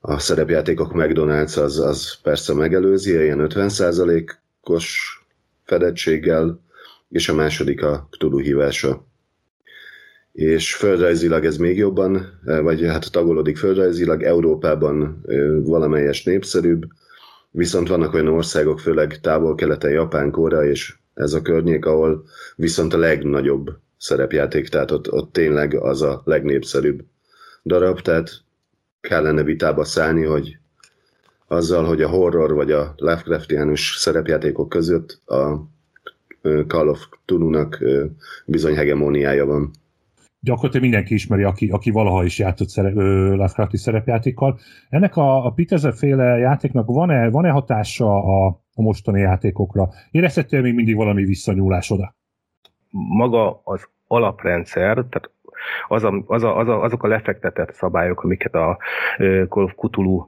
a 0.00 0.18
szerepjátékok 0.18 0.90
McDonald's 0.94 1.62
az, 1.62 1.78
az 1.78 2.20
persze 2.22 2.54
megelőzi, 2.54 3.10
ilyen 3.10 3.46
50%-os 3.54 5.18
fedettséggel, 5.64 6.60
és 7.08 7.28
a 7.28 7.34
második 7.34 7.82
a 7.82 8.08
Cthulhu 8.10 8.38
hívása 8.38 9.08
és 10.32 10.74
földrajzilag 10.74 11.44
ez 11.44 11.56
még 11.56 11.76
jobban, 11.76 12.38
eh, 12.44 12.60
vagy 12.60 12.82
hát 12.84 13.12
tagolodik 13.12 13.56
földrajzilag, 13.56 14.22
Európában 14.22 15.20
eh, 15.26 15.38
valamelyes 15.62 16.24
népszerűbb, 16.24 16.84
viszont 17.50 17.88
vannak 17.88 18.14
olyan 18.14 18.28
országok, 18.28 18.80
főleg 18.80 19.20
távol-keleten, 19.20 19.90
Japán, 19.90 20.30
Korea 20.30 20.64
és 20.64 20.94
ez 21.14 21.32
a 21.32 21.42
környék, 21.42 21.86
ahol 21.86 22.24
viszont 22.56 22.94
a 22.94 22.98
legnagyobb 22.98 23.70
szerepjáték, 23.96 24.68
tehát 24.68 24.90
ott, 24.90 25.12
ott 25.12 25.32
tényleg 25.32 25.74
az 25.74 26.02
a 26.02 26.22
legnépszerűbb 26.24 27.02
darab, 27.64 28.00
tehát 28.00 28.30
kellene 29.00 29.42
vitába 29.42 29.84
szállni, 29.84 30.24
hogy 30.24 30.58
azzal, 31.46 31.84
hogy 31.84 32.02
a 32.02 32.08
horror 32.08 32.54
vagy 32.54 32.72
a 32.72 32.94
Lovecraftiánus 32.96 33.96
szerepjátékok 33.98 34.68
között 34.68 35.20
a 35.26 35.68
Call 36.66 36.88
of 36.88 37.08
Tulu-nak 37.24 37.78
bizony 38.46 38.74
hegemóniája 38.74 39.46
van. 39.46 39.70
Gyakorlatilag 40.42 40.82
mindenki 40.82 41.14
ismeri, 41.14 41.42
aki, 41.42 41.68
aki 41.68 41.90
valaha 41.90 42.24
is 42.24 42.38
játszott 42.38 42.68
szerep, 42.68 42.94
Lovecrafti 42.94 43.76
szerepjátékkal. 43.76 44.58
Ennek 44.88 45.16
a, 45.16 45.46
a 45.46 45.50
Peter 45.50 45.94
féle 45.94 46.24
játéknak 46.38 46.86
van-e, 46.86 47.30
van-e 47.30 47.50
hatása 47.50 48.24
a, 48.24 48.46
a 48.74 48.82
mostani 48.82 49.20
játékokra? 49.20 49.88
Érezhető 50.10 50.60
még 50.60 50.74
mindig 50.74 50.96
valami 50.96 51.24
visszanyúlás 51.24 51.90
oda? 51.90 52.14
Maga 52.90 53.60
az 53.64 53.88
alaprendszer, 54.06 54.94
tehát 54.94 55.30
az 55.88 56.04
a, 56.04 56.22
az 56.26 56.42
a, 56.42 56.58
az 56.58 56.68
a, 56.68 56.82
azok 56.82 57.02
a 57.02 57.08
lefektetett 57.08 57.72
szabályok, 57.74 58.22
amiket 58.22 58.54
a 58.54 58.78
Call 59.48 59.64
of 59.64 59.74
Cthulhu 59.74 60.26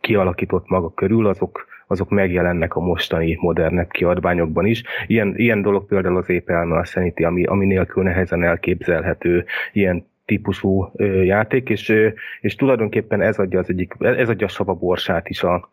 kialakított 0.00 0.68
maga 0.68 0.94
körül, 0.94 1.26
azok, 1.26 1.66
azok 1.86 2.10
megjelennek 2.10 2.76
a 2.76 2.80
mostani 2.80 3.38
modernebb 3.40 3.90
kiadványokban 3.90 4.66
is. 4.66 4.82
Ilyen, 5.06 5.34
ilyen 5.36 5.62
dolog 5.62 5.86
például 5.86 6.16
az 6.16 6.28
Épelme 6.28 6.78
a 6.78 6.84
Sanity, 6.84 7.24
ami, 7.24 7.44
ami 7.44 7.66
nélkül 7.66 8.02
nehezen 8.02 8.42
elképzelhető 8.42 9.44
ilyen 9.72 10.06
típusú 10.26 10.90
ö, 10.96 11.22
játék, 11.22 11.68
és, 11.68 11.88
ö, 11.88 12.08
és 12.40 12.54
tulajdonképpen 12.54 13.20
ez 13.20 13.38
adja 13.38 13.58
az 13.58 13.68
egyik, 13.68 13.94
ez 13.98 14.28
adja 14.28 14.46
a 14.46 14.50
savaborsát 14.50 15.28
is 15.28 15.42
a, 15.42 15.70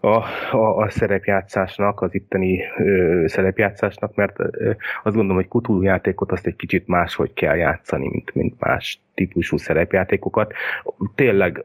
a, 0.00 0.08
a, 0.52 0.76
a 0.76 0.90
szerepjátszásnak, 0.90 2.00
az 2.00 2.14
itteni 2.14 2.60
ö, 2.76 3.24
szerepjátszásnak, 3.26 4.14
mert 4.14 4.36
ö, 4.38 4.70
azt 5.02 5.14
gondolom, 5.14 5.36
hogy 5.36 5.48
kutulú 5.48 5.82
játékot 5.82 6.32
azt 6.32 6.46
egy 6.46 6.56
kicsit 6.56 6.86
máshogy 6.86 7.34
kell 7.34 7.56
játszani, 7.56 8.08
mint, 8.08 8.34
mint 8.34 8.60
más 8.60 9.00
típusú 9.14 9.56
szerepjátékokat. 9.56 10.52
Tényleg, 11.14 11.64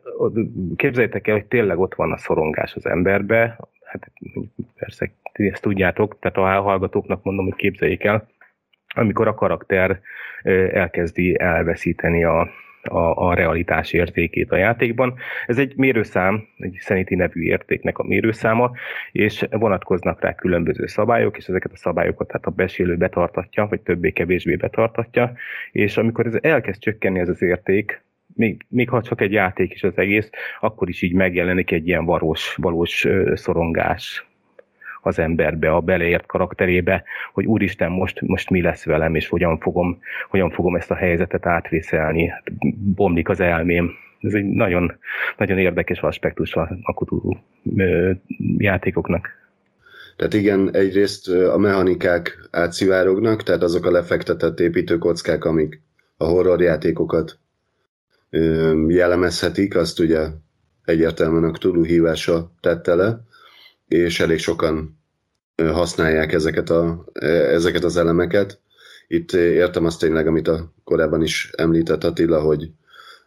képzeljétek 0.76 1.28
el, 1.28 1.36
hogy 1.36 1.46
tényleg 1.46 1.80
ott 1.80 1.96
van 1.96 2.12
a 2.12 2.18
szorongás 2.18 2.76
az 2.76 2.86
emberbe, 2.86 3.58
hát 3.84 4.12
persze 4.78 5.12
ezt 5.34 5.62
tudjátok, 5.62 6.20
tehát 6.20 6.38
a 6.38 6.62
hallgatóknak 6.62 7.24
mondom, 7.24 7.46
hogy 7.46 7.56
képzeljék 7.56 8.04
el, 8.04 8.28
amikor 8.94 9.28
a 9.28 9.34
karakter 9.34 10.00
elkezdi 10.72 11.40
elveszíteni 11.40 12.24
a, 12.24 12.50
a, 12.84 13.28
a 13.28 13.34
realitás 13.34 13.92
értékét 13.92 14.52
a 14.52 14.56
játékban. 14.56 15.14
Ez 15.48 15.58
egy 15.58 15.74
mérőszám, 15.76 16.48
egy 16.58 16.78
Sanity 16.80 17.16
nevű 17.16 17.42
értéknek 17.42 17.98
a 17.98 18.04
mérőszáma, 18.04 18.72
és 19.12 19.46
vonatkoznak 19.50 20.22
rá 20.22 20.36
különböző 20.36 20.88
szabályok, 20.88 21.38
és 21.38 21.48
ezeket 21.48 21.72
a 21.72 21.78
szabályokat 21.78 22.32
hát 22.32 22.46
a 22.46 22.52
besélő 22.52 22.96
betartatja, 22.96 23.68
vagy 23.68 23.82
többé-kevésbé 23.82 24.56
betartatja, 24.56 25.34
és 25.72 25.98
amikor 25.98 26.26
ez 26.26 26.38
elkezd 26.42 26.82
csökkenni 26.82 27.20
ez 27.20 27.30
az 27.30 27.42
érték, 27.42 28.04
még, 28.36 28.66
még 28.68 28.90
ha 28.90 29.02
csak 29.02 29.22
egy 29.22 29.32
játék 29.32 29.74
is 29.74 29.84
az 29.84 29.98
egész, 29.98 30.30
akkor 30.60 30.90
is 30.90 31.02
így 31.02 31.14
megjelenik 31.14 31.72
egy 31.72 31.88
ilyen 31.88 32.06
valós, 32.06 32.56
valós 32.56 33.08
szorongás, 33.34 34.26
az 35.06 35.20
emberbe, 35.20 35.72
a 35.72 35.80
beleért 35.80 36.26
karakterébe, 36.26 37.04
hogy 37.34 37.46
úristen, 37.46 37.92
most, 37.92 38.22
most 38.22 38.50
mi 38.50 38.62
lesz 38.62 38.86
velem, 38.86 39.16
és 39.16 39.28
hogyan 39.28 39.60
fogom, 39.60 40.00
hogyan 40.30 40.52
fogom 40.52 40.76
ezt 40.76 40.92
a 40.92 40.96
helyzetet 40.96 41.46
átvészelni. 41.46 42.28
Hát 42.28 42.44
bomlik 42.96 43.30
az 43.30 43.40
elmém. 43.40 43.92
Ez 44.20 44.34
egy 44.34 44.46
nagyon, 44.46 44.94
nagyon 45.38 45.58
érdekes 45.58 46.00
aspektus 46.00 46.54
a, 46.54 46.78
a 46.82 46.94
Cthulhu 46.94 47.36
játékoknak. 48.58 49.30
Tehát 50.16 50.34
igen, 50.34 50.76
egyrészt 50.76 51.30
a 51.30 51.58
mechanikák 51.58 52.48
átszivárognak, 52.52 53.44
tehát 53.44 53.64
azok 53.64 53.86
a 53.86 53.92
lefektetett 53.92 54.60
építőkockák, 54.60 55.46
amik 55.46 55.82
a 56.18 56.26
horrorjátékokat 56.26 57.40
jellemezhetik, 58.88 59.76
azt 59.76 60.00
ugye 60.00 60.28
egyértelműen 60.86 61.44
a 61.44 61.52
Cthulhu 61.52 61.84
hívása 61.84 62.52
tette 62.62 62.96
le, 62.96 63.20
és 63.94 64.20
elég 64.20 64.40
sokan 64.40 65.00
használják 65.56 66.34
ezeket, 66.34 66.70
a, 66.70 67.06
ezeket 67.14 67.84
az 67.84 67.98
elemeket. 67.98 68.60
Itt 69.08 69.32
értem 69.32 69.86
azt 69.86 70.00
tényleg, 70.00 70.28
amit 70.28 70.48
a 70.48 70.74
korábban 70.84 71.24
is 71.24 71.52
említett 71.56 72.04
Attila, 72.04 72.42
hogy 72.42 72.70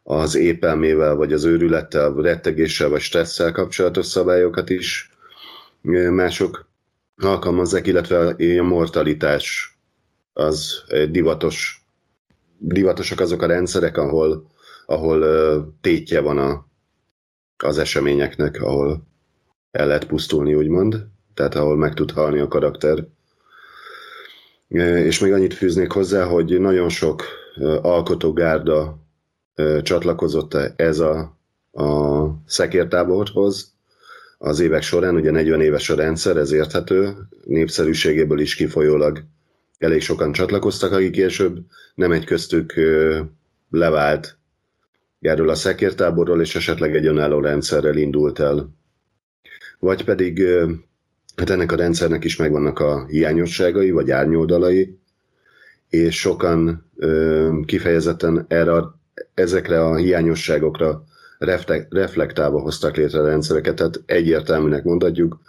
az 0.02 0.35
épelmével, 0.35 1.14
vagy 1.14 1.33
az 1.33 1.44
őrülettel, 1.44 2.11
vagy 2.11 2.24
rettegéssel, 2.24 2.88
vagy 2.88 3.00
stresszel 3.00 3.52
kapcsolatos 3.52 4.07
szabályokat 4.07 4.70
is 4.70 5.11
mások 6.11 6.68
alkalmazzák, 7.16 7.87
illetve 7.87 8.37
a 8.59 8.62
mortalitás 8.62 9.79
az 10.33 10.85
divatos, 11.11 11.87
divatosak 12.59 13.20
azok 13.20 13.42
a 13.42 13.46
rendszerek, 13.46 13.96
ahol, 13.96 14.50
ahol 14.87 15.20
tétje 15.81 16.20
van 16.20 16.38
a, 16.38 16.66
az 17.57 17.79
eseményeknek, 17.79 18.62
ahol 18.62 19.07
el 19.70 19.87
lehet 19.87 20.07
pusztulni, 20.07 20.55
úgymond, 20.55 21.07
tehát 21.35 21.55
ahol 21.55 21.76
meg 21.76 21.94
tud 21.94 22.11
halni 22.11 22.38
a 22.38 22.48
karakter. 22.48 23.07
És 24.68 25.18
még 25.18 25.33
annyit 25.33 25.55
fűznék 25.55 25.90
hozzá, 25.90 26.24
hogy 26.24 26.61
nagyon 26.61 26.88
sok 26.88 27.24
alkotógárda 27.83 28.98
csatlakozott 29.83 30.55
ez 30.76 30.98
a, 30.98 31.37
a 31.72 32.24
szekértáborhoz 32.46 33.74
az 34.38 34.61
évek 34.61 34.83
során, 34.83 35.14
ugye 35.14 35.31
40 35.31 35.61
éves 35.61 35.90
a 35.90 35.94
rendszer, 35.94 36.37
ez 36.37 36.52
érthető, 36.52 37.16
népszerűségéből 37.44 38.40
is 38.40 38.55
kifolyólag 38.55 39.24
elég 39.79 40.00
sokan 40.00 40.33
csatlakoztak, 40.33 40.92
akik 40.92 41.11
később 41.11 41.59
nem 41.94 42.12
egy 42.12 42.24
köztük 42.24 42.74
levált 43.70 44.37
erről 45.20 45.48
a 45.48 45.55
szekértáborról, 45.55 46.40
és 46.40 46.57
esetleg 46.57 46.96
egy 46.96 47.07
önálló 47.07 47.40
rendszerrel 47.40 47.96
indult 47.96 48.38
el 48.38 48.68
vagy 49.78 50.04
pedig 50.04 50.42
hát 51.36 51.50
ennek 51.50 51.72
a 51.72 51.76
rendszernek 51.76 52.24
is 52.24 52.36
megvannak 52.36 52.78
a 52.78 53.06
hiányosságai, 53.06 53.90
vagy 53.90 54.10
árnyoldalai, 54.10 54.98
és 55.88 56.18
sokan 56.18 56.90
kifejezetten 57.64 58.44
erre, 58.48 58.82
ezekre 59.34 59.84
a 59.84 59.96
hiányosságokra 59.96 61.04
reflektálva 61.90 62.60
hoztak 62.60 62.96
létre 62.96 63.20
a 63.20 63.26
rendszereket, 63.26 63.74
tehát 63.74 64.02
egyértelműnek 64.06 64.84
mondhatjuk, 64.84 65.40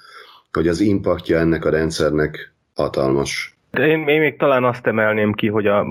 hogy 0.51 0.67
az 0.67 0.79
impaktja 0.79 1.37
ennek 1.37 1.65
a 1.65 1.69
rendszernek 1.69 2.53
hatalmas. 2.73 3.57
Én, 3.77 4.07
én 4.07 4.19
még 4.19 4.37
talán 4.37 4.63
azt 4.63 4.87
emelném 4.87 5.33
ki, 5.33 5.47
hogy, 5.47 5.67
a, 5.67 5.85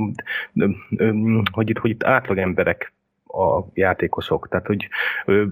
hogy, 1.53 1.69
itt, 1.69 1.79
hogy 1.79 1.91
itt 1.91 2.05
átlag 2.05 2.39
emberek 2.39 2.93
a 3.37 3.67
játékosok. 3.75 4.49
Tehát, 4.49 4.67
hogy 4.67 4.89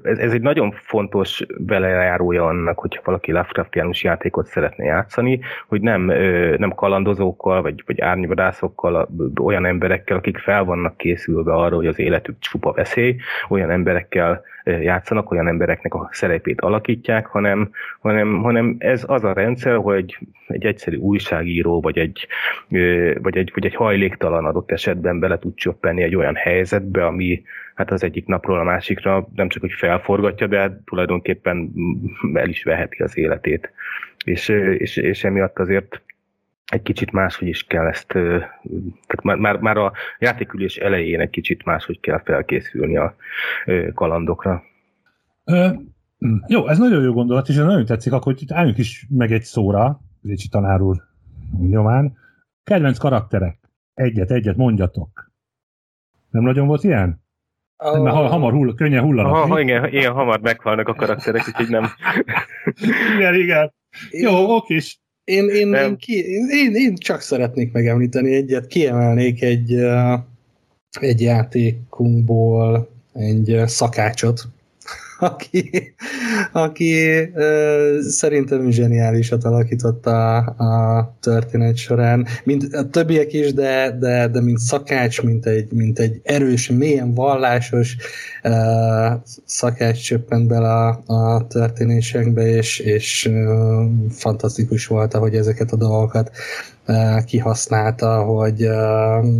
ez, 0.03 0.19
ez 0.19 0.33
egy 0.33 0.41
nagyon 0.41 0.73
fontos 0.73 1.47
belejárója 1.59 2.47
annak, 2.47 2.79
hogy 2.79 3.01
valaki 3.05 3.33
Lovecraftianus 3.33 4.03
játékot 4.03 4.47
szeretne 4.47 4.85
játszani, 4.85 5.41
hogy 5.69 5.81
nem, 5.81 6.03
nem 6.59 6.75
kalandozókkal, 6.75 7.63
vagy, 7.63 7.83
vagy 7.87 8.01
árnyvadászokkal, 8.01 9.09
olyan 9.43 9.67
emberekkel, 9.67 10.17
akik 10.17 10.39
fel 10.39 10.65
vannak 10.65 10.97
készülve 10.97 11.53
arra, 11.53 11.77
hogy 11.77 11.87
az 11.87 11.99
életük 11.99 12.39
csupa 12.39 12.73
veszély, 12.73 13.17
olyan 13.49 13.71
emberekkel 13.71 14.43
játszanak, 14.65 15.31
olyan 15.31 15.49
embereknek 15.49 15.95
a 15.95 16.09
szerepét 16.13 16.61
alakítják, 16.61 17.27
hanem, 17.27 17.71
hanem, 18.01 18.43
hanem 18.43 18.77
ez 18.79 19.05
az 19.07 19.25
a 19.25 19.33
rendszer, 19.33 19.77
hogy 19.77 19.97
egy, 19.97 20.19
egy 20.47 20.65
egyszerű 20.65 20.97
újságíró, 20.97 21.81
vagy 21.81 21.99
egy, 21.99 22.27
vagy, 23.19 23.37
egy, 23.37 23.51
vagy 23.55 23.67
egy 23.67 23.75
hajléktalan 23.75 24.45
adott 24.45 24.71
esetben 24.71 25.19
bele 25.19 25.39
tud 25.39 25.55
csöppenni 25.55 26.03
egy 26.03 26.17
olyan 26.17 26.35
helyzetbe, 26.35 27.07
ami 27.07 27.43
hát 27.75 27.91
az 27.91 28.03
egyik 28.03 28.27
napról 28.27 28.59
a 28.59 28.65
másikra 28.65 29.29
nem 29.35 29.49
csak, 29.49 29.61
hogy 29.61 29.73
felforgatja, 29.73 30.47
de 30.47 30.81
tulajdonképpen 30.85 31.73
el 32.35 32.49
is 32.49 32.63
veheti 32.63 33.03
az 33.03 33.19
életét. 33.19 33.73
És, 34.25 34.49
és, 34.79 34.97
és 34.97 35.25
emiatt 35.25 35.59
azért 35.59 36.01
egy 36.73 36.83
kicsit 36.83 37.13
máshogy 37.13 37.49
is 37.49 37.63
kell 37.63 37.87
ezt, 37.87 38.07
tehát 38.07 39.23
már, 39.23 39.37
már, 39.37 39.57
már 39.57 39.77
a 39.77 39.93
játékülés 40.19 40.77
elején 40.77 41.21
egy 41.21 41.31
kicsit 41.31 41.65
máshogy 41.65 42.01
kell 42.01 42.23
felkészülni 42.25 42.97
a 42.97 43.17
kalandokra. 43.95 44.63
Ö, 45.45 45.69
jó, 46.47 46.69
ez 46.69 46.79
nagyon 46.79 47.03
jó 47.03 47.13
gondolat, 47.13 47.49
és 47.49 47.57
nagyon 47.57 47.85
tetszik, 47.85 48.13
akkor 48.13 48.35
itt 48.39 48.53
álljunk 48.53 48.79
is 48.79 49.07
meg 49.11 49.33
egy 49.33 49.43
szóra, 49.43 50.01
Ricsi 50.23 50.49
tanár 50.49 50.81
úr 50.81 50.97
nyomán. 51.61 52.17
Kedvenc 52.65 52.99
karakterek. 52.99 53.59
Egyet, 53.95 54.31
egyet 54.31 54.57
mondjatok. 54.57 55.33
Nem 56.31 56.43
nagyon 56.43 56.67
volt 56.67 56.85
ilyen? 56.85 57.23
Nem, 57.77 58.03
mert 58.03 58.17
hamar 58.17 58.53
hull, 58.53 58.75
könnyen 58.75 59.03
hullanak. 59.03 59.35
Ha, 59.35 59.61
igen, 59.61 59.87
igen, 59.87 60.13
hamar 60.13 60.41
meghalnak 60.41 60.89
a 60.89 60.95
karakterek, 60.95 61.45
úgyhogy 61.47 61.69
nem. 61.69 61.87
igen, 63.17 63.35
igen. 63.35 63.73
Jó, 64.11 64.55
okés. 64.57 65.04
Én, 65.25 65.49
én, 65.49 65.75
én, 65.75 65.97
ki, 65.97 66.13
én, 66.51 66.75
én 66.75 66.95
csak 66.95 67.21
szeretnék 67.21 67.73
megemlíteni 67.73 68.35
egyet, 68.35 68.67
kiemelnék 68.67 69.43
egy, 69.43 69.81
egy 71.01 71.21
játékunkból 71.21 72.89
egy 73.13 73.63
szakácsot, 73.67 74.43
aki, 75.19 75.95
aki 76.53 76.93
ö, 77.35 77.99
szerintem 78.09 78.71
zseniálisat 78.71 79.45
alakította 79.45 80.37
a, 80.37 80.65
a 80.65 81.17
történet 81.21 81.77
során, 81.77 82.27
mint 82.45 82.75
a 82.75 82.89
többiek 82.89 83.33
is, 83.33 83.53
de, 83.53 83.97
de, 83.99 84.29
de 84.29 84.41
mint 84.41 84.59
szakács, 84.59 85.23
mint 85.23 85.47
egy, 85.47 85.73
mint 85.73 85.99
egy 85.99 86.21
erős, 86.23 86.71
mélyen 86.71 87.15
vallásos 87.15 87.97
ö, 88.43 88.51
szakács 89.45 90.03
csöppent 90.03 90.49
bele 90.49 90.69
a, 90.69 91.03
a 91.07 91.47
történésekbe, 91.47 92.47
és, 92.47 92.79
és 92.79 93.27
ö, 93.27 93.85
fantasztikus 94.11 94.87
volt, 94.87 95.15
ahogy 95.15 95.35
ezeket 95.35 95.73
a 95.73 95.77
dolgokat 95.77 96.31
kihasználta, 97.25 98.23
hogy 98.23 98.69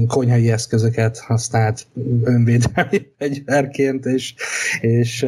konyhai 0.07 0.51
eszközöket 0.51 1.19
használt 1.19 1.87
önvédelmi 2.25 3.07
fegyverként, 3.19 4.05
és, 4.05 4.35
és 4.81 5.27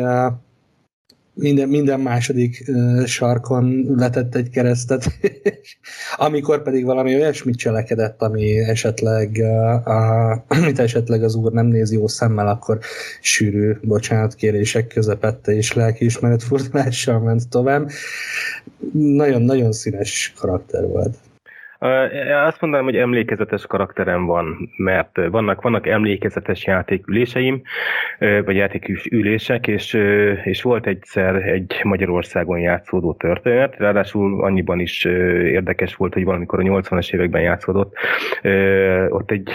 minden, 1.38 1.68
minden 1.68 2.00
második 2.00 2.64
sarkon 3.05 3.94
letett 3.96 4.35
egy 4.35 4.50
keresztet, 4.50 5.18
és 5.62 5.76
amikor 6.16 6.62
pedig 6.62 6.85
valami 6.85 7.14
olyasmit 7.14 7.57
cselekedett, 7.57 8.22
ami 8.22 8.59
esetleg, 8.59 9.40
a, 9.85 10.33
amit 10.48 10.79
esetleg 10.79 11.22
az 11.22 11.35
úr 11.35 11.52
nem 11.52 11.66
nézi 11.66 11.94
jó 11.94 12.07
szemmel, 12.07 12.48
akkor 12.48 12.79
sűrű 13.20 13.72
bocsánatkérések 13.83 14.87
közepette 14.87 15.52
és 15.52 15.72
lelkiismeret 15.72 16.42
furdalással 16.42 17.20
ment 17.20 17.48
tovább. 17.48 17.90
Nagyon-nagyon 18.92 19.72
színes 19.72 20.33
karakter 20.37 20.87
volt. 20.87 21.16
Azt 21.79 22.61
mondanám, 22.61 22.85
hogy 22.85 22.97
emlékezetes 22.97 23.67
karakterem 23.67 24.27
van, 24.27 24.71
mert 24.77 25.21
vannak, 25.31 25.62
vannak 25.62 25.87
emlékezetes 25.87 26.67
játéküléseim, 26.67 27.62
vagy 28.19 28.57
játékülések, 28.57 29.67
és, 29.67 29.95
és 30.45 30.62
volt 30.62 30.87
egyszer 30.87 31.35
egy 31.35 31.81
Magyarországon 31.83 32.59
játszódó 32.59 33.15
történet, 33.15 33.77
ráadásul 33.77 34.45
annyiban 34.45 34.81
is 34.81 35.05
érdekes 35.05 35.95
volt, 35.95 36.15
hogy 36.15 36.25
valamikor 36.25 36.59
a 36.59 36.62
80-as 36.62 37.15
években 37.15 37.43
játszódott. 37.43 37.97
Ott 39.09 39.31
egy, 39.31 39.51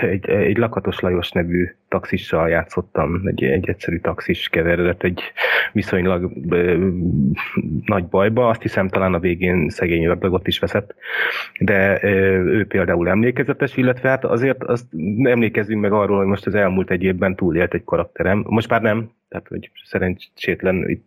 egy, 0.00 0.28
egy 0.30 0.56
Lakatos 0.56 1.00
Lajos 1.00 1.30
nevű 1.30 1.68
taxissal 1.88 2.48
játszottam, 2.48 3.20
egy, 3.24 3.42
egy 3.44 3.68
egyszerű 3.68 3.98
taxis 3.98 4.48
keveredett 4.48 5.02
egy 5.02 5.20
viszonylag 5.72 6.32
ö, 6.48 6.88
nagy 7.84 8.04
bajba, 8.04 8.48
azt 8.48 8.62
hiszem 8.62 8.88
talán 8.88 9.14
a 9.14 9.18
végén 9.18 9.68
szegény 9.68 10.04
ördögot 10.04 10.46
is 10.46 10.58
veszett, 10.58 10.94
de 11.58 11.98
ö, 12.02 12.08
ő 12.44 12.66
például 12.66 13.08
emlékezetes, 13.08 13.76
illetve 13.76 14.08
hát 14.08 14.24
azért 14.24 14.62
azt 14.62 14.86
emlékezzünk 15.22 15.80
meg 15.80 15.92
arról, 15.92 16.18
hogy 16.18 16.26
most 16.26 16.46
az 16.46 16.54
elmúlt 16.54 16.90
egy 16.90 17.02
évben 17.02 17.36
túlélt 17.36 17.74
egy 17.74 17.84
karakterem, 17.84 18.44
most 18.48 18.68
már 18.68 18.82
nem, 18.82 19.10
tehát 19.28 19.48
hogy 19.48 19.70
szerencsétlen 19.84 20.88
itt 20.88 21.06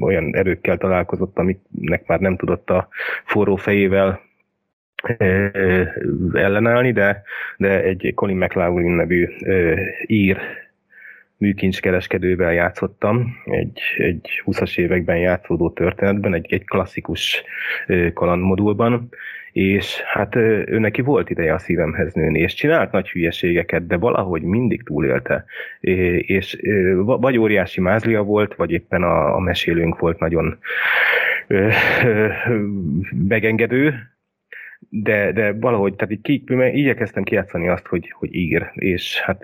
olyan 0.00 0.36
erőkkel 0.36 0.76
találkozott, 0.76 1.38
amiknek 1.38 2.06
már 2.06 2.20
nem 2.20 2.36
tudott 2.36 2.70
a 2.70 2.88
forró 3.24 3.56
fejével 3.56 4.20
ellenállni, 6.32 6.92
de, 6.92 7.22
de 7.56 7.82
egy 7.82 8.12
Colin 8.14 8.36
McLaughlin 8.36 8.90
nevű 8.90 9.28
ír 10.06 10.38
műkincskereskedővel 11.36 12.52
játszottam, 12.52 13.36
egy, 13.44 13.80
egy 13.96 14.42
20-as 14.46 14.78
években 14.78 15.18
játszódó 15.18 15.70
történetben, 15.70 16.34
egy, 16.34 16.52
egy 16.52 16.64
klasszikus 16.64 17.42
kalandmodulban, 18.14 19.08
és 19.52 20.00
hát 20.00 20.36
ő 20.36 20.78
neki 20.78 21.00
volt 21.00 21.30
ideje 21.30 21.54
a 21.54 21.58
szívemhez 21.58 22.12
nőni, 22.12 22.40
és 22.40 22.54
csinált 22.54 22.92
nagy 22.92 23.08
hülyeségeket, 23.08 23.86
de 23.86 23.96
valahogy 23.96 24.42
mindig 24.42 24.82
túlélte. 24.82 25.44
És 26.20 26.58
vagy 27.04 27.38
óriási 27.38 27.80
mázlia 27.80 28.22
volt, 28.22 28.54
vagy 28.54 28.70
éppen 28.70 29.02
a, 29.02 29.34
a 29.34 29.38
mesélőnk 29.38 29.98
volt 29.98 30.18
nagyon 30.18 30.58
megengedő, 33.28 33.94
de, 34.90 35.32
de 35.32 35.52
valahogy, 35.52 35.94
tehát 35.94 36.12
így, 36.12 36.22
ki, 36.22 36.44
igyekeztem 36.72 37.22
kijátszani 37.22 37.68
azt, 37.68 37.86
hogy, 37.86 38.10
hogy 38.10 38.34
ír, 38.34 38.70
és 38.74 39.20
hát 39.20 39.42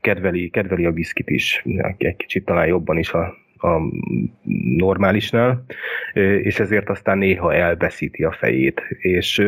kedveli, 0.00 0.50
kedveli 0.50 0.84
a 0.84 0.92
viszkit 0.92 1.30
is, 1.30 1.64
egy 1.98 2.16
kicsit 2.16 2.44
talán 2.44 2.66
jobban 2.66 2.98
is 2.98 3.12
a, 3.12 3.36
a 3.58 3.80
normálisnál, 4.76 5.64
és 6.42 6.60
ezért 6.60 6.88
aztán 6.88 7.18
néha 7.18 7.54
elveszíti 7.54 8.24
a 8.24 8.32
fejét, 8.32 8.80
és, 8.98 9.44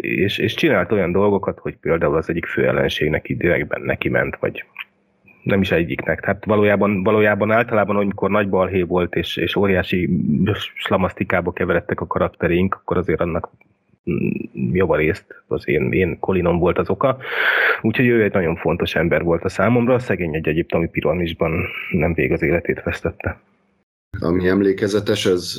és, 0.00 0.38
és 0.38 0.54
csinált 0.54 0.92
olyan 0.92 1.12
dolgokat, 1.12 1.58
hogy 1.58 1.76
például 1.76 2.16
az 2.16 2.28
egyik 2.28 2.46
főellenségnek 2.46 3.32
direktben 3.32 3.80
neki 3.80 4.08
ment, 4.08 4.36
vagy 4.36 4.64
nem 5.42 5.60
is 5.60 5.70
egyiknek. 5.70 6.20
Tehát 6.20 6.44
valójában, 6.44 7.02
valójában 7.02 7.50
általában, 7.50 7.96
amikor 7.96 8.30
nagy 8.30 8.48
balhé 8.48 8.82
volt, 8.82 9.14
és, 9.14 9.36
és 9.36 9.56
óriási 9.56 10.08
slamasztikába 10.74 11.52
keveredtek 11.52 12.00
a 12.00 12.06
karakterénk, 12.06 12.74
akkor 12.74 12.96
azért 12.96 13.20
annak 13.20 13.50
javarészt 14.72 15.42
az 15.46 15.68
én, 15.68 15.92
én 15.92 16.18
Kolinom 16.18 16.58
volt 16.58 16.78
az 16.78 16.88
oka. 16.88 17.18
Úgyhogy 17.80 18.06
ő 18.06 18.22
egy 18.22 18.32
nagyon 18.32 18.56
fontos 18.56 18.94
ember 18.94 19.22
volt 19.22 19.44
a 19.44 19.48
számomra, 19.48 19.98
szegény 19.98 20.34
egy 20.34 20.48
egyiptomi 20.48 20.88
piramisban 20.88 21.52
nem 21.90 22.14
vég 22.14 22.32
az 22.32 22.42
életét 22.42 22.82
vesztette. 22.82 23.40
Ami 24.20 24.48
emlékezetes, 24.48 25.26
ez 25.26 25.54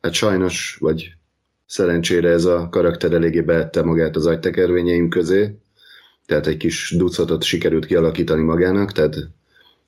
hát 0.00 0.12
sajnos, 0.12 0.76
vagy 0.80 1.14
szerencsére 1.66 2.28
ez 2.28 2.44
a 2.44 2.68
karakter 2.68 3.12
eléggé 3.12 3.40
beette 3.40 3.82
magát 3.82 4.16
az 4.16 4.26
agytekervényeim 4.26 5.08
közé, 5.08 5.54
tehát 6.26 6.46
egy 6.46 6.56
kis 6.56 6.94
ducatot 6.96 7.42
sikerült 7.42 7.86
kialakítani 7.86 8.42
magának, 8.42 8.92
tehát 8.92 9.16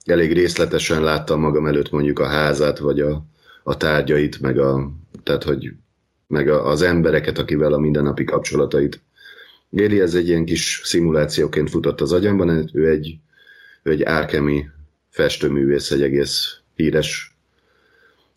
elég 0.05 0.33
részletesen 0.33 1.03
láttam 1.03 1.41
magam 1.41 1.67
előtt 1.67 1.91
mondjuk 1.91 2.19
a 2.19 2.27
házát, 2.27 2.79
vagy 2.79 3.01
a, 3.01 3.25
a 3.63 3.77
tárgyait, 3.77 4.41
meg 4.41 4.59
a, 4.59 4.91
tehát 5.23 5.43
hogy 5.43 5.73
meg 6.33 6.49
az 6.49 6.83
embereket, 6.83 7.39
akivel 7.39 7.73
a 7.73 7.79
mindennapi 7.79 8.25
kapcsolatait 8.25 9.01
éli. 9.71 10.01
Ez 10.01 10.15
egy 10.15 10.29
ilyen 10.29 10.45
kis 10.45 10.81
szimulációként 10.85 11.71
futott 11.71 12.01
az 12.01 12.13
agyamban, 12.13 12.71
ő 12.73 12.89
egy, 12.89 13.17
ő 13.83 13.91
egy 13.91 14.03
árkemi 14.03 14.69
festőművész, 15.11 15.91
egy 15.91 16.03
egész 16.03 16.57
híres 16.75 17.37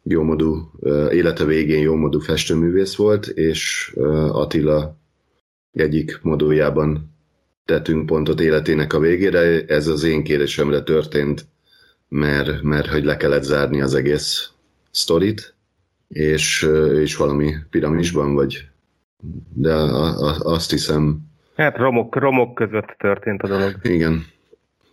jómodú, 0.04 0.72
élete 1.12 1.46
végén 1.46 1.82
jómodú 1.82 2.20
festőművész 2.20 2.96
volt, 2.96 3.28
és 3.28 3.94
Attila 4.32 4.98
egyik 5.72 6.20
moduljában 6.22 7.16
tettünk 7.66 8.06
pontot 8.06 8.42
életének 8.42 8.94
a 8.94 9.00
végére. 9.00 9.66
Ez 9.66 9.88
az 9.88 10.04
én 10.04 10.24
kérésemre 10.24 10.82
történt, 10.82 11.46
mert, 12.10 12.62
mert 12.62 12.88
hogy 12.88 13.04
le 13.04 13.18
kellett 13.18 13.44
zárni 13.44 13.82
az 13.82 13.94
egész 13.94 14.50
sztorit, 14.92 15.55
és, 16.08 16.70
és 17.02 17.16
valami 17.16 17.54
piramisban 17.70 18.34
vagy. 18.34 18.68
De 19.54 19.74
a, 19.74 20.28
a, 20.28 20.54
azt 20.54 20.72
hiszem... 20.72 21.20
Hát 21.56 21.78
romok, 21.78 22.16
romok 22.16 22.56
között 22.56 22.96
történt 22.98 23.42
a 23.42 23.48
dolog. 23.48 23.80
Igen. 23.82 24.26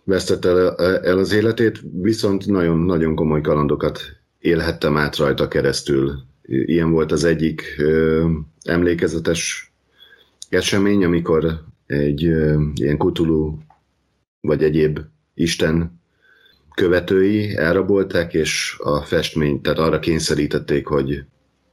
Vesztette 0.03 0.49
el, 0.49 0.75
el 1.03 1.17
az 1.17 1.33
életét, 1.33 1.79
viszont 2.01 2.45
nagyon-nagyon 2.45 3.15
komoly 3.15 3.41
kalandokat 3.41 4.01
élhettem 4.39 4.97
át 4.97 5.15
rajta 5.15 5.47
keresztül. 5.47 6.23
Ilyen 6.45 6.91
volt 6.91 7.11
az 7.11 7.23
egyik 7.23 7.75
ö, 7.77 8.29
emlékezetes 8.63 9.71
esemény, 10.49 11.03
amikor 11.03 11.63
egy 11.85 12.25
ö, 12.25 12.63
ilyen 12.75 12.97
kutulú 12.97 13.57
vagy 14.41 14.63
egyéb 14.63 14.99
isten 15.33 16.01
követői 16.75 17.55
elrabolták, 17.57 18.33
és 18.33 18.75
a 18.79 19.01
festményt, 19.01 19.61
tehát 19.61 19.79
arra 19.79 19.99
kényszerítették, 19.99 20.87
hogy, 20.87 21.23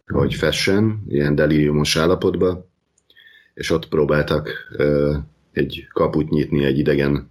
hogy 0.06 0.34
fessen, 0.34 1.04
ilyen 1.08 1.34
delíriumos 1.34 1.96
állapotba, 1.96 2.68
és 3.54 3.70
ott 3.70 3.88
próbáltak 3.88 4.50
ö, 4.72 5.16
egy 5.52 5.86
kaput 5.92 6.30
nyitni 6.30 6.64
egy 6.64 6.78
idegen 6.78 7.30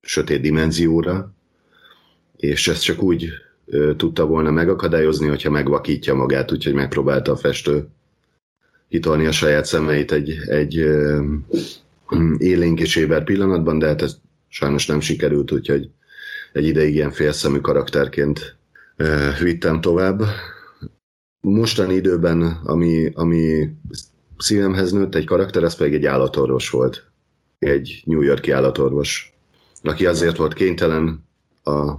sötét 0.00 0.40
dimenzióra, 0.40 1.34
és 2.36 2.68
ezt 2.68 2.82
csak 2.82 3.02
úgy 3.02 3.28
ö, 3.66 3.92
tudta 3.96 4.26
volna 4.26 4.50
megakadályozni, 4.50 5.26
hogyha 5.26 5.50
megvakítja 5.50 6.14
magát, 6.14 6.52
úgyhogy 6.52 6.74
megpróbálta 6.74 7.32
a 7.32 7.36
festő 7.36 7.88
hitolni 8.88 9.26
a 9.26 9.32
saját 9.32 9.64
szemeit 9.64 10.12
egy, 10.12 10.38
egy 10.46 10.78
ö, 10.78 11.24
élénk 12.38 12.80
és 12.80 12.96
éber 12.96 13.24
pillanatban, 13.24 13.78
de 13.78 13.86
hát 13.86 14.02
ez 14.02 14.16
sajnos 14.48 14.86
nem 14.86 15.00
sikerült, 15.00 15.52
úgyhogy 15.52 15.90
egy 16.56 16.66
ideig 16.66 16.94
ilyen 16.94 17.10
félszemű 17.10 17.58
karakterként 17.58 18.56
vittem 19.42 19.80
tovább. 19.80 20.22
Mostani 21.40 21.94
időben, 21.94 22.42
ami, 22.64 23.10
ami 23.14 23.68
szívemhez 24.38 24.92
nőtt 24.92 25.14
egy 25.14 25.24
karakter, 25.24 25.62
ez 25.62 25.76
pedig 25.76 25.94
egy 25.94 26.06
állatorvos 26.06 26.70
volt. 26.70 27.10
Egy 27.58 28.02
New 28.04 28.20
Yorki 28.20 28.50
állatorvos, 28.50 29.34
aki 29.82 30.06
azért 30.06 30.36
volt 30.36 30.54
kénytelen 30.54 31.24
a 31.64 31.92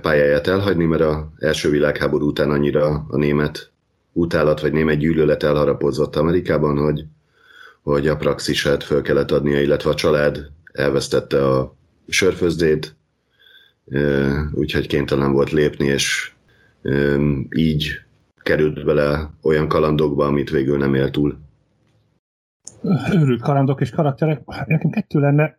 pályáját 0.00 0.46
elhagyni, 0.46 0.84
mert 0.84 1.02
az 1.02 1.16
első 1.38 1.70
világháború 1.70 2.26
után 2.26 2.50
annyira 2.50 3.06
a 3.08 3.16
német 3.16 3.72
utálat 4.12 4.60
vagy 4.60 4.72
német 4.72 4.98
gyűlölet 4.98 5.42
elharapozott 5.42 6.16
Amerikában, 6.16 6.78
hogy, 6.78 7.04
hogy 7.82 8.08
a 8.08 8.16
praxisát 8.16 8.82
föl 8.82 9.02
kellett 9.02 9.30
adnia, 9.30 9.60
illetve 9.60 9.90
a 9.90 9.94
család 9.94 10.50
elvesztette 10.72 11.48
a 11.48 11.76
sörfőzdét, 12.08 12.96
úgyhogy 14.54 14.86
kénytelen 14.86 15.32
volt 15.32 15.50
lépni, 15.50 15.86
és 15.86 16.32
így 17.56 17.90
került 18.42 18.84
bele 18.84 19.30
olyan 19.42 19.68
kalandokba, 19.68 20.26
amit 20.26 20.50
végül 20.50 20.78
nem 20.78 20.94
élt 20.94 21.12
túl. 21.12 21.38
Őrült 23.12 23.42
kalandok 23.42 23.80
és 23.80 23.90
karakterek. 23.90 24.44
Nekem 24.66 24.90
kettő 24.90 25.20
lenne. 25.20 25.58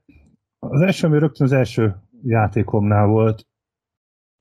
Az 0.60 0.82
első, 0.82 1.08
ami 1.08 1.20
rögtön 1.20 1.48
az 1.48 1.54
első 1.54 1.96
játékomnál 2.24 3.08
volt. 3.08 3.48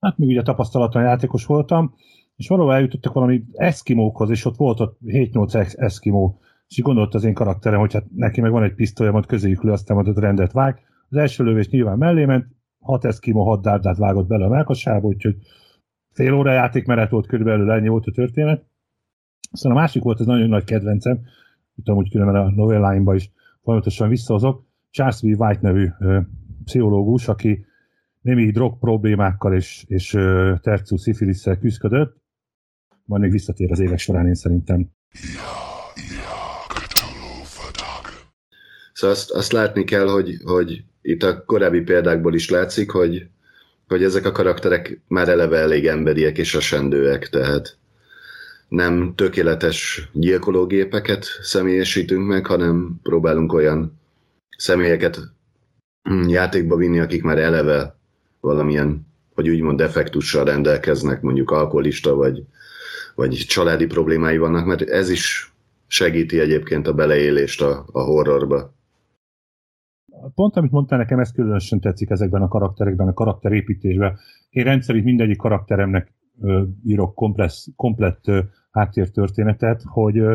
Hát 0.00 0.18
még 0.18 0.28
ugye 0.28 0.42
tapasztalatlan 0.42 1.04
játékos 1.04 1.46
voltam, 1.46 1.94
és 2.36 2.48
valahol 2.48 2.74
eljutottak 2.74 3.12
valami 3.12 3.44
eszkimókhoz, 3.52 4.30
és 4.30 4.44
ott 4.44 4.56
volt 4.56 4.80
ott 4.80 4.98
7-8 5.06 5.74
eszkimó, 5.78 6.40
és 6.68 6.78
így 6.78 6.84
gondolt 6.84 7.14
az 7.14 7.24
én 7.24 7.34
karakterem, 7.34 7.80
hogy 7.80 7.92
hát 7.92 8.06
neki 8.14 8.40
meg 8.40 8.50
van 8.50 8.62
egy 8.62 8.74
pisztolya, 8.74 9.12
majd 9.12 9.26
közéjük 9.26 9.62
lő, 9.62 9.70
aztán 9.70 9.96
majd 9.96 10.08
ott 10.08 10.18
rendet 10.18 10.52
vág. 10.52 10.80
Az 11.08 11.16
első 11.16 11.44
lövés 11.44 11.68
nyilván 11.68 11.98
mellé 11.98 12.24
ment, 12.24 12.46
hat 12.84 13.04
eszkimó, 13.04 13.48
hat 13.48 13.62
dárdát 13.62 13.96
vágott 13.96 14.26
bele 14.26 14.44
a 14.44 14.48
melkasába, 14.48 15.06
úgyhogy 15.06 15.36
fél 16.12 16.32
óra 16.32 16.52
játékmenet 16.52 17.10
volt 17.10 17.26
körülbelül, 17.26 17.70
ennyi 17.70 17.88
volt 17.88 18.06
a 18.06 18.12
történet. 18.12 18.64
Aztán 19.50 19.72
a 19.72 19.74
másik 19.74 20.02
volt, 20.02 20.20
ez 20.20 20.26
nagyon 20.26 20.48
nagy 20.48 20.64
kedvencem, 20.64 21.20
tudom, 21.76 21.96
hogy 21.96 22.10
különben 22.10 22.34
a 22.34 22.50
novelláimba 22.50 23.14
is 23.14 23.30
folyamatosan 23.62 24.08
visszahozok, 24.08 24.64
Charles 24.90 25.20
V. 25.20 25.24
White 25.24 25.58
nevű 25.60 25.88
ö, 25.98 26.20
pszichológus, 26.64 27.28
aki 27.28 27.64
némi 28.20 28.50
drog 28.50 28.78
problémákkal 28.78 29.54
és, 29.54 29.84
és 29.88 30.10
tercius 30.60 31.00
szifilisszel 31.00 31.58
küzdött, 31.58 32.16
majd 33.04 33.22
még 33.22 33.30
visszatér 33.30 33.70
az 33.70 33.78
évek 33.78 33.98
során 33.98 34.26
én 34.26 34.34
szerintem. 34.34 34.90
Szóval 38.94 39.16
azt, 39.16 39.30
azt 39.30 39.52
látni 39.52 39.84
kell, 39.84 40.06
hogy, 40.06 40.36
hogy 40.44 40.82
itt 41.02 41.22
a 41.22 41.44
korábbi 41.44 41.80
példákból 41.80 42.34
is 42.34 42.50
látszik, 42.50 42.90
hogy, 42.90 43.26
hogy 43.88 44.02
ezek 44.02 44.26
a 44.26 44.32
karakterek 44.32 45.00
már 45.08 45.28
eleve 45.28 45.58
elég 45.58 45.86
emberiek 45.86 46.38
és 46.38 46.54
asendőek, 46.54 47.28
tehát 47.28 47.76
nem 48.68 49.12
tökéletes 49.14 50.08
gyilkológépeket 50.12 51.26
személyesítünk 51.42 52.26
meg, 52.26 52.46
hanem 52.46 53.00
próbálunk 53.02 53.52
olyan 53.52 54.00
személyeket 54.56 55.18
játékba 56.26 56.76
vinni, 56.76 56.98
akik 56.98 57.22
már 57.22 57.38
eleve 57.38 57.96
valamilyen, 58.40 59.06
hogy 59.34 59.48
úgymond 59.48 59.78
defektussal 59.78 60.44
rendelkeznek, 60.44 61.20
mondjuk 61.20 61.50
alkoholista 61.50 62.14
vagy, 62.14 62.42
vagy 63.14 63.44
családi 63.48 63.86
problémái 63.86 64.36
vannak, 64.36 64.66
mert 64.66 64.82
ez 64.82 65.10
is 65.10 65.52
segíti 65.86 66.40
egyébként 66.40 66.86
a 66.86 66.92
beleélést 66.92 67.62
a, 67.62 67.86
a 67.92 68.00
horrorba. 68.00 68.74
Pont 70.34 70.56
amit 70.56 70.70
mondtál 70.70 70.98
nekem, 70.98 71.18
ez 71.18 71.32
különösen 71.32 71.80
tetszik 71.80 72.10
ezekben 72.10 72.42
a 72.42 72.48
karakterekben, 72.48 73.08
a 73.08 73.12
karakterépítésben. 73.12 74.16
Én 74.50 74.64
rendszerint 74.64 75.04
mindegyik 75.04 75.36
karakteremnek 75.36 76.12
ö, 76.40 76.62
írok 76.84 77.14
komplesz, 77.14 77.68
komplett 77.76 78.28
ö, 78.28 78.40
háttértörténetet, 78.70 79.82
hogy 79.84 80.18
ö, 80.18 80.34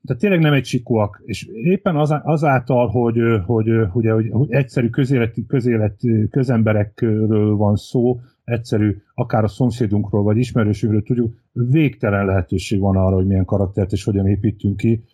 de 0.00 0.14
tényleg 0.14 0.40
nem 0.40 0.52
egy 0.52 0.64
sikúak, 0.64 1.22
és 1.24 1.46
éppen 1.46 1.96
az, 1.96 2.14
azáltal, 2.22 2.88
hogy, 2.88 3.18
hogy, 3.46 3.68
hogy, 3.90 4.06
hogy, 4.06 4.28
hogy 4.30 4.52
egyszerű 4.52 4.88
közélet, 4.88 5.34
közélet, 5.46 6.00
közemberekről 6.30 7.56
van 7.56 7.76
szó, 7.76 8.20
egyszerű, 8.44 8.96
akár 9.14 9.44
a 9.44 9.48
szomszédunkról 9.48 10.22
vagy 10.22 10.36
ismerősünkről 10.36 11.02
tudjuk, 11.02 11.34
végtelen 11.52 12.26
lehetőség 12.26 12.80
van 12.80 12.96
arra, 12.96 13.14
hogy 13.14 13.26
milyen 13.26 13.44
karaktert 13.44 13.92
és 13.92 14.04
hogyan 14.04 14.26
építünk 14.26 14.76
ki. 14.76 15.04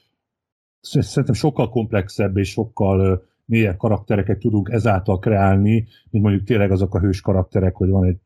Szerintem 0.81 1.35
sokkal 1.35 1.69
komplexebb 1.69 2.37
és 2.37 2.49
sokkal 2.49 3.29
mélyebb 3.51 3.77
karaktereket 3.77 4.39
tudunk 4.39 4.69
ezáltal 4.69 5.19
kreálni, 5.19 5.87
mint 6.11 6.25
mondjuk 6.25 6.45
tényleg 6.45 6.71
azok 6.71 6.95
a 6.95 7.01
hős 7.01 7.21
karakterek, 7.21 7.77
hogy 7.77 7.89
van 7.89 8.05
egy 8.05 8.19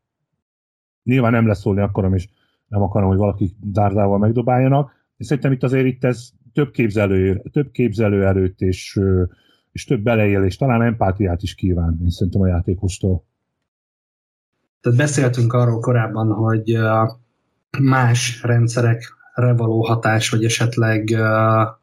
nyilván 1.03 1.33
nem 1.33 1.47
leszólni 1.47 1.81
akarom, 1.81 2.15
és 2.15 2.29
nem 2.67 2.83
akarom, 2.83 3.09
hogy 3.09 3.19
valaki 3.19 3.57
dárdával 3.61 4.19
megdobáljanak, 4.19 4.93
és 5.17 5.27
szerintem 5.27 5.53
itt 5.53 5.63
azért 5.63 5.87
itt 5.87 6.05
ez 6.05 6.29
több 6.53 6.71
képzelő, 6.71 7.43
több 7.53 7.71
képzelő 7.71 8.27
erőt 8.27 8.61
és, 8.61 9.01
és 9.73 9.85
több 9.85 10.03
beleélés, 10.03 10.57
talán 10.57 10.83
empátiát 10.83 11.43
is 11.43 11.55
kíván, 11.55 11.99
én 12.03 12.11
szerintem 12.11 12.41
a 12.41 12.47
játékostól. 12.47 13.25
Tehát 14.81 14.99
beszéltünk 14.99 15.53
arról 15.53 15.81
korábban, 15.81 16.33
hogy 16.33 16.79
más 17.79 18.43
rendszerekre 18.43 19.53
való 19.57 19.85
hatás, 19.85 20.31
vagy 20.31 20.45
esetleg 20.45 21.17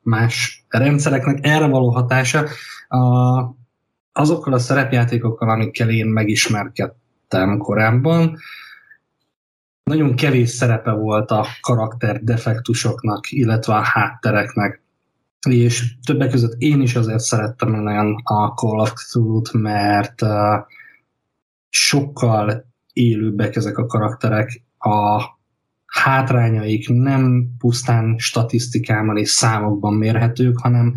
más 0.01 0.61
rendszereknek 0.77 1.39
erre 1.41 1.67
való 1.67 1.89
hatása 1.89 2.45
azokkal 4.12 4.53
a 4.53 4.60
szerepjátékokkal, 4.60 5.49
amikkel 5.49 5.89
én 5.89 6.07
megismerkedtem 6.07 7.57
korábban, 7.57 8.38
nagyon 9.84 10.15
kevés 10.15 10.49
szerepe 10.49 10.91
volt 10.91 11.31
a 11.31 11.45
karakter 11.62 12.23
defektusoknak, 12.23 13.31
illetve 13.31 13.73
a 13.73 13.81
háttereknek. 13.81 14.81
És 15.49 15.95
többek 16.05 16.29
között 16.29 16.55
én 16.57 16.81
is 16.81 16.95
azért 16.95 17.19
szerettem 17.19 17.71
nagyon 17.71 18.15
a 18.23 18.47
Call 18.47 18.79
of 18.79 18.93
Cthulhu-t, 18.93 19.53
mert 19.53 20.21
uh, 20.21 20.29
sokkal 21.69 22.65
élőbbek 22.93 23.55
ezek 23.55 23.77
a 23.77 23.86
karakterek, 23.86 24.63
a 24.77 25.23
hátrányaik 25.91 26.89
nem 26.89 27.47
pusztán 27.58 28.15
statisztikámmal 28.17 29.17
és 29.17 29.30
számokban 29.30 29.93
mérhetők, 29.93 30.60
hanem 30.60 30.93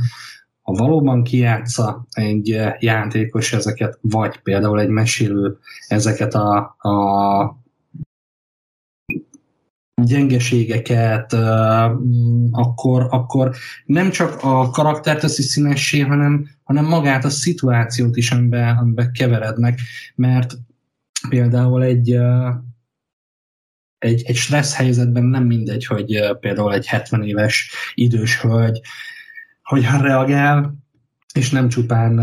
ha 0.62 0.72
valóban 0.72 1.22
kiátsza 1.22 2.07
egy 2.11 2.61
játékos 2.78 3.52
ezeket, 3.52 3.98
vagy 4.00 4.40
például 4.42 4.80
egy 4.80 4.88
mesélő 4.88 5.59
ezeket 5.88 6.35
a, 6.35 6.57
a 6.78 7.62
gyengeségeket, 10.02 11.33
akkor, 12.50 13.07
akkor 13.11 13.54
nem 13.85 14.11
csak 14.11 14.38
a 14.42 14.70
karaktert 14.70 15.20
teszi 15.20 15.42
színessé, 15.42 16.00
hanem, 16.00 16.48
hanem 16.64 16.85
magát 16.85 17.24
a 17.24 17.30
szituációt 17.30 18.16
is, 18.16 18.30
amiben, 18.30 18.76
amiben 18.76 19.12
keverednek, 19.12 19.80
mert 20.14 20.54
például 21.28 21.83
egy, 21.83 22.18
egy, 24.05 24.23
egy 24.27 24.37
stressz 24.37 24.75
helyzetben 24.75 25.25
nem 25.25 25.45
mindegy, 25.45 25.87
hogy 25.87 26.21
például 26.40 26.73
egy 26.73 26.87
70 26.87 27.23
éves 27.23 27.71
idős 27.95 28.40
hölgy 28.40 28.81
hogyan 29.62 30.01
reagál, 30.01 30.75
és 31.35 31.51
nem 31.51 31.69
csupán 31.69 32.19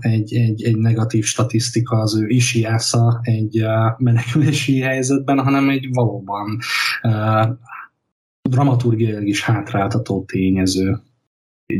egy, 0.00 0.34
egy, 0.34 0.64
egy 0.64 0.76
negatív 0.76 1.24
statisztika 1.24 1.96
az 1.96 2.16
ő 2.16 2.28
isiásza 2.28 3.20
egy 3.22 3.64
menekülési 3.98 4.80
helyzetben, 4.80 5.38
hanem 5.38 5.68
egy 5.68 5.88
valóban 5.90 6.58
dramaturgiailag 8.42 9.26
is 9.26 9.42
hátráltató 9.42 10.24
tényező 10.24 11.00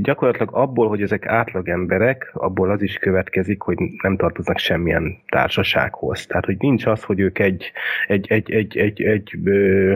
gyakorlatilag 0.02 0.54
abból, 0.54 0.88
hogy 0.88 1.02
ezek 1.02 1.26
átlag 1.26 1.68
emberek, 1.68 2.30
abból 2.34 2.70
az 2.70 2.82
is 2.82 2.94
következik, 2.94 3.62
hogy 3.62 3.76
nem 4.02 4.16
tartoznak 4.16 4.58
semmilyen 4.58 5.18
társasághoz. 5.28 6.26
Tehát, 6.26 6.44
hogy 6.44 6.56
nincs 6.58 6.86
az, 6.86 7.02
hogy 7.02 7.20
ők 7.20 7.38
egy, 7.38 7.72
egy, 8.06 8.26
egy, 8.28 8.50
egy, 8.50 8.76
egy, 8.76 9.02
egy 9.02 9.38
ö, 9.44 9.94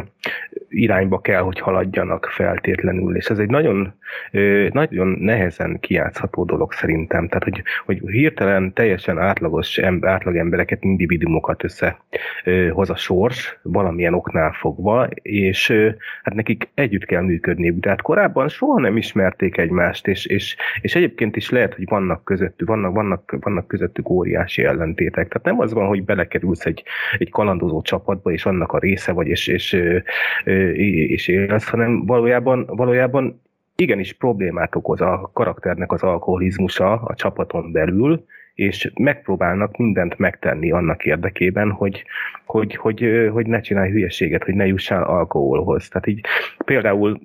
irányba 0.75 1.21
kell, 1.21 1.41
hogy 1.41 1.61
haladjanak 1.61 2.29
feltétlenül, 2.31 3.17
és 3.17 3.27
ez 3.27 3.39
egy 3.39 3.49
nagyon, 3.49 3.95
ö, 4.31 4.69
nagyon 4.73 5.07
nehezen 5.07 5.81
kiátszható 5.81 6.45
dolog 6.45 6.73
szerintem. 6.73 7.29
Tehát, 7.29 7.45
hogy, 7.45 7.63
hogy 7.85 8.11
hirtelen 8.11 8.73
teljesen 8.73 9.19
átlagos 9.19 9.79
átlag 10.01 10.37
embereket, 10.37 10.85
individumokat 10.85 11.65
összehoz 11.65 12.91
a 12.91 12.97
sors, 12.97 13.59
valamilyen 13.63 14.15
oknál 14.15 14.53
fogva, 14.53 15.09
és 15.23 15.69
ö, 15.69 15.89
hát 16.23 16.35
nekik 16.35 16.69
együtt 16.75 17.05
kell 17.05 17.23
működniük. 17.23 17.81
De 17.81 17.89
hát 17.89 18.03
korábban 18.03 18.49
soha 18.49 18.81
nem 18.81 18.97
ismerték 18.97 19.57
egymást, 19.57 20.07
és, 20.07 20.27
és, 20.27 20.57
és 20.81 20.95
egyébként 20.95 21.37
is 21.37 21.51
lehet, 21.51 21.75
hogy 21.75 21.85
vannak 21.89 22.25
közöttük, 22.25 22.69
vannak, 22.69 22.95
vannak, 22.95 23.37
vannak 23.41 23.67
közöttük 23.67 24.09
óriási 24.09 24.65
ellentétek. 24.65 25.29
Tehát 25.29 25.45
nem 25.47 25.61
az 25.61 25.73
van, 25.73 25.87
hogy 25.87 26.05
belekerülsz 26.05 26.67
egy, 26.67 26.83
egy 27.19 27.31
kalandozó 27.31 27.83
csapatba, 27.83 28.33
és 28.33 28.47
annak 28.47 28.73
a 28.73 28.79
része 28.79 29.13
vagy, 29.13 29.27
és, 29.27 29.47
és, 29.47 29.73
és, 29.73 30.64
és 30.73 31.29
élsz, 31.29 31.69
hanem 31.69 32.07
valójában, 32.07 32.67
valójában 32.67 33.43
igenis 33.77 34.13
problémát 34.13 34.75
okoz 34.75 35.01
a 35.01 35.31
karakternek 35.33 35.93
az 35.93 36.03
alkoholizmusa 36.03 36.93
a 36.93 37.15
csapaton 37.15 37.73
belül, 37.73 38.25
és 38.55 38.93
megpróbálnak 38.95 39.77
mindent 39.77 40.19
megtenni 40.19 40.71
annak 40.71 41.05
érdekében, 41.05 41.71
hogy, 41.71 42.05
hogy, 42.45 42.77
hogy, 42.77 43.29
hogy 43.33 43.47
ne 43.47 43.61
csinálj 43.61 43.91
hülyeséget, 43.91 44.45
hogy 44.45 44.55
ne 44.55 44.67
jussál 44.67 45.03
alkoholhoz. 45.03 45.89
Tehát 45.89 46.07
így 46.07 46.21
például 46.65 47.21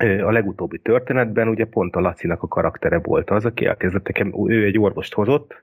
a 0.00 0.30
legutóbbi 0.30 0.78
történetben 0.78 1.48
ugye 1.48 1.64
pont 1.64 1.96
a 1.96 2.00
Lacinak 2.00 2.42
a 2.42 2.48
karaktere 2.48 2.98
volt 2.98 3.30
az, 3.30 3.44
aki 3.44 3.66
elkezdett 3.66 4.06
nekem, 4.06 4.32
ő 4.48 4.64
egy 4.64 4.78
orvost 4.78 5.14
hozott, 5.14 5.62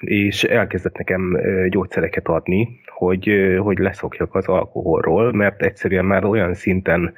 és 0.00 0.44
elkezdett 0.44 0.96
nekem 0.96 1.38
gyógyszereket 1.68 2.26
adni, 2.26 2.80
hogy, 2.86 3.56
hogy 3.58 3.78
leszokjak 3.78 4.34
az 4.34 4.46
alkoholról, 4.46 5.32
mert 5.32 5.62
egyszerűen 5.62 6.04
már 6.04 6.24
olyan 6.24 6.54
szinten, 6.54 7.14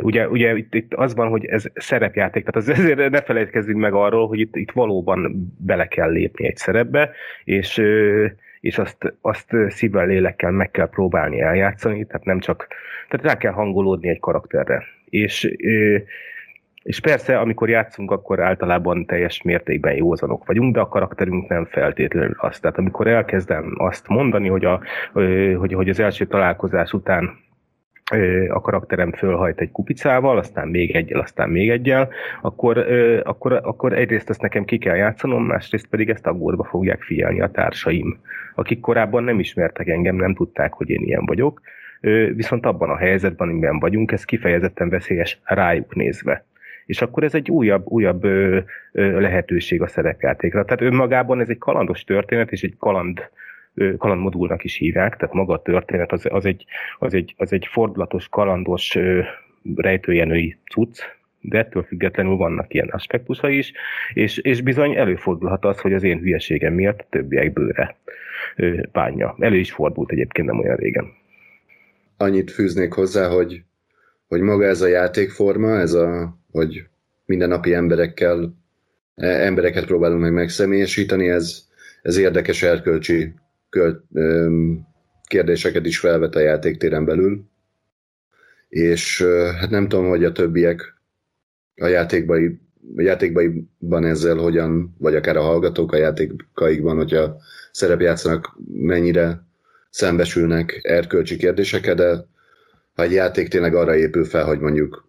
ugye, 0.00 0.28
ugye 0.28 0.56
itt, 0.56 0.74
itt 0.74 0.94
az 0.94 1.14
van, 1.14 1.28
hogy 1.28 1.44
ez 1.44 1.64
szerepjáték, 1.74 2.44
tehát 2.44 2.68
az, 2.68 2.78
ezért 2.80 3.10
ne 3.10 3.22
felejtkezzünk 3.22 3.78
meg 3.78 3.92
arról, 3.92 4.28
hogy 4.28 4.38
itt, 4.38 4.56
itt 4.56 4.70
valóban 4.70 5.52
bele 5.58 5.86
kell 5.86 6.10
lépni 6.10 6.46
egy 6.46 6.56
szerepbe, 6.56 7.10
és 7.44 7.82
és 8.64 8.78
azt, 8.78 9.14
azt 9.20 9.56
szívvel, 9.68 10.06
lélekkel 10.06 10.50
meg 10.50 10.70
kell 10.70 10.88
próbálni 10.88 11.40
eljátszani, 11.40 12.04
tehát 12.04 12.24
nem 12.24 12.40
csak, 12.40 12.66
tehát 13.08 13.26
rá 13.26 13.36
kell 13.36 13.52
hangolódni 13.52 14.08
egy 14.08 14.20
karakterre. 14.20 14.84
És 15.08 15.56
és 16.84 17.00
persze, 17.00 17.38
amikor 17.38 17.68
játszunk, 17.68 18.10
akkor 18.10 18.40
általában 18.40 19.06
teljes 19.06 19.42
mértékben 19.42 19.94
józanok 19.96 20.46
vagyunk, 20.46 20.74
de 20.74 20.80
a 20.80 20.88
karakterünk 20.88 21.48
nem 21.48 21.64
feltétlenül 21.64 22.34
az. 22.36 22.60
Tehát 22.60 22.78
amikor 22.78 23.06
elkezdem 23.06 23.74
azt 23.76 24.08
mondani, 24.08 24.48
hogy, 24.48 24.64
a, 24.64 24.80
hogy, 25.56 25.72
hogy 25.72 25.88
az 25.88 26.00
első 26.00 26.26
találkozás 26.26 26.92
után 26.92 27.42
a 28.48 28.60
karakterem 28.60 29.12
fölhajt 29.12 29.60
egy 29.60 29.70
kupicával, 29.70 30.38
aztán 30.38 30.68
még 30.68 30.94
egyel, 30.94 31.20
aztán 31.20 31.48
még 31.48 31.70
egyel, 31.70 32.08
akkor, 32.42 32.78
akkor, 33.22 33.52
akkor 33.52 33.92
egyrészt 33.92 34.30
ezt 34.30 34.40
nekem 34.40 34.64
ki 34.64 34.78
kell 34.78 34.96
játszanom, 34.96 35.44
másrészt 35.44 35.86
pedig 35.86 36.08
ezt 36.08 36.26
aggódva 36.26 36.64
fogják 36.64 37.02
figyelni 37.02 37.40
a 37.40 37.50
társaim, 37.50 38.20
akik 38.54 38.80
korábban 38.80 39.24
nem 39.24 39.38
ismertek 39.38 39.88
engem, 39.88 40.16
nem 40.16 40.34
tudták, 40.34 40.72
hogy 40.72 40.90
én 40.90 41.02
ilyen 41.02 41.26
vagyok, 41.26 41.60
viszont 42.34 42.66
abban 42.66 42.90
a 42.90 42.96
helyzetben, 42.96 43.48
amiben 43.48 43.78
vagyunk, 43.78 44.12
ez 44.12 44.24
kifejezetten 44.24 44.88
veszélyes 44.88 45.38
rájuk 45.44 45.94
nézve 45.94 46.44
és 46.86 47.02
akkor 47.02 47.24
ez 47.24 47.34
egy 47.34 47.50
újabb, 47.50 47.86
újabb 47.86 48.24
ö, 48.24 48.58
ö, 48.92 49.20
lehetőség 49.20 49.82
a 49.82 49.86
szerepjátékra. 49.86 50.64
Tehát 50.64 50.80
önmagában 50.80 51.40
ez 51.40 51.48
egy 51.48 51.58
kalandos 51.58 52.04
történet, 52.04 52.52
és 52.52 52.62
egy 52.62 52.76
kaland, 52.78 53.28
kalandmodulnak 53.98 54.64
is 54.64 54.76
hívják, 54.76 55.16
tehát 55.16 55.34
maga 55.34 55.52
a 55.52 55.62
történet 55.62 56.12
az, 56.12 56.26
az, 56.30 56.44
egy, 56.44 56.64
az, 56.98 57.14
egy, 57.14 57.34
az 57.36 57.52
egy 57.52 57.66
fordulatos, 57.66 58.28
kalandos, 58.28 58.98
rejtőjenői 59.76 60.58
cucc, 60.70 61.00
de 61.40 61.58
ettől 61.58 61.82
függetlenül 61.82 62.36
vannak 62.36 62.74
ilyen 62.74 62.88
aspektusai 62.88 63.58
is, 63.58 63.72
és, 64.12 64.38
és 64.38 64.60
bizony 64.60 64.94
előfordulhat 64.94 65.64
az, 65.64 65.80
hogy 65.80 65.92
az 65.92 66.02
én 66.02 66.18
hülyeségem 66.18 66.72
miatt 66.72 67.00
a 67.00 67.06
többiek 67.10 67.52
bőre 67.52 67.96
bánja. 68.92 69.34
Elő 69.38 69.56
is 69.56 69.72
fordult 69.72 70.12
egyébként 70.12 70.48
nem 70.48 70.58
olyan 70.58 70.76
régen. 70.76 71.12
Annyit 72.16 72.50
fűznék 72.50 72.92
hozzá, 72.92 73.28
hogy, 73.28 73.62
hogy 74.26 74.40
maga 74.40 74.64
ez 74.64 74.80
a 74.80 74.86
játékforma, 74.86 75.78
ez 75.78 75.92
a 75.92 76.36
hogy 76.54 76.86
mindennapi 77.24 77.74
emberekkel, 77.74 78.54
e, 79.14 79.26
embereket 79.26 79.84
próbálunk 79.84 80.20
meg 80.20 80.32
megszemélyesíteni, 80.32 81.28
ez, 81.28 81.62
ez 82.02 82.16
érdekes 82.16 82.62
erkölcsi 82.62 83.34
költ, 83.68 84.02
kérdéseket 85.24 85.86
is 85.86 85.98
felvet 85.98 86.34
a 86.34 86.40
játéktéren 86.40 87.04
belül. 87.04 87.44
És 88.68 89.22
hát 89.60 89.70
nem 89.70 89.88
tudom, 89.88 90.08
hogy 90.08 90.24
a 90.24 90.32
többiek 90.32 90.94
a 91.76 91.86
játékbai, 91.86 92.58
a 92.96 93.00
játékbaiban 93.00 94.04
ezzel 94.04 94.36
hogyan, 94.36 94.94
vagy 94.98 95.14
akár 95.14 95.36
a 95.36 95.42
hallgatók 95.42 95.92
a 95.92 95.96
játékaikban, 95.96 96.96
hogyha 96.96 97.36
szerepjátszanak, 97.72 98.56
mennyire 98.72 99.42
szembesülnek 99.90 100.80
erkölcsi 100.82 101.36
kérdéseket, 101.36 101.96
de 101.96 102.26
ha 102.94 103.02
egy 103.02 103.12
játék 103.12 103.48
tényleg 103.48 103.74
arra 103.74 103.96
épül 103.96 104.24
fel, 104.24 104.44
hogy 104.44 104.58
mondjuk 104.58 105.08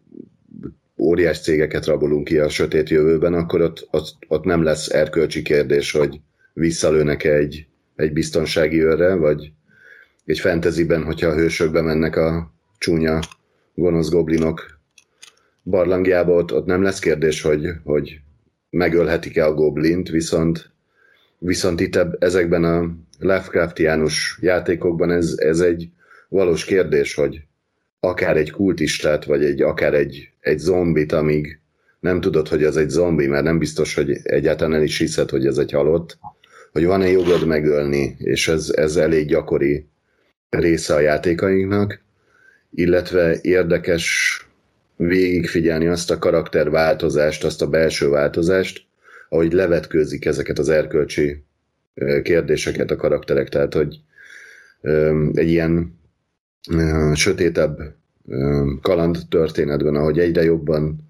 óriás 0.97 1.41
cégeket 1.41 1.85
rabolunk 1.85 2.23
ki 2.23 2.37
a 2.37 2.49
sötét 2.49 2.89
jövőben, 2.89 3.33
akkor 3.33 3.61
ott, 3.61 3.87
ott, 3.91 4.07
ott 4.27 4.43
nem 4.43 4.63
lesz 4.63 4.89
erkölcsi 4.89 5.41
kérdés, 5.41 5.91
hogy 5.91 6.19
visszalőnek 6.53 7.23
egy, 7.23 7.67
egy 7.95 8.13
biztonsági 8.13 8.83
őrre, 8.83 9.15
vagy 9.15 9.51
egy 10.25 10.39
fantasyben, 10.39 11.03
hogyha 11.03 11.27
a 11.27 11.35
hősökbe 11.35 11.81
mennek 11.81 12.15
a 12.15 12.53
csúnya 12.77 13.19
gonosz 13.73 14.09
goblinok 14.09 14.79
barlangjába, 15.63 16.33
ott, 16.33 16.53
ott 16.53 16.65
nem 16.65 16.81
lesz 16.81 16.99
kérdés, 16.99 17.41
hogy, 17.41 17.67
hogy 17.83 18.19
megölhetik-e 18.69 19.45
a 19.45 19.53
goblint, 19.53 20.09
viszont, 20.09 20.71
viszont 21.37 21.79
itt 21.79 21.95
ezekben 22.19 22.63
a 22.63 22.95
Lovecraftiánus 23.19 24.37
játékokban 24.41 25.11
ez, 25.11 25.33
ez 25.37 25.59
egy 25.59 25.89
valós 26.29 26.65
kérdés, 26.65 27.13
hogy 27.13 27.41
akár 27.99 28.37
egy 28.37 28.51
kultistát, 28.51 29.25
vagy 29.25 29.43
egy, 29.43 29.61
akár 29.61 29.93
egy, 29.93 30.29
egy 30.45 30.57
zombit, 30.57 31.11
amíg 31.11 31.59
nem 31.99 32.21
tudod, 32.21 32.47
hogy 32.47 32.63
ez 32.63 32.75
egy 32.75 32.89
zombi, 32.89 33.27
mert 33.27 33.43
nem 33.43 33.57
biztos, 33.57 33.95
hogy 33.95 34.19
egyáltalán 34.23 34.73
el 34.73 34.83
is 34.83 34.97
hiszed, 34.97 35.29
hogy 35.29 35.45
ez 35.45 35.57
egy 35.57 35.71
halott, 35.71 36.17
hogy 36.71 36.85
van-e 36.85 37.07
jogod 37.07 37.45
megölni, 37.45 38.15
és 38.19 38.47
ez, 38.47 38.69
ez 38.75 38.95
elég 38.95 39.27
gyakori 39.27 39.87
része 40.49 40.93
a 40.93 40.99
játékainknak, 40.99 42.01
illetve 42.71 43.37
érdekes 43.41 44.39
végigfigyelni 44.95 45.87
azt 45.87 46.11
a 46.11 46.19
karakterváltozást, 46.19 47.43
azt 47.43 47.61
a 47.61 47.67
belső 47.67 48.09
változást, 48.09 48.85
ahogy 49.29 49.53
levetkőzik 49.53 50.25
ezeket 50.25 50.59
az 50.59 50.69
erkölcsi 50.69 51.43
kérdéseket 52.23 52.91
a 52.91 52.95
karakterek, 52.95 53.49
tehát 53.49 53.73
hogy 53.73 53.99
egy 55.33 55.49
ilyen 55.49 55.99
sötétebb 57.13 57.95
kaland 58.81 59.17
történetben, 59.29 59.95
ahogy 59.95 60.19
egyre 60.19 60.43
jobban 60.43 61.09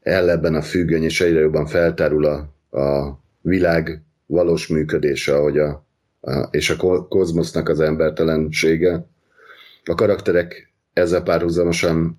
ellebben 0.00 0.54
a 0.54 0.62
függöny, 0.62 1.02
és 1.02 1.20
egyre 1.20 1.40
jobban 1.40 1.66
feltárul 1.66 2.24
a, 2.24 2.36
a 2.78 3.18
világ 3.40 4.02
valós 4.26 4.66
működése, 4.66 5.34
ahogy 5.34 5.58
a, 5.58 5.86
a, 6.20 6.48
és 6.50 6.70
a 6.70 7.06
kozmosznak 7.08 7.68
az 7.68 7.80
embertelensége. 7.80 9.06
A 9.84 9.94
karakterek 9.94 10.72
ezzel 10.92 11.22
párhuzamosan 11.22 12.18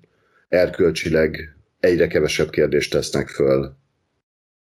erkölcsileg 0.49 1.55
egyre 1.79 2.07
kevesebb 2.07 2.49
kérdést 2.49 2.91
tesznek 2.91 3.27
föl. 3.27 3.75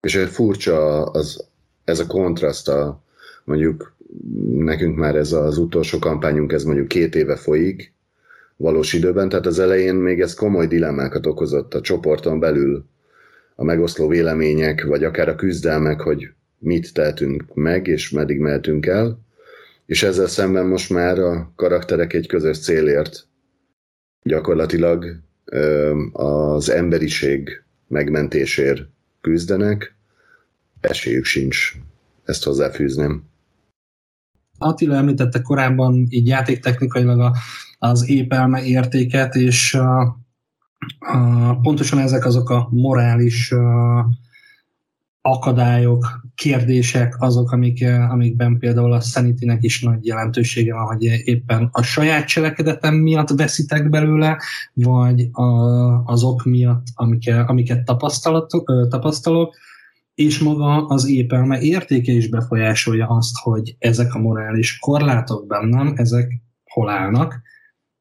És 0.00 0.16
furcsa 0.16 1.04
az, 1.04 1.46
ez 1.84 1.98
a 1.98 2.06
kontraszt, 2.06 2.68
a, 2.68 3.02
mondjuk 3.44 3.96
nekünk 4.48 4.96
már 4.96 5.16
ez 5.16 5.32
az 5.32 5.58
utolsó 5.58 5.98
kampányunk, 5.98 6.52
ez 6.52 6.64
mondjuk 6.64 6.88
két 6.88 7.14
éve 7.14 7.36
folyik, 7.36 7.91
valós 8.62 8.92
időben, 8.92 9.28
tehát 9.28 9.46
az 9.46 9.58
elején 9.58 9.94
még 9.94 10.20
ez 10.20 10.34
komoly 10.34 10.66
dilemmákat 10.66 11.26
okozott 11.26 11.74
a 11.74 11.80
csoporton 11.80 12.40
belül, 12.40 12.84
a 13.54 13.64
megoszló 13.64 14.08
vélemények, 14.08 14.84
vagy 14.84 15.04
akár 15.04 15.28
a 15.28 15.34
küzdelmek, 15.34 16.00
hogy 16.00 16.28
mit 16.58 16.94
tehetünk 16.94 17.54
meg, 17.54 17.86
és 17.86 18.10
meddig 18.10 18.38
mehetünk 18.38 18.86
el, 18.86 19.18
és 19.86 20.02
ezzel 20.02 20.26
szemben 20.26 20.66
most 20.66 20.90
már 20.90 21.18
a 21.18 21.52
karakterek 21.56 22.12
egy 22.12 22.26
közös 22.26 22.58
célért 22.58 23.26
gyakorlatilag 24.22 25.20
az 26.12 26.70
emberiség 26.70 27.62
megmentésért 27.88 28.82
küzdenek, 29.20 29.96
esélyük 30.80 31.24
sincs, 31.24 31.72
ezt 32.24 32.44
hozzáfűzném. 32.44 33.24
Attila 34.58 34.94
említette 34.94 35.40
korábban 35.40 36.06
így 36.08 36.26
játéktechnikailag 36.26 37.20
a 37.20 37.32
az 37.82 38.08
épelme 38.08 38.64
értéket, 38.64 39.34
és 39.34 39.78
pontosan 41.62 41.98
ezek 41.98 42.24
azok 42.24 42.50
a 42.50 42.68
morális 42.70 43.54
akadályok, 45.20 46.20
kérdések 46.34 47.16
azok, 47.18 47.52
amik, 47.52 47.86
amikben 48.08 48.58
például 48.58 48.92
a 48.92 49.00
sanity 49.00 49.44
is 49.60 49.82
nagy 49.82 50.06
jelentősége 50.06 50.74
van, 50.74 50.86
hogy 50.86 51.02
éppen 51.24 51.68
a 51.72 51.82
saját 51.82 52.26
cselekedetem 52.26 52.94
miatt 52.94 53.28
veszitek 53.28 53.90
belőle, 53.90 54.38
vagy 54.74 55.28
a, 55.32 55.42
azok 56.04 56.44
miatt, 56.44 56.86
amiket, 56.94 57.48
amiket 57.48 57.84
tapasztalok, 58.88 59.54
és 60.14 60.38
maga 60.38 60.86
az 60.86 61.08
épelme 61.08 61.60
értéke 61.60 62.12
is 62.12 62.28
befolyásolja 62.28 63.06
azt, 63.06 63.36
hogy 63.38 63.76
ezek 63.78 64.14
a 64.14 64.18
morális 64.18 64.78
korlátok 64.78 65.46
bennem, 65.46 65.92
ezek 65.96 66.40
hol 66.64 66.88
állnak, 66.88 67.40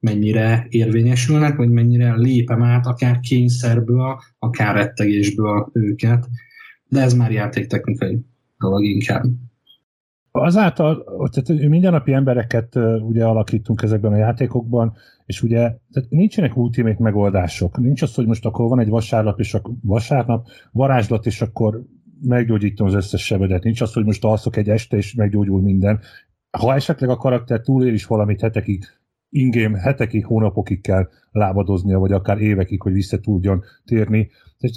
mennyire 0.01 0.65
érvényesülnek, 0.69 1.55
vagy 1.55 1.69
mennyire 1.69 2.15
lépem 2.15 2.63
át 2.63 2.85
akár 2.85 3.19
kényszerből, 3.19 4.19
akár 4.39 4.75
rettegésből 4.75 5.69
őket, 5.73 6.27
de 6.87 7.01
ez 7.01 7.13
már 7.13 7.31
játéktechnikai 7.31 8.19
dolog 8.59 8.83
inkább. 8.83 9.23
Azáltal, 10.31 11.03
tehát 11.31 11.67
mindennapi 11.67 12.13
embereket 12.13 12.75
ugye 12.99 13.25
alakítunk 13.25 13.81
ezekben 13.81 14.13
a 14.13 14.17
játékokban, 14.17 14.93
és 15.25 15.41
ugye 15.41 15.59
tehát 15.91 16.09
nincsenek 16.09 16.57
ultimate 16.57 17.03
megoldások. 17.03 17.77
Nincs 17.77 18.01
az, 18.01 18.15
hogy 18.15 18.25
most 18.25 18.45
akkor 18.45 18.69
van 18.69 18.79
egy 18.79 18.89
vasárnap, 18.89 19.39
és 19.39 19.53
akkor 19.53 19.73
vasárnap 19.81 20.47
varázslat, 20.71 21.25
és 21.25 21.41
akkor 21.41 21.83
meggyógyítom 22.21 22.87
az 22.87 22.93
összes 22.93 23.25
sebedet. 23.25 23.63
Nincs 23.63 23.81
az, 23.81 23.93
hogy 23.93 24.05
most 24.05 24.23
alszok 24.23 24.55
egy 24.55 24.69
este, 24.69 24.97
és 24.97 25.13
meggyógyul 25.13 25.61
minden. 25.61 25.99
Ha 26.57 26.73
esetleg 26.73 27.09
a 27.09 27.17
karakter 27.17 27.61
túlél 27.61 27.93
is 27.93 28.05
valamit 28.05 28.41
hetekig, 28.41 28.85
ingame 29.31 29.79
hetekig, 29.79 30.25
hónapokig 30.25 30.81
kell 30.81 31.09
lábadoznia, 31.31 31.99
vagy 31.99 32.11
akár 32.11 32.41
évekig, 32.41 32.81
hogy 32.81 32.93
vissza 32.93 33.19
tudjon 33.19 33.63
térni. 33.85 34.29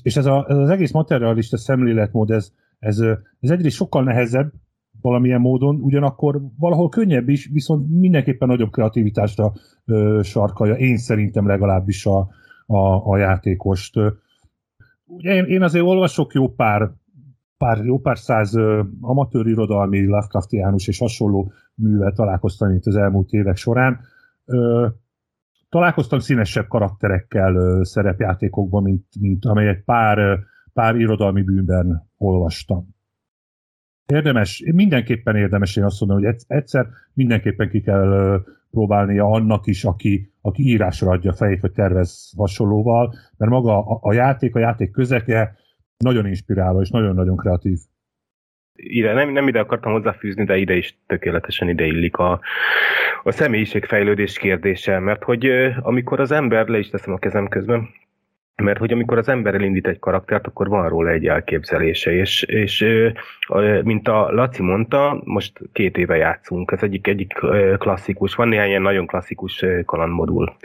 És 0.03 0.17
ez, 0.17 0.27
a, 0.27 0.47
ez 0.49 0.57
az 0.57 0.69
egész 0.69 0.93
materialista 0.93 1.57
szemléletmód, 1.57 2.31
ez, 2.31 2.53
ez, 2.79 2.99
ez 3.41 3.51
egyrészt 3.51 3.77
sokkal 3.77 4.03
nehezebb 4.03 4.53
valamilyen 5.01 5.41
módon, 5.41 5.81
ugyanakkor 5.81 6.41
valahol 6.59 6.89
könnyebb 6.89 7.29
is, 7.29 7.49
viszont 7.53 7.89
mindenképpen 7.91 8.49
nagyobb 8.49 8.71
kreativitásra 8.71 9.53
ö, 9.85 10.21
sarkalja, 10.23 10.75
én 10.75 10.97
szerintem 10.97 11.47
legalábbis 11.47 12.07
a, 12.07 12.29
a, 12.67 13.11
a 13.11 13.17
játékost. 13.17 13.95
Ugye 15.05 15.35
én, 15.35 15.45
én 15.45 15.63
azért 15.63 15.85
olvasok 15.85 16.33
jó 16.33 16.49
pár 16.49 16.91
pár, 17.59 17.85
jó 17.85 17.99
pár 17.99 18.19
száz 18.19 18.57
amatőr 19.01 19.47
irodalmi, 19.47 20.07
Lovecraftiánus 20.07 20.89
és 20.89 20.99
hasonló 20.99 21.53
művel 21.75 22.13
találkoztam 22.13 22.75
itt 22.75 22.87
az 22.87 22.97
elmúlt 22.97 23.31
évek 23.31 23.57
során. 23.57 24.01
Találkoztam 25.69 26.19
színesebb 26.19 26.67
karakterekkel 26.69 27.85
szerepjátékokban, 27.85 28.83
mint, 28.83 29.05
mint 29.21 29.45
amelyet 29.45 29.85
pár, 29.85 30.39
pár 30.73 30.97
irodalmi 30.97 31.43
bűnben 31.43 32.11
olvastam. 32.17 32.95
Érdemes, 34.07 34.63
mindenképpen 34.75 35.37
érdemes 35.37 35.77
én 35.77 35.85
azt 35.85 36.01
mondom, 36.01 36.23
hogy 36.23 36.37
egyszer 36.47 36.87
mindenképpen 37.13 37.69
ki 37.69 37.81
kell 37.81 38.43
próbálnia 38.71 39.25
annak 39.25 39.67
is, 39.67 39.85
aki, 39.85 40.33
aki 40.41 40.63
írásra 40.63 41.11
adja 41.11 41.33
fejét, 41.33 41.61
vagy 41.61 41.73
tervez 41.73 42.33
hasonlóval, 42.37 43.15
mert 43.37 43.51
maga 43.51 43.79
a, 43.79 43.99
a 44.03 44.13
játék, 44.13 44.55
a 44.55 44.59
játék 44.59 44.91
közeke 44.91 45.57
nagyon 45.97 46.27
inspiráló 46.27 46.81
és 46.81 46.91
nagyon-nagyon 46.91 47.37
kreatív. 47.37 47.79
Ide, 48.77 49.13
nem, 49.13 49.29
nem 49.31 49.49
ide 49.49 49.61
akartam 49.61 49.93
hozzáfűzni, 49.93 50.45
de 50.45 50.57
ide 50.57 50.75
is 50.75 50.95
tökéletesen 51.07 51.69
ide 51.69 51.85
illik 51.85 52.17
a, 52.17 52.41
a 53.23 53.31
személyiségfejlődés 53.31 54.39
kérdése, 54.39 54.99
mert 54.99 55.23
hogy 55.25 55.47
amikor 55.81 56.21
az 56.21 56.31
ember, 56.31 56.69
le 56.69 56.79
is 56.79 56.91
teszem 56.91 57.13
a 57.13 57.19
kezem 57.19 57.49
közben, 57.49 57.89
mert 58.63 58.79
hogy 58.79 58.93
amikor 58.93 59.19
az 59.19 59.29
ember 59.29 59.55
elindít 59.55 59.87
egy 59.87 59.99
karaktert, 59.99 60.47
akkor 60.47 60.69
van 60.69 60.89
róla 60.89 61.11
egy 61.11 61.27
elképzelése, 61.27 62.13
és, 62.13 62.43
és 62.43 62.85
mint 63.83 64.09
a 64.09 64.31
Laci 64.33 64.63
mondta, 64.63 65.21
most 65.25 65.61
két 65.73 65.97
éve 65.97 66.17
játszunk, 66.17 66.71
ez 66.71 66.83
egyik, 66.83 67.07
egyik 67.07 67.33
klasszikus, 67.79 68.35
van 68.35 68.49
néhány 68.49 68.69
ilyen 68.69 68.83
nagyon 68.83 69.07
klasszikus 69.07 69.65
kalandmodul, 69.85 70.57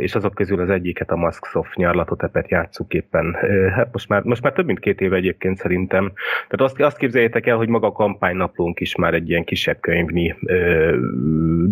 és 0.00 0.14
azok 0.14 0.34
közül 0.34 0.60
az 0.60 0.70
egyiket 0.70 1.10
a 1.10 1.16
Masksoft 1.16 1.76
nyarlatotepet 1.76 2.50
játszuk 2.50 2.94
éppen. 2.94 3.36
Hát 3.74 3.92
most 3.92 4.08
már, 4.08 4.22
most 4.22 4.42
már 4.42 4.52
több 4.52 4.66
mint 4.66 4.80
két 4.80 5.00
éve 5.00 5.16
egyébként 5.16 5.56
szerintem. 5.56 6.12
Tehát 6.48 6.70
azt, 6.70 6.80
azt 6.80 6.98
képzeljétek 6.98 7.46
el, 7.46 7.56
hogy 7.56 7.68
maga 7.68 7.86
a 7.86 7.92
kampánynaplónk 7.92 8.80
is 8.80 8.94
már 8.94 9.14
egy 9.14 9.28
ilyen 9.28 9.44
kisebb 9.44 9.80
könyvnyi 9.80 10.34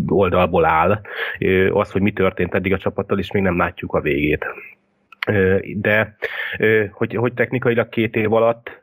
oldalból 0.07 0.65
áll. 0.65 1.01
Az, 1.71 1.91
hogy 1.91 2.03
mi 2.03 2.13
történt 2.13 2.55
eddig 2.55 2.73
a 2.73 2.79
csapattal, 2.79 3.19
is 3.19 3.33
még 3.33 3.43
nem 3.43 3.57
látjuk 3.57 3.93
a 3.93 4.01
végét 4.01 4.47
de 5.75 6.17
hogy, 6.91 7.15
hogy 7.15 7.35
technikailag 7.35 7.89
két 7.89 8.17
év 8.17 8.33
alatt 8.33 8.83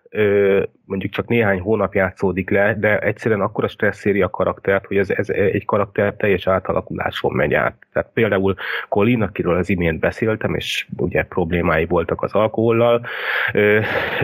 mondjuk 0.92 1.12
csak 1.12 1.28
néhány 1.28 1.60
hónap 1.60 1.94
játszódik 1.94 2.50
le, 2.50 2.76
de 2.76 3.00
egyszerűen 3.00 3.42
akkora 3.42 3.68
stresszéri 3.68 4.22
a 4.22 4.30
karaktert, 4.30 4.86
hogy 4.86 4.98
ez, 4.98 5.10
ez 5.10 5.30
egy 5.30 5.66
karakter 5.66 6.14
teljes 6.14 6.48
átalakuláson 6.48 7.34
megy 7.34 7.54
át. 7.54 7.76
Tehát 7.94 8.10
például 8.14 8.56
Colin, 8.90 9.22
akiről 9.22 9.56
az 9.56 9.70
imént 9.70 10.00
beszéltem, 10.00 10.56
és 10.56 10.88
ugye 10.98 11.24
problémái 11.24 11.86
voltak 11.86 12.22
az 12.22 12.34
alkohollal, 12.34 13.06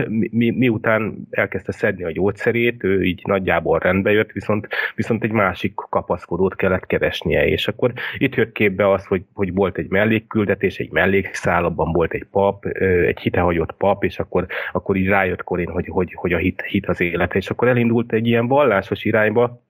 mi, 0.08 0.50
miután 0.50 1.28
elkezdte 1.30 1.72
szedni 1.72 2.04
a 2.04 2.10
gyógyszerét, 2.10 2.84
ő 2.84 3.02
így 3.02 3.20
nagyjából 3.24 3.78
rendbe 3.78 4.10
jött, 4.10 4.32
viszont, 4.32 4.68
viszont 4.94 5.24
egy 5.24 5.32
másik 5.32 5.74
kapaszkodót 5.74 6.56
kellett 6.56 6.86
keresnie, 6.86 7.46
és 7.46 7.68
akkor 7.68 7.92
itt 8.18 8.34
jött 8.34 8.52
képbe 8.52 8.90
az, 8.90 9.04
hogy, 9.04 9.22
hogy 9.34 9.54
volt 9.54 9.78
egy 9.78 9.88
mellékküldetés, 9.88 10.78
egy 10.78 10.90
mellékszál, 10.90 11.64
abban 11.64 11.92
volt 11.92 12.12
egy 12.12 12.26
pap, 12.30 12.64
egy 13.06 13.18
hitehagyott 13.18 13.72
pap, 13.72 14.04
és 14.04 14.18
akkor, 14.18 14.46
akkor 14.72 14.96
így 14.96 15.06
rájött 15.08 15.44
Colin, 15.44 15.68
hogy, 15.68 15.86
hogy, 15.88 16.12
hogy 16.14 16.32
a 16.32 16.38
hit, 16.38 16.57
hit 16.62 16.86
az 16.86 17.00
élete, 17.00 17.36
és 17.36 17.50
akkor 17.50 17.68
elindult 17.68 18.12
egy 18.12 18.26
ilyen 18.26 18.46
vallásos 18.46 19.04
irányba, 19.04 19.62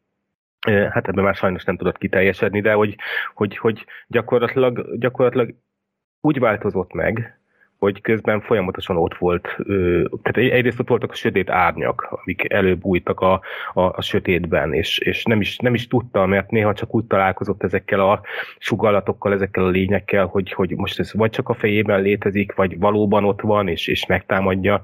hát 0.67 1.09
ebben 1.09 1.25
már 1.25 1.35
sajnos 1.35 1.65
nem 1.65 1.77
tudott 1.77 1.99
kiteljesedni, 1.99 2.61
de 2.61 2.73
hogy, 2.73 2.97
hogy, 3.35 3.57
hogy 3.57 3.85
gyakorlatilag, 4.07 4.99
gyakorlatilag 4.99 5.55
úgy 6.21 6.39
változott 6.39 6.93
meg, 6.93 7.38
hogy 7.79 8.01
közben 8.01 8.41
folyamatosan 8.41 8.97
ott 8.97 9.17
volt, 9.17 9.57
tehát 10.23 10.53
egyrészt 10.53 10.81
ott 10.81 10.89
voltak 10.89 11.11
a 11.11 11.15
sötét 11.15 11.51
árnyak, 11.51 12.09
amik 12.11 12.53
előbújtak 12.53 13.21
a, 13.21 13.41
a, 13.75 13.81
a 13.81 14.03
sötétben, 14.03 14.73
és, 14.73 14.99
és 14.99 15.25
nem, 15.25 15.41
is, 15.41 15.57
nem 15.59 15.75
is 15.75 15.87
tudta, 15.87 16.27
mert 16.27 16.51
néha 16.51 16.75
csak 16.75 16.95
úgy 16.95 17.05
találkozott 17.05 17.63
ezekkel 17.63 18.01
a 18.01 18.21
sugallatokkal, 18.59 19.33
ezekkel 19.33 19.65
a 19.65 19.69
lényekkel, 19.69 20.27
hogy, 20.27 20.53
hogy 20.53 20.71
most 20.77 20.99
ez 20.99 21.15
vagy 21.15 21.31
csak 21.31 21.49
a 21.49 21.55
fejében 21.55 22.03
létezik, 22.03 22.55
vagy 22.55 22.79
valóban 22.79 23.25
ott 23.25 23.41
van, 23.41 23.69
és, 23.69 23.87
és 23.87 24.07
megtámadja. 24.07 24.81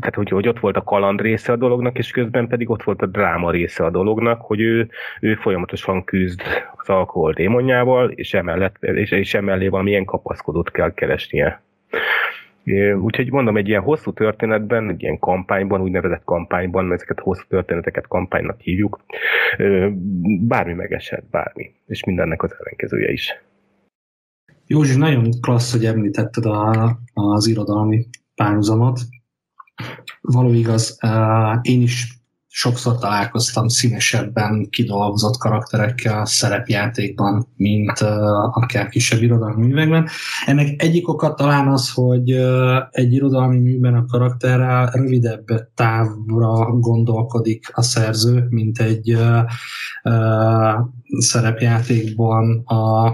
Tehát, 0.00 0.14
hogy, 0.14 0.28
hogy 0.28 0.48
ott 0.48 0.60
volt 0.60 0.76
a 0.76 0.84
kaland 0.84 1.20
része 1.20 1.52
a 1.52 1.56
dolognak, 1.56 1.98
és 1.98 2.10
közben 2.10 2.48
pedig 2.48 2.70
ott 2.70 2.82
volt 2.82 3.02
a 3.02 3.06
dráma 3.06 3.50
része 3.50 3.84
a 3.84 3.90
dolognak, 3.90 4.40
hogy 4.40 4.60
ő, 4.60 4.88
ő 5.20 5.34
folyamatosan 5.34 6.04
küzd 6.04 6.42
az 6.76 6.88
alkohol 6.88 7.32
démonjával, 7.32 8.10
és, 8.10 8.34
emellett, 8.34 8.76
és, 8.80 9.10
és 9.10 9.34
emellé 9.34 9.68
valamilyen 9.68 10.04
kapaszkodót 10.04 10.70
kell 10.70 10.94
keresni 10.94 11.16
keresnie. 11.18 11.62
Úgyhogy 13.00 13.30
mondom, 13.30 13.56
egy 13.56 13.68
ilyen 13.68 13.82
hosszú 13.82 14.12
történetben, 14.12 14.88
egy 14.88 15.02
ilyen 15.02 15.18
kampányban, 15.18 15.80
úgynevezett 15.80 16.24
kampányban, 16.24 16.84
mert 16.84 17.00
ezeket 17.00 17.24
hosszú 17.24 17.42
történeteket 17.48 18.06
kampánynak 18.06 18.60
hívjuk, 18.60 19.00
bármi 20.40 20.72
megesett, 20.72 21.24
bármi. 21.30 21.74
És 21.86 22.04
mindennek 22.04 22.42
az 22.42 22.54
ellenkezője 22.58 23.10
is. 23.10 23.42
Józsi, 24.66 24.96
nagyon 24.96 25.30
klassz, 25.40 25.72
hogy 25.72 25.84
említetted 25.84 26.44
a, 26.44 26.98
az 27.12 27.46
irodalmi 27.46 28.06
párhuzamot. 28.34 29.00
Való 30.20 30.52
igaz, 30.52 30.98
én 31.62 31.82
is 31.82 32.17
sokszor 32.58 32.98
találkoztam 32.98 33.68
színesebben 33.68 34.68
kidolgozott 34.70 35.36
karakterekkel 35.36 36.26
szerepjátékban, 36.26 37.48
mint 37.56 38.00
uh, 38.00 38.56
akár 38.56 38.88
kisebb 38.88 39.22
irodalmi 39.22 39.66
művekben. 39.66 40.08
Ennek 40.46 40.82
egyik 40.82 41.08
oka 41.08 41.34
talán 41.34 41.68
az, 41.68 41.92
hogy 41.92 42.30
egy 42.90 43.12
irodalmi 43.12 43.58
műben 43.58 43.94
a 43.94 44.04
karakterrel 44.04 44.86
rövidebb 44.86 45.44
távra 45.74 46.70
gondolkodik 46.70 47.70
a 47.72 47.82
szerző, 47.82 48.46
mint 48.48 48.78
egy 48.78 49.14
uh, 49.14 49.42
uh, 50.02 50.86
szerepjátékban 51.18 52.62
a, 52.64 53.06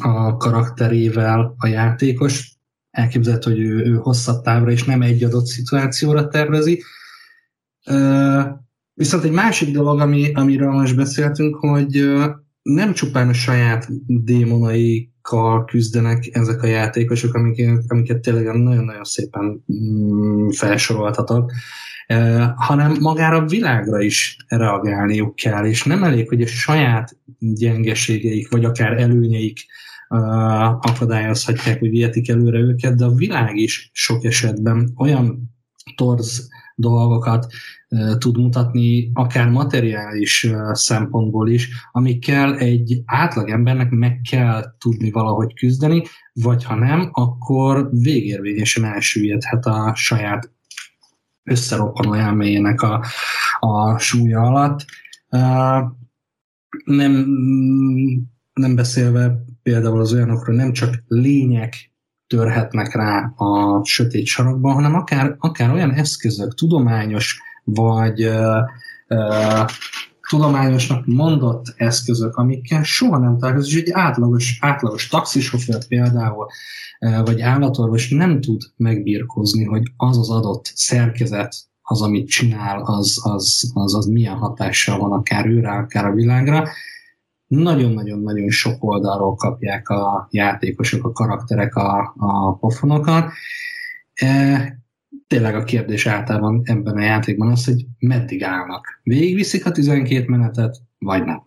a 0.00 0.36
karakterével 0.36 1.54
a 1.58 1.66
játékos. 1.66 2.54
Elképzelhető, 2.90 3.50
hogy 3.50 3.60
ő, 3.60 3.84
ő 3.84 3.94
hosszabb 3.94 4.42
távra 4.42 4.70
és 4.70 4.84
nem 4.84 5.02
egy 5.02 5.24
adott 5.24 5.46
szituációra 5.46 6.28
tervezi, 6.28 6.82
Viszont 8.94 9.24
egy 9.24 9.30
másik 9.30 9.74
dolog, 9.74 10.00
ami, 10.00 10.32
amiről 10.32 10.70
most 10.70 10.96
beszéltünk, 10.96 11.56
hogy 11.56 12.10
nem 12.62 12.92
csupán 12.92 13.28
a 13.28 13.32
saját 13.32 13.88
démonaikkal 14.06 15.64
küzdenek 15.64 16.28
ezek 16.32 16.62
a 16.62 16.66
játékosok, 16.66 17.34
amiket, 17.34 17.84
amiket 17.86 18.20
tényleg 18.20 18.44
nagyon-nagyon 18.44 19.04
szépen 19.04 19.64
mm, 19.72 20.48
felsoroltatok, 20.48 21.52
hanem 22.56 22.96
magára 23.00 23.36
a 23.36 23.46
világra 23.46 24.00
is 24.00 24.36
reagálniuk 24.48 25.34
kell, 25.34 25.64
és 25.64 25.84
nem 25.84 26.04
elég, 26.04 26.28
hogy 26.28 26.42
a 26.42 26.46
saját 26.46 27.16
gyengeségeik, 27.38 28.50
vagy 28.50 28.64
akár 28.64 29.00
előnyeik 29.00 29.58
akadályozhatják, 30.80 31.78
hogy 31.78 31.88
vietik 31.88 32.28
előre 32.28 32.58
őket, 32.58 32.94
de 32.94 33.04
a 33.04 33.14
világ 33.14 33.56
is 33.56 33.90
sok 33.92 34.24
esetben 34.24 34.92
olyan 34.96 35.54
torz 35.96 36.48
dolgokat 36.74 37.46
tud 38.18 38.38
mutatni, 38.38 39.10
akár 39.14 39.48
materiális 39.48 40.50
szempontból 40.72 41.48
is, 41.48 41.68
amikkel 41.92 42.58
egy 42.58 43.02
átlagembernek 43.04 43.90
meg 43.90 44.20
kell 44.30 44.74
tudni 44.78 45.10
valahogy 45.10 45.54
küzdeni, 45.54 46.02
vagy 46.32 46.64
ha 46.64 46.74
nem, 46.74 47.08
akkor 47.12 47.88
végérvényesen 47.90 48.84
elsüllyedhet 48.84 49.66
a 49.66 49.92
saját 49.94 50.50
összeroppanó 51.42 52.12
elméjének 52.12 52.82
a, 52.82 53.04
a 53.60 53.98
súlya 53.98 54.40
alatt. 54.40 54.84
Nem, 56.84 57.26
nem 58.52 58.74
beszélve 58.74 59.44
például 59.62 60.00
az 60.00 60.12
olyanokról, 60.12 60.56
nem 60.56 60.72
csak 60.72 61.02
lények 61.06 61.90
törhetnek 62.26 62.94
rá 62.94 63.32
a 63.36 63.84
sötét 63.84 64.26
sarokban, 64.26 64.74
hanem 64.74 64.94
akár, 64.94 65.36
akár 65.38 65.70
olyan 65.70 65.90
eszközök, 65.90 66.54
tudományos 66.54 67.40
vagy 67.66 68.24
uh, 68.24 68.58
uh, 69.08 69.68
tudományosnak 70.28 71.06
mondott 71.06 71.74
eszközök, 71.76 72.36
amikkel 72.36 72.82
soha 72.82 73.18
nem 73.18 73.38
találkozik, 73.38 73.72
és 73.72 73.80
egy 73.80 73.90
átlagos, 73.92 74.58
átlagos 74.60 75.08
taxisofőr 75.08 75.86
például, 75.86 76.46
vagy 77.24 77.40
állatorvos 77.40 78.10
nem 78.10 78.40
tud 78.40 78.62
megbírkozni, 78.76 79.64
hogy 79.64 79.82
az 79.96 80.18
az 80.18 80.30
adott 80.30 80.72
szerkezet, 80.74 81.54
az, 81.82 82.02
amit 82.02 82.28
csinál, 82.28 82.82
az, 82.82 83.20
az, 83.22 83.70
az, 83.74 83.94
az 83.94 84.06
milyen 84.06 84.36
hatással 84.36 84.98
van 84.98 85.12
akár 85.12 85.46
őre, 85.46 85.70
akár 85.70 86.04
a 86.04 86.12
világra. 86.12 86.68
Nagyon-nagyon-nagyon 87.46 88.50
sok 88.50 88.84
oldalról 88.84 89.34
kapják 89.34 89.88
a 89.88 90.28
játékosok, 90.30 91.04
a 91.04 91.12
karakterek 91.12 91.74
a, 91.76 92.14
a 92.16 92.54
pofonokat 92.54 93.32
tényleg 95.26 95.54
a 95.54 95.64
kérdés 95.64 96.06
általában 96.06 96.62
ebben 96.64 96.96
a 96.96 97.00
játékban 97.00 97.50
az, 97.50 97.64
hogy 97.64 97.86
meddig 97.98 98.42
állnak. 98.42 99.00
Végigviszik 99.02 99.66
a 99.66 99.70
12 99.70 100.24
menetet, 100.28 100.76
vagy 100.98 101.24
nem? 101.24 101.42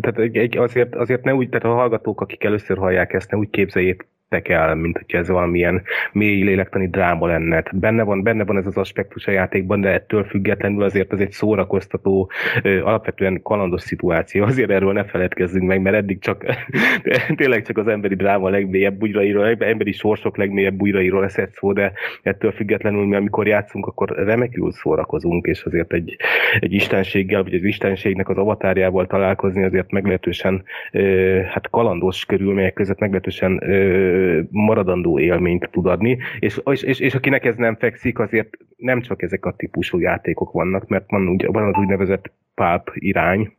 Tehát 0.00 0.56
azért, 0.56 0.94
azért 0.94 1.24
ne 1.24 1.34
úgy, 1.34 1.48
tehát 1.48 1.64
a 1.64 1.74
hallgatók, 1.74 2.20
akik 2.20 2.44
először 2.44 2.78
hallják 2.78 3.12
ezt, 3.12 3.30
ne 3.30 3.36
úgy 3.36 3.50
képzeljék 3.50 4.06
vesztek 4.32 4.48
el, 4.48 4.74
mint 4.74 4.96
hogyha 4.96 5.18
ez 5.18 5.28
valamilyen 5.28 5.82
mély 6.12 6.42
lélektani 6.42 6.88
dráma 6.88 7.26
lenne. 7.26 7.62
Benne 7.72 8.02
van, 8.02 8.22
benne 8.22 8.44
van 8.44 8.56
ez 8.56 8.66
az 8.66 8.76
aspektus 8.76 9.26
a 9.26 9.30
játékban, 9.30 9.80
de 9.80 9.88
ettől 9.88 10.24
függetlenül 10.24 10.82
azért 10.82 11.12
ez 11.12 11.18
egy 11.18 11.30
szórakoztató, 11.30 12.30
alapvetően 12.62 13.42
kalandos 13.42 13.82
szituáció. 13.82 14.44
Azért 14.52 14.70
erről 14.70 14.92
ne 14.92 15.04
feledkezzünk 15.04 15.66
meg, 15.66 15.80
mert 15.80 15.96
eddig 15.96 16.20
csak 16.20 16.44
tényleg 17.36 17.66
csak 17.66 17.78
az 17.78 17.86
emberi 17.86 18.14
dráma 18.14 18.48
legmélyebb 18.48 18.94
bugyrairól, 18.94 19.56
emberi 19.58 19.92
sorsok 19.92 20.36
legmélyebb 20.36 20.74
bugyrairól 20.74 21.24
esett 21.24 21.52
szó, 21.52 21.72
de 21.72 21.92
ettől 22.22 22.52
függetlenül 22.52 23.06
mi 23.06 23.16
amikor 23.16 23.46
játszunk, 23.46 23.86
akkor 23.86 24.08
remekül 24.08 24.72
szórakozunk, 24.72 25.46
és 25.46 25.62
azért 25.62 25.92
egy, 25.92 26.16
egy 26.60 26.72
istenséggel, 26.72 27.42
vagy 27.42 27.54
az 27.54 27.64
istenségnek 27.64 28.28
az 28.28 28.36
avatárjával 28.36 29.06
találkozni 29.06 29.64
azért 29.64 29.90
meglehetősen 29.90 30.62
hát 31.52 31.70
kalandos 31.70 32.24
körülmények 32.24 32.72
között 32.72 32.98
meglehetősen 32.98 33.60
maradandó 34.50 35.18
élményt 35.18 35.68
tud 35.70 35.86
adni, 35.86 36.18
és, 36.38 36.60
és, 36.64 37.00
és 37.00 37.14
akinek 37.14 37.44
ez 37.44 37.56
nem 37.56 37.76
fekszik, 37.76 38.18
azért 38.18 38.56
nem 38.76 39.00
csak 39.00 39.22
ezek 39.22 39.44
a 39.44 39.54
típusú 39.56 39.98
játékok 39.98 40.52
vannak, 40.52 40.88
mert 40.88 41.10
van, 41.10 41.28
ugye, 41.28 41.48
van 41.48 41.62
az 41.62 41.78
úgynevezett 41.78 42.32
pulp 42.54 42.90
irány, 42.94 43.52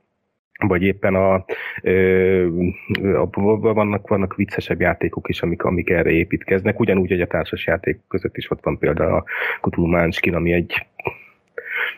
vagy 0.67 0.83
éppen 0.83 1.15
a, 1.15 1.33
a, 1.33 3.27
a 3.31 3.73
vannak, 3.73 4.07
vannak 4.07 4.35
viccesebb 4.35 4.81
játékok 4.81 5.29
is, 5.29 5.41
amik, 5.41 5.63
amik 5.63 5.89
erre 5.89 6.09
építkeznek, 6.09 6.79
ugyanúgy, 6.79 7.09
hogy 7.09 7.21
a 7.21 7.27
társas 7.27 7.65
játék 7.65 7.99
között 8.07 8.37
is 8.37 8.51
ott 8.51 8.63
van 8.63 8.77
például 8.77 9.13
a 9.13 9.23
Cthulhu 9.61 9.91
Munchkin, 9.91 10.35
ami 10.35 10.51
egy, 10.51 10.87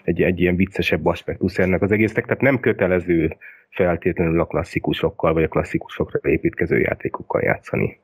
egy, 0.03 0.21
egy 0.21 0.39
ilyen 0.39 0.55
viccesebb 0.55 1.05
aspektus 1.05 1.57
ennek 1.57 1.81
az 1.81 1.91
egésznek, 1.91 2.25
tehát 2.25 2.41
nem 2.41 2.59
kötelező 2.59 3.37
feltétlenül 3.69 4.39
a 4.39 4.45
klasszikusokkal, 4.45 5.33
vagy 5.33 5.43
a 5.43 5.47
klasszikusokra 5.47 6.29
építkező 6.29 6.79
játékokkal 6.79 7.41
játszani. 7.41 7.99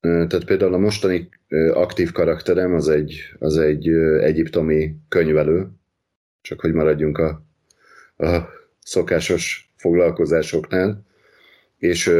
Tehát 0.00 0.44
például 0.44 0.74
a 0.74 0.78
mostani 0.78 1.28
aktív 1.72 2.12
karakterem 2.12 2.74
az 2.74 2.88
egy, 2.88 3.20
az 3.38 3.56
egy 3.56 3.88
egyiptomi 4.20 4.96
könyvelő, 5.08 5.68
csak 6.40 6.60
hogy 6.60 6.72
maradjunk 6.72 7.18
a, 7.18 7.42
a 8.16 8.48
szokásos 8.82 9.72
foglalkozásoknál, 9.76 11.04
és 11.78 12.10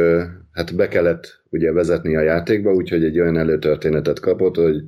hát 0.51 0.75
be 0.75 0.87
kellett 0.87 1.41
ugye 1.49 1.71
vezetni 1.71 2.15
a 2.15 2.21
játékba, 2.21 2.73
úgyhogy 2.73 3.03
egy 3.03 3.19
olyan 3.19 3.37
előtörténetet 3.37 4.19
kapott, 4.19 4.55
hogy 4.55 4.83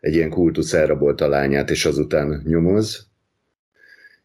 egy 0.00 0.14
ilyen 0.14 0.30
kultusz 0.30 0.72
elrabolta 0.72 1.24
a 1.24 1.28
lányát, 1.28 1.70
és 1.70 1.84
azután 1.84 2.42
nyomoz. 2.44 3.06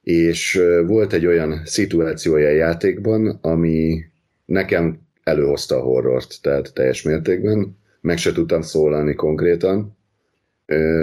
És 0.01 0.61
volt 0.85 1.13
egy 1.13 1.25
olyan 1.25 1.61
szituációja 1.65 2.47
a 2.47 2.51
játékban, 2.51 3.27
ami 3.41 4.05
nekem 4.45 4.99
előhozta 5.23 5.75
a 5.75 5.81
horrort, 5.81 6.41
tehát 6.41 6.73
teljes 6.73 7.01
mértékben. 7.01 7.77
Meg 8.03 8.17
se 8.17 8.31
tudtam 8.31 8.61
szólalni 8.61 9.13
konkrétan, 9.13 9.97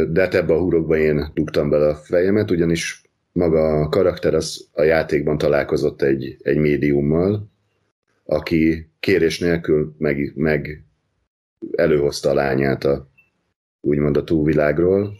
de 0.08 0.20
hát 0.20 0.34
ebbe 0.34 0.52
a 0.54 0.60
hurokba 0.60 0.96
én 0.96 1.30
dugtam 1.34 1.70
bele 1.70 1.88
a 1.88 1.94
fejemet, 1.94 2.50
ugyanis 2.50 3.02
maga 3.32 3.80
a 3.80 3.88
karakter 3.88 4.34
az 4.34 4.68
a 4.72 4.82
játékban 4.82 5.38
találkozott 5.38 6.02
egy, 6.02 6.36
egy 6.42 6.56
médiummal, 6.56 7.50
aki 8.24 8.88
kérés 9.00 9.38
nélkül 9.38 9.94
meg, 9.98 10.32
meg 10.34 10.84
előhozta 11.76 12.30
a 12.30 12.34
lányát 12.34 12.84
a, 12.84 13.08
úgymond 13.80 14.16
a 14.16 14.24
túlvilágról, 14.24 15.12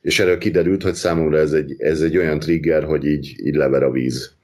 és 0.00 0.20
erről 0.20 0.38
kiderült, 0.38 0.82
hogy 0.82 0.94
számomra 0.94 1.38
ez 1.38 1.52
egy, 1.52 1.74
ez 1.78 2.00
egy 2.00 2.16
olyan 2.16 2.38
trigger, 2.38 2.84
hogy 2.84 3.04
így, 3.04 3.46
így 3.46 3.54
lever 3.54 3.82
a 3.82 3.90
víz. 3.90 4.34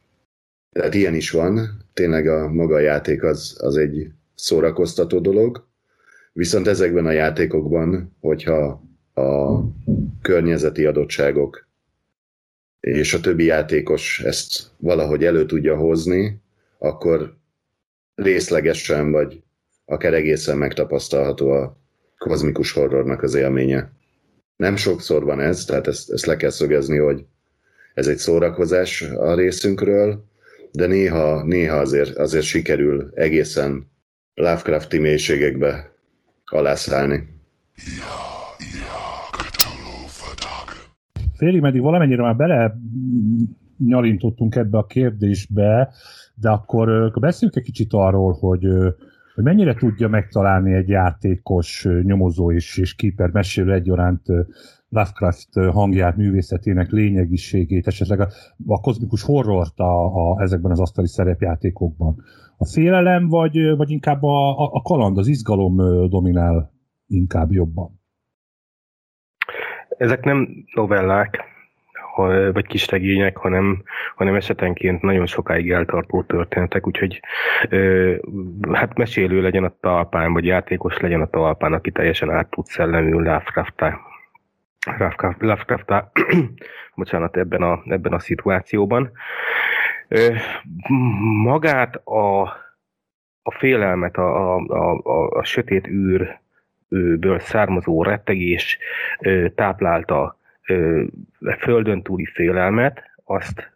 Tehát 0.70 0.95
ilyen 0.95 1.14
is 1.14 1.31
van, 1.31 1.85
tényleg 1.93 2.27
a 2.27 2.49
maga 2.49 2.75
a 2.75 2.81
játék 2.81 3.23
az, 3.23 3.57
az 3.59 3.77
egy 3.77 4.09
szórakoztató 4.35 5.18
dolog, 5.18 5.70
viszont 6.33 6.66
ezekben 6.66 7.07
a 7.07 7.11
játékokban, 7.11 8.16
hogyha 8.20 8.83
a 9.14 9.61
környezeti 10.22 10.85
adottságok 10.85 11.66
és 12.80 13.14
a 13.14 13.20
többi 13.20 13.45
játékos 13.45 14.20
ezt 14.20 14.70
valahogy 14.76 15.24
elő 15.24 15.47
tudja 15.47 15.76
hozni, 15.76 16.41
akkor 16.78 17.37
részlegesen 18.14 19.11
vagy 19.11 19.43
akár 19.85 20.14
egészen 20.14 20.59
megtapasztalható 20.59 21.51
a 21.51 21.76
kozmikus 22.18 22.72
horrornak 22.72 23.22
az 23.22 23.35
élménye. 23.35 23.93
Nem 24.57 24.76
sokszor 24.76 25.24
van 25.24 25.41
ez, 25.41 25.64
tehát 25.64 25.87
ezt, 25.87 26.11
ezt 26.11 26.26
le 26.26 26.37
kell 26.37 26.51
szögezni, 26.51 26.97
hogy 26.97 27.24
ez 27.95 28.07
egy 28.07 28.16
szórakozás 28.16 29.03
a 29.03 29.35
részünkről, 29.35 30.24
de 30.72 30.87
néha, 30.87 31.45
néha 31.45 31.76
azért, 31.76 32.16
azért 32.16 32.45
sikerül 32.45 33.11
egészen 33.14 33.91
Lovecrafti 34.35 34.99
mélységekbe 34.99 35.91
alászállni. 36.53 37.14
Ja. 37.76 38.32
félig 41.42 41.61
meddig 41.61 41.80
valamennyire 41.80 42.22
már 42.22 42.36
bele 42.36 42.76
nyalintottunk 43.78 44.55
ebbe 44.55 44.78
a 44.78 44.86
kérdésbe, 44.86 45.92
de 46.34 46.50
akkor 46.50 47.11
beszéljünk 47.20 47.59
egy 47.59 47.64
kicsit 47.64 47.92
arról, 47.92 48.32
hogy, 48.32 48.66
hogy 49.34 49.44
mennyire 49.44 49.74
tudja 49.74 50.09
megtalálni 50.09 50.74
egy 50.74 50.88
játékos 50.88 51.88
nyomozó 52.03 52.53
és, 52.53 52.76
és 52.78 52.94
keeper 52.94 53.30
mesélő 53.30 53.72
egyaránt 53.72 54.22
Lovecraft 54.88 55.48
hangját, 55.72 56.16
művészetének 56.16 56.90
lényegiségét, 56.90 57.86
esetleg 57.86 58.20
a, 58.20 58.28
a 58.66 58.80
kozmikus 58.80 59.22
horrort 59.22 59.78
a, 59.78 60.05
a, 60.05 60.42
ezekben 60.42 60.70
az 60.70 60.80
asztali 60.80 61.09
szerepjátékokban. 61.09 62.22
A 62.62 62.66
félelem, 62.66 63.28
vagy, 63.28 63.76
vagy 63.76 63.90
inkább 63.90 64.22
a, 64.22 64.64
a, 64.74 64.82
kaland, 64.82 65.18
az 65.18 65.26
izgalom 65.26 65.76
dominál 66.08 66.72
inkább 67.06 67.52
jobban? 67.52 68.00
Ezek 69.88 70.24
nem 70.24 70.48
novellák, 70.74 71.40
vagy 72.52 72.66
kis 72.66 72.90
regények, 72.90 73.36
hanem, 73.36 73.82
hanem 74.16 74.34
esetenként 74.34 75.02
nagyon 75.02 75.26
sokáig 75.26 75.70
eltartó 75.70 76.22
történetek, 76.22 76.86
úgyhogy 76.86 77.20
ö, 77.68 78.14
hát 78.72 78.96
mesélő 78.96 79.40
legyen 79.40 79.64
a 79.64 79.74
talpán, 79.80 80.32
vagy 80.32 80.44
játékos 80.44 80.98
legyen 80.98 81.20
a 81.20 81.30
talpán, 81.30 81.72
aki 81.72 81.90
teljesen 81.90 82.30
át 82.30 82.50
tud 82.50 82.66
szellemül 82.66 83.22
Lovecraft-tá. 83.22 84.00
Lovecraft, 84.98 85.40
Lovecraft 85.40 86.04
bocsánat, 86.94 87.36
ebben 87.36 87.62
a, 87.62 87.82
ebben 87.84 88.12
a 88.12 88.18
szituációban. 88.18 89.10
Magát 91.42 91.96
a, 91.96 92.42
a 93.42 93.50
félelmet, 93.50 94.16
a, 94.16 94.56
a, 94.56 95.00
a, 95.04 95.28
a 95.38 95.44
sötét 95.44 95.86
űr 95.86 96.40
ből 97.18 97.38
származó 97.38 98.02
rettegés 98.02 98.78
táplálta 99.54 100.38
földön 101.58 102.02
túli 102.02 102.24
félelmet, 102.24 103.10
azt 103.24 103.72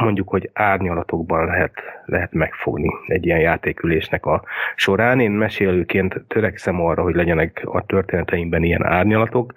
mondjuk, 0.00 0.28
hogy 0.28 0.50
árnyalatokban 0.52 1.44
lehet, 1.44 1.72
lehet 2.04 2.32
megfogni 2.32 2.90
egy 3.06 3.26
ilyen 3.26 3.40
játékülésnek 3.40 4.26
a 4.26 4.42
során. 4.74 5.20
Én 5.20 5.30
mesélőként 5.30 6.24
törekszem 6.28 6.80
arra, 6.80 7.02
hogy 7.02 7.14
legyenek 7.14 7.62
a 7.64 7.86
történeteimben 7.86 8.62
ilyen 8.62 8.84
árnyalatok. 8.84 9.52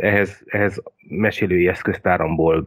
Ehhez, 0.00 0.42
ehhez 0.46 0.82
mesélői 1.08 1.68
eszköztáramból 1.68 2.66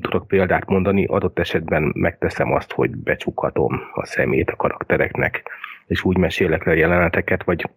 tudok 0.00 0.26
példát 0.26 0.66
mondani, 0.66 1.04
adott 1.04 1.38
esetben 1.38 1.92
megteszem 1.94 2.52
azt, 2.52 2.72
hogy 2.72 2.90
becsukhatom 2.90 3.80
a 3.92 4.06
szemét 4.06 4.50
a 4.50 4.56
karaktereknek, 4.56 5.42
és 5.86 6.04
úgy 6.04 6.16
mesélek 6.16 6.64
le 6.64 6.74
jeleneteket, 6.74 7.44
vagy 7.44 7.68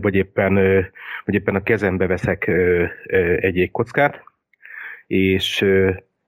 vagy 0.00 0.14
éppen, 0.14 0.54
vagy 1.24 1.34
éppen 1.34 1.54
a 1.54 1.62
kezembe 1.62 2.06
veszek 2.06 2.50
egy 3.40 3.56
jégkockát, 3.56 4.22
és, 5.06 5.64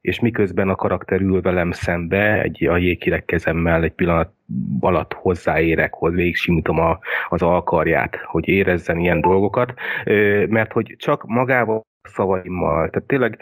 és 0.00 0.20
miközben 0.20 0.68
a 0.68 0.74
karakter 0.74 1.20
ül 1.20 1.40
velem 1.40 1.72
szembe, 1.72 2.42
egy, 2.42 2.66
a 2.66 2.76
jégkirek 2.76 3.24
kezemmel 3.24 3.82
egy 3.82 3.92
pillanat 3.92 4.32
alatt 4.80 5.12
hozzáérek, 5.12 5.94
hogy 5.94 6.12
végig 6.12 6.36
simítom 6.36 6.78
a, 6.78 6.98
az 7.28 7.42
alkarját, 7.42 8.16
hogy 8.16 8.48
érezzen 8.48 8.98
ilyen 8.98 9.20
dolgokat, 9.20 9.74
mert 10.48 10.72
hogy 10.72 10.94
csak 10.98 11.24
magával 11.26 11.88
szavaimmal. 12.02 12.90
Tehát 12.90 13.08
tényleg 13.08 13.38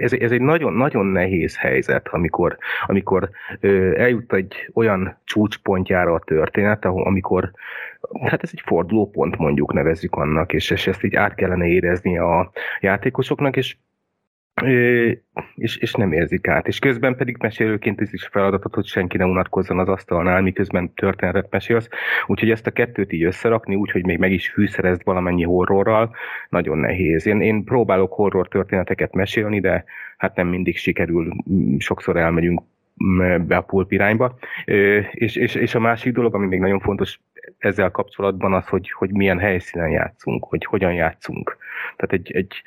ez, 0.00 0.12
ez 0.12 0.32
egy 0.32 0.40
nagyon, 0.40 0.72
nagyon 0.72 1.06
nehéz 1.06 1.56
helyzet, 1.56 2.08
amikor, 2.08 2.56
amikor 2.86 3.30
eljut 3.96 4.32
egy 4.32 4.70
olyan 4.74 5.18
csúcspontjára 5.24 6.14
a 6.14 6.22
történet, 6.24 6.84
amikor 6.84 7.50
hát 8.24 8.42
ez 8.42 8.50
egy 8.52 8.62
fordulópont 8.64 9.36
mondjuk 9.36 9.72
nevezzük 9.72 10.14
annak, 10.14 10.52
és, 10.52 10.70
és 10.70 10.86
ezt 10.86 11.04
így 11.04 11.14
át 11.14 11.34
kellene 11.34 11.66
érezni 11.66 12.18
a 12.18 12.50
játékosoknak, 12.80 13.56
és 13.56 13.76
és, 15.54 15.76
és 15.76 15.92
nem 15.92 16.12
érzik 16.12 16.48
át. 16.48 16.66
És 16.66 16.78
közben 16.78 17.16
pedig 17.16 17.36
mesélőként 17.40 18.00
ez 18.00 18.12
is 18.12 18.28
feladatot, 18.30 18.74
hogy 18.74 18.86
senki 18.86 19.16
ne 19.16 19.24
unatkozzon 19.24 19.78
az 19.78 19.88
asztalnál, 19.88 20.42
miközben 20.42 20.94
történetet 20.94 21.50
mesélsz. 21.50 21.88
Úgyhogy 22.26 22.50
ezt 22.50 22.66
a 22.66 22.70
kettőt 22.70 23.12
így 23.12 23.22
összerakni, 23.22 23.74
úgyhogy 23.74 24.04
még 24.04 24.18
meg 24.18 24.32
is 24.32 24.50
fűszerezd 24.50 25.04
valamennyi 25.04 25.44
horrorral, 25.44 26.14
nagyon 26.48 26.78
nehéz. 26.78 27.26
Én, 27.26 27.40
én 27.40 27.64
próbálok 27.64 28.12
horror 28.12 28.48
történeteket 28.48 29.14
mesélni, 29.14 29.60
de 29.60 29.84
hát 30.16 30.36
nem 30.36 30.48
mindig 30.48 30.76
sikerül. 30.76 31.32
Sokszor 31.78 32.16
elmegyünk 32.16 32.60
be 33.46 33.56
a 33.56 33.60
pulp 33.60 33.92
irányba. 33.92 34.38
És, 35.10 35.36
és, 35.36 35.54
és 35.54 35.74
a 35.74 35.80
másik 35.80 36.12
dolog, 36.12 36.34
ami 36.34 36.46
még 36.46 36.60
nagyon 36.60 36.80
fontos 36.80 37.20
ezzel 37.58 37.90
kapcsolatban 37.90 38.52
az, 38.52 38.66
hogy, 38.66 38.90
hogy 38.90 39.12
milyen 39.12 39.38
helyszínen 39.38 39.90
játszunk, 39.90 40.44
hogy 40.44 40.64
hogyan 40.64 40.92
játszunk. 40.92 41.56
Tehát 41.96 42.12
egy, 42.12 42.32
egy 42.32 42.62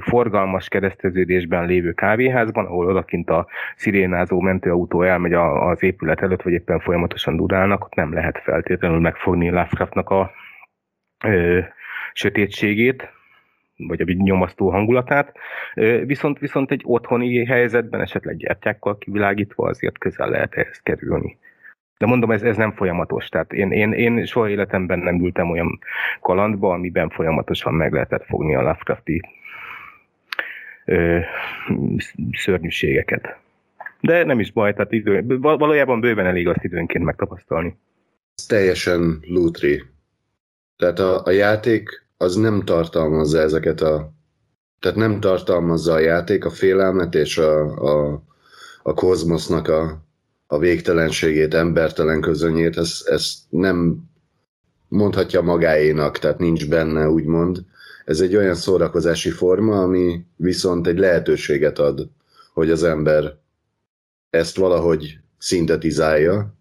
forgalmas 0.00 0.68
kereszteződésben 0.68 1.66
lévő 1.66 1.92
kávéházban, 1.92 2.66
ahol 2.66 2.86
odakint 2.86 3.30
a 3.30 3.46
szirénázó 3.76 4.40
mentőautó 4.40 5.02
elmegy 5.02 5.32
az 5.32 5.82
épület 5.82 6.22
előtt, 6.22 6.42
vagy 6.42 6.52
éppen 6.52 6.80
folyamatosan 6.80 7.36
durálnak, 7.36 7.84
ott 7.84 7.94
nem 7.94 8.12
lehet 8.12 8.38
feltétlenül 8.38 9.00
megfogni 9.00 9.48
Lovecraftnak 9.48 10.10
a 10.10 10.30
ö, 11.24 11.60
sötétségét, 12.12 13.08
vagy 13.76 14.00
a 14.00 14.04
nyomasztó 14.04 14.70
hangulatát, 14.70 15.36
viszont, 16.04 16.38
viszont 16.38 16.70
egy 16.70 16.82
otthoni 16.84 17.44
helyzetben 17.44 18.00
esetleg 18.00 18.36
gyertyákkal 18.36 18.98
kivilágítva 18.98 19.68
azért 19.68 19.98
közel 19.98 20.30
lehet 20.30 20.54
ehhez 20.54 20.80
kerülni. 20.82 21.38
De 22.00 22.06
mondom, 22.06 22.30
ez, 22.30 22.42
ez 22.42 22.56
nem 22.56 22.72
folyamatos. 22.72 23.28
Tehát 23.28 23.52
én, 23.52 23.70
én, 23.70 23.92
én 23.92 24.24
soha 24.24 24.48
életemben 24.48 24.98
nem 24.98 25.24
ültem 25.24 25.50
olyan 25.50 25.78
kalandba, 26.20 26.72
amiben 26.72 27.08
folyamatosan 27.10 27.74
meg 27.74 27.92
lehetett 27.92 28.24
fogni 28.24 28.54
a 28.54 28.60
Lovecrafti 28.60 29.22
ö, 30.84 31.18
szörnyűségeket. 32.32 33.36
De 34.00 34.24
nem 34.24 34.40
is 34.40 34.52
baj, 34.52 34.72
tehát 34.72 34.92
idő, 34.92 35.24
valójában 35.38 36.00
bőven 36.00 36.26
elég 36.26 36.48
azt 36.48 36.64
időnként 36.64 37.04
megtapasztalni. 37.04 37.76
Ez 38.34 38.46
teljesen 38.46 39.18
lútri. 39.26 39.82
Tehát 40.76 40.98
a, 40.98 41.24
a 41.24 41.30
játék 41.30 42.06
az 42.16 42.36
nem 42.36 42.62
tartalmazza 42.64 43.38
ezeket 43.38 43.80
a... 43.80 44.12
Tehát 44.78 44.96
nem 44.96 45.20
tartalmazza 45.20 45.92
a 45.92 45.98
játék 45.98 46.44
a 46.44 46.50
félelmet 46.50 47.14
és 47.14 47.38
a, 47.38 47.60
a, 47.62 48.22
a 48.82 48.94
kozmosznak 48.94 49.68
a, 49.68 50.08
a 50.52 50.58
végtelenségét, 50.58 51.54
embertelen 51.54 52.20
közönyét, 52.20 52.76
ezt, 52.76 53.08
ezt 53.08 53.38
nem 53.48 54.04
mondhatja 54.88 55.40
magáénak, 55.40 56.18
tehát 56.18 56.38
nincs 56.38 56.68
benne, 56.68 57.08
úgymond. 57.08 57.64
Ez 58.04 58.20
egy 58.20 58.36
olyan 58.36 58.54
szórakozási 58.54 59.30
forma, 59.30 59.82
ami 59.82 60.24
viszont 60.36 60.86
egy 60.86 60.98
lehetőséget 60.98 61.78
ad, 61.78 62.08
hogy 62.52 62.70
az 62.70 62.82
ember 62.82 63.36
ezt 64.30 64.56
valahogy 64.56 65.18
szintetizálja, 65.38 66.54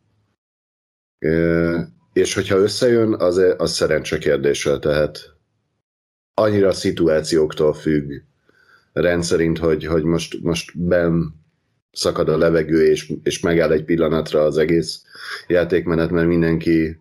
és 2.13 2.33
hogyha 2.33 2.57
összejön, 2.57 3.13
az, 3.13 3.41
az 3.57 3.71
szerencse 3.71 4.17
kérdése, 4.17 4.79
tehát 4.79 5.33
annyira 6.33 6.67
a 6.67 6.73
szituációktól 6.73 7.73
függ 7.73 8.11
rendszerint, 8.93 9.57
hogy, 9.57 9.85
hogy 9.85 10.03
most, 10.03 10.41
most 10.41 10.79
ben 10.79 11.37
szakad 11.91 12.29
a 12.29 12.37
levegő, 12.37 12.85
és, 12.85 13.13
és 13.23 13.39
megáll 13.39 13.71
egy 13.71 13.83
pillanatra 13.83 14.41
az 14.41 14.57
egész 14.57 15.01
játékmenet, 15.47 16.11
mert 16.11 16.27
mindenki 16.27 16.99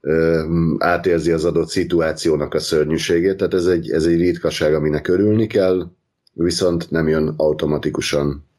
ö, 0.00 0.42
átérzi 0.78 1.32
az 1.32 1.44
adott 1.44 1.68
szituációnak 1.68 2.54
a 2.54 2.58
szörnyűségét, 2.58 3.36
tehát 3.36 3.54
ez 3.54 3.66
egy, 3.66 3.90
ez 3.90 4.06
egy 4.06 4.18
ritkaság, 4.18 4.74
aminek 4.74 5.08
örülni 5.08 5.46
kell, 5.46 5.90
viszont 6.32 6.90
nem 6.90 7.08
jön 7.08 7.34
automatikusan. 7.36 8.50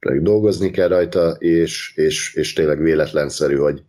Pedig 0.00 0.22
dolgozni 0.22 0.70
kell 0.70 0.88
rajta, 0.88 1.30
és, 1.30 1.92
és, 1.96 2.34
és 2.34 2.52
tényleg 2.52 2.82
véletlenszerű, 2.82 3.56
hogy, 3.56 3.82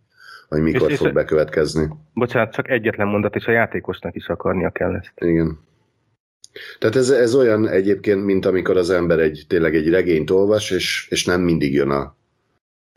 hogy 0.48 0.60
mikor 0.60 0.90
és, 0.90 0.96
fog 0.96 1.06
és 1.06 1.12
bekövetkezni. 1.12 1.88
Bocsánat, 2.14 2.52
csak 2.52 2.68
egyetlen 2.68 3.06
mondat, 3.06 3.34
és 3.34 3.44
a 3.44 3.50
játékosnak 3.50 4.14
is 4.14 4.26
akarnia 4.26 4.70
kell 4.70 4.94
ezt. 4.94 5.12
Igen. 5.16 5.58
Tehát 6.78 6.96
ez, 6.96 7.10
ez 7.10 7.34
olyan 7.34 7.68
egyébként, 7.68 8.24
mint 8.24 8.46
amikor 8.46 8.76
az 8.76 8.90
ember 8.90 9.18
egy, 9.18 9.44
tényleg 9.48 9.74
egy 9.74 9.88
regényt 9.88 10.30
olvas, 10.30 10.70
és, 10.70 11.06
és 11.10 11.24
nem 11.24 11.40
mindig 11.40 11.72
jön 11.72 11.90
a... 11.90 12.16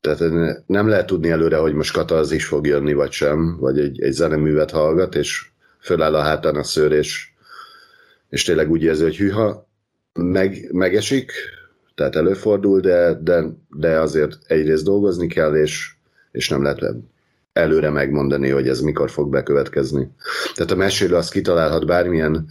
Tehát 0.01 0.19
nem 0.65 0.87
lehet 0.87 1.05
tudni 1.05 1.29
előre, 1.29 1.57
hogy 1.57 1.73
most 1.73 1.93
katarzis 1.93 2.45
fog 2.45 2.67
jönni, 2.67 2.93
vagy 2.93 3.11
sem, 3.11 3.57
vagy 3.59 3.79
egy, 3.79 4.01
egy 4.01 4.11
zeneművet 4.11 4.71
hallgat, 4.71 5.15
és 5.15 5.45
föláll 5.79 6.15
a 6.15 6.21
hátán 6.21 6.55
a 6.55 6.63
szőr, 6.63 6.91
és, 6.91 7.27
és 8.29 8.43
tényleg 8.43 8.71
úgy 8.71 8.83
érzi, 8.83 9.03
hogy 9.03 9.17
hűha, 9.17 9.67
meg, 10.13 10.69
megesik, 10.71 11.31
tehát 11.95 12.15
előfordul, 12.15 12.79
de, 12.79 13.13
de, 13.13 13.43
de 13.69 13.99
azért 13.99 14.37
egyrészt 14.47 14.83
dolgozni 14.83 15.27
kell, 15.27 15.55
és, 15.55 15.93
és 16.31 16.49
nem 16.49 16.63
lehet 16.63 16.95
előre 17.53 17.89
megmondani, 17.89 18.49
hogy 18.49 18.67
ez 18.67 18.81
mikor 18.81 19.09
fog 19.09 19.29
bekövetkezni. 19.29 20.11
Tehát 20.55 20.71
a 20.71 20.75
mesélő 20.75 21.15
azt 21.15 21.31
kitalálhat 21.31 21.85
bármilyen 21.85 22.47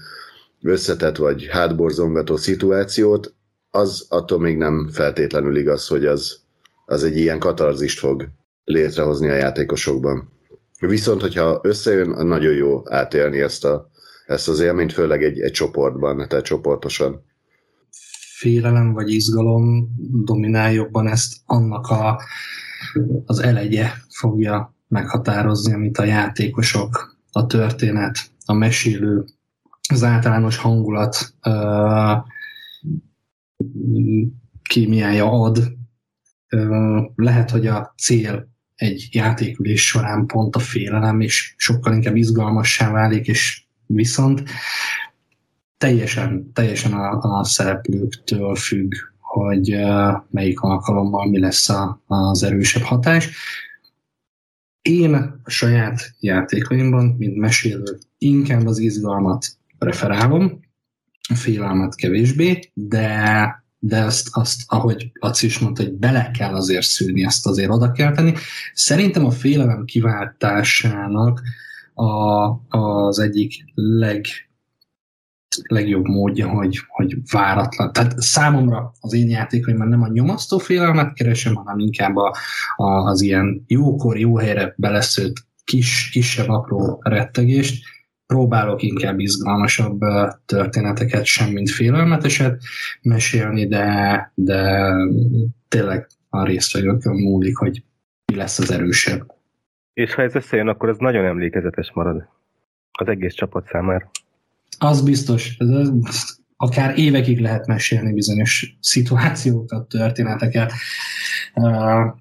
összetett 0.62 1.16
vagy 1.16 1.46
hátborzongató 1.50 2.36
szituációt, 2.36 3.34
az 3.70 4.06
attól 4.08 4.38
még 4.38 4.56
nem 4.56 4.88
feltétlenül 4.92 5.56
igaz, 5.56 5.86
hogy 5.86 6.06
az, 6.06 6.40
az 6.86 7.04
egy 7.04 7.16
ilyen 7.16 7.38
katarzist 7.38 7.98
fog 7.98 8.28
létrehozni 8.64 9.28
a 9.28 9.34
játékosokban. 9.34 10.30
Viszont, 10.78 11.20
hogyha 11.20 11.60
összejön, 11.62 12.26
nagyon 12.26 12.54
jó 12.54 12.82
átélni 12.84 13.40
ezt, 13.40 13.64
a, 13.64 13.90
ezt 14.26 14.48
az 14.48 14.60
élményt, 14.60 14.92
főleg 14.92 15.22
egy, 15.22 15.40
egy 15.40 15.52
csoportban, 15.52 16.28
tehát 16.28 16.44
csoportosan. 16.44 17.24
Félelem 18.38 18.92
vagy 18.92 19.10
izgalom 19.10 19.88
dominál 20.24 20.72
jobban 20.72 21.06
ezt 21.08 21.34
annak 21.46 21.86
a, 21.86 22.22
az 23.26 23.38
elegye 23.38 23.86
fogja 24.08 24.74
meghatározni, 24.88 25.72
amit 25.72 25.98
a 25.98 26.04
játékosok, 26.04 27.16
a 27.32 27.46
történet, 27.46 28.18
a 28.44 28.52
mesélő 28.52 29.24
az 29.88 30.02
általános 30.02 30.56
hangulat 30.56 31.34
uh, 31.44 32.24
kémiája 34.62 35.30
ad. 35.30 35.72
Lehet, 37.14 37.50
hogy 37.50 37.66
a 37.66 37.94
cél 37.96 38.50
egy 38.74 39.08
játékülés 39.12 39.86
során 39.86 40.26
pont 40.26 40.56
a 40.56 40.58
félelem, 40.58 41.20
és 41.20 41.54
sokkal 41.56 41.94
inkább 41.94 42.16
izgalmassá 42.16 42.90
válik, 42.90 43.26
és 43.26 43.64
viszont 43.86 44.42
teljesen, 45.78 46.52
teljesen 46.52 46.92
a, 46.92 47.38
a 47.38 47.44
szereplőktől 47.44 48.54
függ, 48.54 48.92
hogy 49.18 49.76
melyik 50.30 50.60
alkalommal 50.60 51.28
mi 51.28 51.38
lesz 51.38 51.68
a, 51.68 52.02
az 52.06 52.42
erősebb 52.42 52.82
hatás. 52.82 53.30
Én 54.82 55.14
a 55.14 55.50
saját 55.50 56.14
játékaimban, 56.20 57.14
mint 57.18 57.36
mesélő, 57.36 57.98
inkább 58.18 58.66
az 58.66 58.78
izgalmat 58.78 59.46
preferálom, 59.82 60.60
a 61.28 61.34
félelmet 61.34 61.94
kevésbé, 61.94 62.70
de 62.74 63.60
de 63.84 64.00
azt, 64.00 64.28
azt, 64.32 64.62
ahogy 64.66 65.10
Laci 65.12 65.46
is 65.46 65.58
mondta, 65.58 65.82
hogy 65.82 65.92
bele 65.92 66.30
kell 66.30 66.54
azért 66.54 66.86
szűrni, 66.86 67.24
ezt 67.24 67.46
azért 67.46 67.70
oda 67.70 67.92
kell 67.92 68.12
tenni. 68.12 68.32
Szerintem 68.74 69.24
a 69.24 69.30
félelem 69.30 69.84
kiváltásának 69.84 71.42
a, 71.94 72.06
az 72.78 73.18
egyik 73.18 73.64
leg, 73.74 74.24
legjobb 75.68 76.06
módja, 76.06 76.48
hogy, 76.48 76.78
hogy 76.88 77.16
váratlan. 77.30 77.92
Tehát 77.92 78.20
számomra 78.20 78.92
az 79.00 79.12
én 79.12 79.28
játékaimban 79.28 79.88
nem 79.88 80.02
a 80.02 80.08
nyomasztó 80.08 80.58
félelmet 80.58 81.12
keresem, 81.12 81.54
hanem 81.54 81.78
inkább 81.78 82.16
a, 82.16 82.36
a, 82.76 82.84
az 82.84 83.20
ilyen 83.20 83.64
jókor, 83.66 84.18
jó 84.18 84.36
helyre 84.36 84.74
beleszőtt 84.76 85.36
kis, 85.64 86.08
kisebb, 86.12 86.48
apró 86.48 87.00
rettegést, 87.04 87.84
próbálok 88.32 88.82
inkább 88.82 89.18
izgalmasabb 89.18 90.00
történeteket, 90.46 91.24
sem 91.24 91.50
mint 91.50 91.70
félelmeteset 91.70 92.62
mesélni, 93.02 93.66
de, 93.66 94.32
de 94.34 94.92
tényleg 95.68 96.06
a 96.28 96.44
résztvevőkön 96.44 97.14
múlik, 97.14 97.56
hogy 97.56 97.82
mi 98.26 98.38
lesz 98.38 98.58
az 98.58 98.70
erősebb. 98.70 99.26
És 99.92 100.14
ha 100.14 100.22
ez 100.22 100.34
összejön, 100.34 100.68
akkor 100.68 100.88
ez 100.88 100.96
nagyon 100.98 101.24
emlékezetes 101.24 101.90
marad 101.94 102.28
az 102.92 103.08
egész 103.08 103.34
csapat 103.34 103.68
számára. 103.72 104.10
Az 104.78 105.02
biztos. 105.02 105.56
Ez, 105.58 105.90
akár 106.56 106.98
évekig 106.98 107.40
lehet 107.40 107.66
mesélni 107.66 108.12
bizonyos 108.12 108.76
szituációkat, 108.80 109.88
történeteket. 109.88 110.72
Uh, 111.54 112.14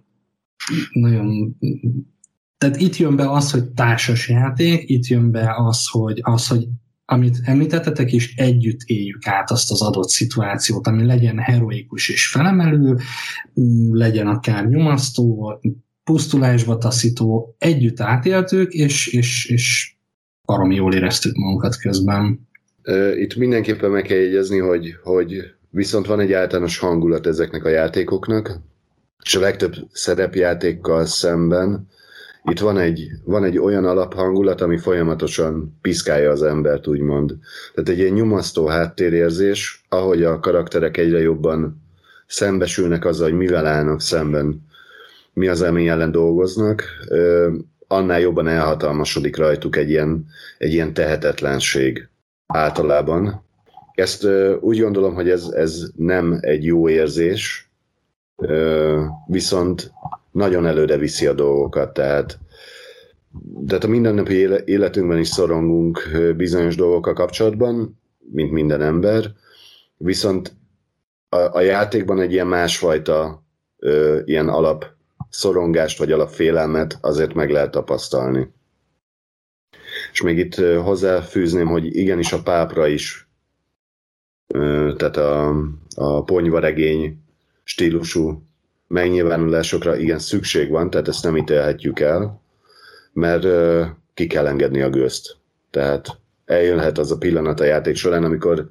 nagyon 0.92 1.58
tehát 2.62 2.78
itt 2.78 2.96
jön 2.96 3.16
be 3.16 3.32
az, 3.32 3.52
hogy 3.52 3.64
társas 3.64 4.30
játék, 4.30 4.90
itt 4.90 5.06
jön 5.06 5.32
be 5.32 5.54
az, 5.58 5.88
hogy, 5.90 6.20
az, 6.22 6.48
hogy 6.48 6.68
amit 7.06 7.38
említettetek, 7.44 8.12
és 8.12 8.36
együtt 8.36 8.80
éljük 8.86 9.28
át 9.28 9.52
azt 9.52 9.72
az 9.72 9.82
adott 9.82 10.10
szituációt, 10.10 10.88
ami 10.88 11.06
legyen 11.06 11.38
heroikus 11.38 12.10
és 12.10 12.28
felemelő, 12.28 12.98
legyen 13.92 14.28
akár 14.28 14.68
nyomasztó, 14.68 15.60
pusztulásba 16.04 16.78
taszító, 16.78 17.56
együtt 17.58 18.00
átéltük, 18.00 18.74
és, 18.74 19.08
és, 19.08 19.46
és 19.46 19.96
baromi 20.46 20.76
jól 20.76 20.94
éreztük 20.94 21.36
magunkat 21.36 21.78
közben. 21.78 22.48
Itt 23.16 23.36
mindenképpen 23.36 23.92
meg 23.92 24.04
kell 24.04 24.18
jegyezni, 24.18 24.58
hogy, 24.58 24.96
hogy 25.04 25.44
viszont 25.70 26.06
van 26.06 26.20
egy 26.20 26.34
általános 26.34 26.78
hangulat 26.78 27.28
ezeknek 27.28 27.66
a 27.66 27.70
játékoknak, 27.70 28.60
és 29.24 29.36
a 29.36 29.40
legtöbb 29.40 29.74
szerepjátékkal 29.92 31.06
szemben 31.06 31.90
itt 32.44 32.60
van 32.60 32.78
egy, 32.78 33.08
van 33.24 33.44
egy 33.44 33.58
olyan 33.58 33.86
alaphangulat, 33.86 34.62
ami 34.62 34.78
folyamatosan 34.78 35.78
piszkálja 35.82 36.32
az 36.32 36.44
embert, 36.44 36.88
úgymond. 36.88 37.34
Tehát 37.74 37.90
egy 37.90 37.98
ilyen 37.98 38.14
nyomasztó 38.14 38.66
háttérérzés, 38.66 39.86
ahogy 39.90 40.24
a 40.24 40.40
karakterek 40.40 40.98
egyre 40.98 41.20
jobban 41.20 41.82
szembesülnek 42.28 43.06
azzal, 43.06 43.30
hogy 43.30 43.38
mivel 43.38 43.66
állnak 43.66 44.02
szemben, 44.02 44.66
mi 45.34 45.48
az, 45.48 45.62
ami 45.62 45.88
ellen 45.88 46.12
dolgoznak, 46.12 46.84
annál 47.88 48.20
jobban 48.20 48.48
elhatalmasodik 48.48 49.38
rajtuk 49.38 49.76
egy 49.76 49.90
ilyen, 49.90 50.26
egy 50.58 50.74
ilyen 50.74 50.94
tehetetlenség 50.94 52.10
általában. 52.48 53.44
Ezt 53.94 54.28
úgy 54.60 54.80
gondolom, 54.80 55.14
hogy 55.14 55.30
ez, 55.30 55.44
ez 55.44 55.90
nem 55.96 56.38
egy 56.42 56.64
jó 56.64 56.90
érzés, 56.90 57.70
viszont 59.28 59.92
nagyon 60.32 60.66
előre 60.66 60.98
viszi 60.98 61.28
a 61.28 61.34
dolgokat, 61.34 61.94
tehát 61.94 62.40
tehát 63.68 63.84
a 63.84 63.88
mindennapi 63.88 64.36
életünkben 64.66 65.20
is 65.20 65.28
szorongunk 65.28 66.10
bizonyos 66.36 66.76
dolgokkal 66.76 67.14
kapcsolatban, 67.14 68.00
mint 68.32 68.52
minden 68.52 68.82
ember, 68.82 69.34
viszont 69.98 70.56
a, 71.30 71.36
a 71.36 71.62
játékban 71.62 72.20
egy 72.20 72.32
ilyen 72.32 72.48
másfajta 72.48 73.44
ö, 73.78 74.20
ilyen 74.26 74.50
alap 74.50 74.86
szorongást 75.30 75.98
vagy 75.98 76.12
alapfélelmet 76.12 76.98
azért 77.02 77.34
meg 77.34 77.50
lehet 77.50 77.72
tapasztalni. 77.72 78.54
És 80.12 80.22
még 80.22 80.38
itt 80.38 80.56
hozzáfűzném, 80.56 81.68
hogy 81.68 81.96
igenis 81.96 82.34
a 82.34 82.42
pápra 82.42 82.88
is, 82.88 83.30
ö, 84.48 84.94
tehát 84.98 85.18
a, 85.18 85.56
a 85.96 86.24
ponyvaregény 86.24 87.24
stílusú 87.64 88.44
megnyilvánulásokra 88.92 89.98
igen 89.98 90.20
szükség 90.20 90.70
van, 90.70 90.90
tehát 90.90 91.08
ezt 91.08 91.24
nem 91.24 91.38
ítélhetjük 91.38 92.00
el, 92.00 92.42
mert 93.14 93.48
ki 94.14 94.28
kell 94.28 94.48
engedni 94.48 94.82
a 94.82 94.90
gőzt. 94.90 95.38
Tehát 95.70 96.20
eljönhet 96.46 96.98
az 96.98 97.12
a 97.12 97.18
pillanat 97.18 97.60
a 97.60 97.64
játék 97.64 97.96
során, 97.96 98.24
amikor 98.24 98.68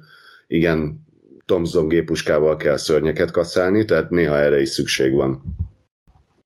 igen, 0.47 1.05
Thompson 1.45 1.87
gépuskával 1.87 2.57
kell 2.57 2.77
szörnyeket 2.77 3.31
kaszálni, 3.31 3.85
tehát 3.85 4.09
néha 4.09 4.37
erre 4.37 4.61
is 4.61 4.69
szükség 4.69 5.13
van. 5.13 5.43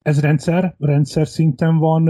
Ez 0.02 0.22
rendszer, 0.22 0.76
rendszer 0.80 1.28
szinten 1.28 1.78
van 1.78 2.10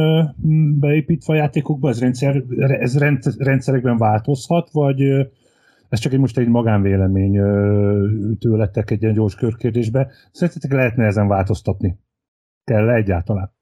beépítve 0.79 1.33
a 1.33 1.37
játékokba, 1.37 1.89
ez, 1.89 1.99
rendszer, 1.99 2.43
ez 2.57 2.97
rend, 2.97 3.23
rendszerekben 3.37 3.97
változhat, 3.97 4.69
vagy 4.71 5.01
ez 5.95 6.01
csak 6.01 6.13
egy 6.13 6.19
most 6.19 6.37
egy 6.37 6.47
magánvélemény 6.47 7.31
tőletek 8.39 8.91
egy 8.91 9.01
ilyen 9.01 9.13
gyors 9.13 9.35
körkérdésbe. 9.35 10.11
Szerintetek 10.31 10.71
lehetne 10.71 11.05
ezen 11.05 11.27
változtatni? 11.27 11.99
Kell 12.63 12.89
-e 12.89 12.93
egyáltalán? 12.93 13.53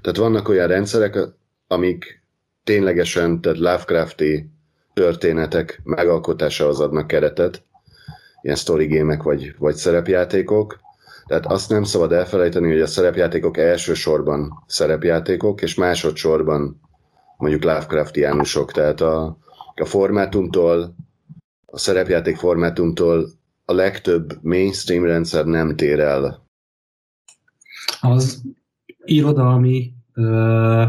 Tehát 0.00 0.18
vannak 0.18 0.48
olyan 0.48 0.68
rendszerek, 0.68 1.18
amik 1.66 2.22
ténylegesen, 2.64 3.40
tehát 3.40 3.58
Lovecrafti 3.58 4.50
történetek 4.94 5.80
megalkotásához 5.84 6.80
adnak 6.80 7.06
keretet, 7.06 7.64
ilyen 8.40 8.56
story 8.56 8.86
gémek 8.86 9.22
vagy, 9.22 9.54
vagy 9.58 9.74
szerepjátékok, 9.74 10.80
tehát 11.26 11.46
azt 11.46 11.70
nem 11.70 11.82
szabad 11.82 12.12
elfelejteni, 12.12 12.70
hogy 12.70 12.80
a 12.80 12.86
szerepjátékok 12.86 13.56
elsősorban 13.56 14.64
szerepjátékok, 14.66 15.62
és 15.62 15.74
másodszorban 15.74 16.80
mondjuk 17.36 17.62
Lovecraftiánusok, 17.62 18.72
tehát 18.72 19.00
a, 19.00 19.36
a 19.74 19.84
formátumtól, 19.84 20.94
a 21.72 21.78
szerepjáték 21.78 22.36
formátumtól 22.36 23.30
a 23.64 23.72
legtöbb 23.72 24.38
mainstream 24.42 25.04
rendszer 25.04 25.44
nem 25.44 25.76
tér 25.76 26.00
el. 26.00 26.46
Az 28.00 28.42
irodalmi 29.04 29.92
uh, 30.14 30.84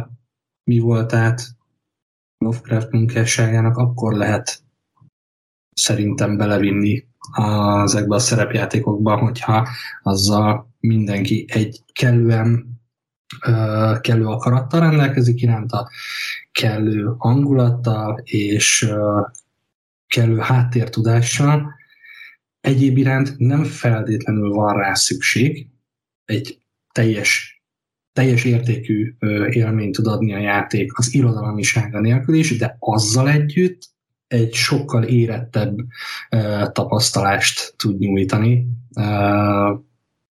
mi 0.64 0.80
volt 0.80 1.14
át 1.14 1.42
Lovecraft 2.38 2.92
munkásságának, 2.92 3.78
akkor 3.78 4.14
lehet 4.14 4.64
szerintem 5.74 6.38
belevinni 6.38 7.08
ezekbe 7.84 8.16
a 8.16 8.20
szerepjátékokba, 8.20 9.18
hogyha 9.18 9.68
azzal 10.02 10.74
mindenki 10.80 11.46
egy 11.48 11.82
kellően 11.94 12.80
uh, 13.48 14.00
kellő 14.00 14.26
akarattal 14.26 14.80
rendelkezik 14.80 15.42
iránta, 15.42 15.90
kellő 16.52 17.16
hangulattal 17.18 18.22
és 18.24 18.82
uh, 18.82 19.26
kellő 20.14 20.38
háttértudással. 20.38 21.74
Egyéb 22.62 22.98
iránt 22.98 23.38
nem 23.38 23.64
feltétlenül 23.64 24.50
van 24.50 24.78
rá 24.78 24.94
szükség, 24.94 25.68
egy 26.26 26.60
teljes, 26.92 27.62
teljes 28.14 28.44
értékű 28.44 29.16
élményt 29.50 29.96
tud 29.96 30.08
adni 30.08 30.34
a 30.34 30.38
játék 30.38 30.98
az 30.98 31.14
irodalmisága 31.14 32.00
nélkül 32.00 32.36
is, 32.36 32.58
de 32.58 32.76
azzal 32.80 33.30
együtt 33.30 33.90
egy 34.28 34.54
sokkal 34.54 35.04
érettebb 35.04 35.78
tapasztalást 36.72 37.74
tud 37.78 38.00
nyújtani, 38.00 38.68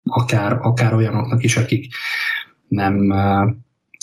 akár, 0.04 0.58
akár 0.62 0.94
olyanoknak 0.94 1.44
is, 1.44 1.58
akik 1.58 1.94
nem, 2.68 2.96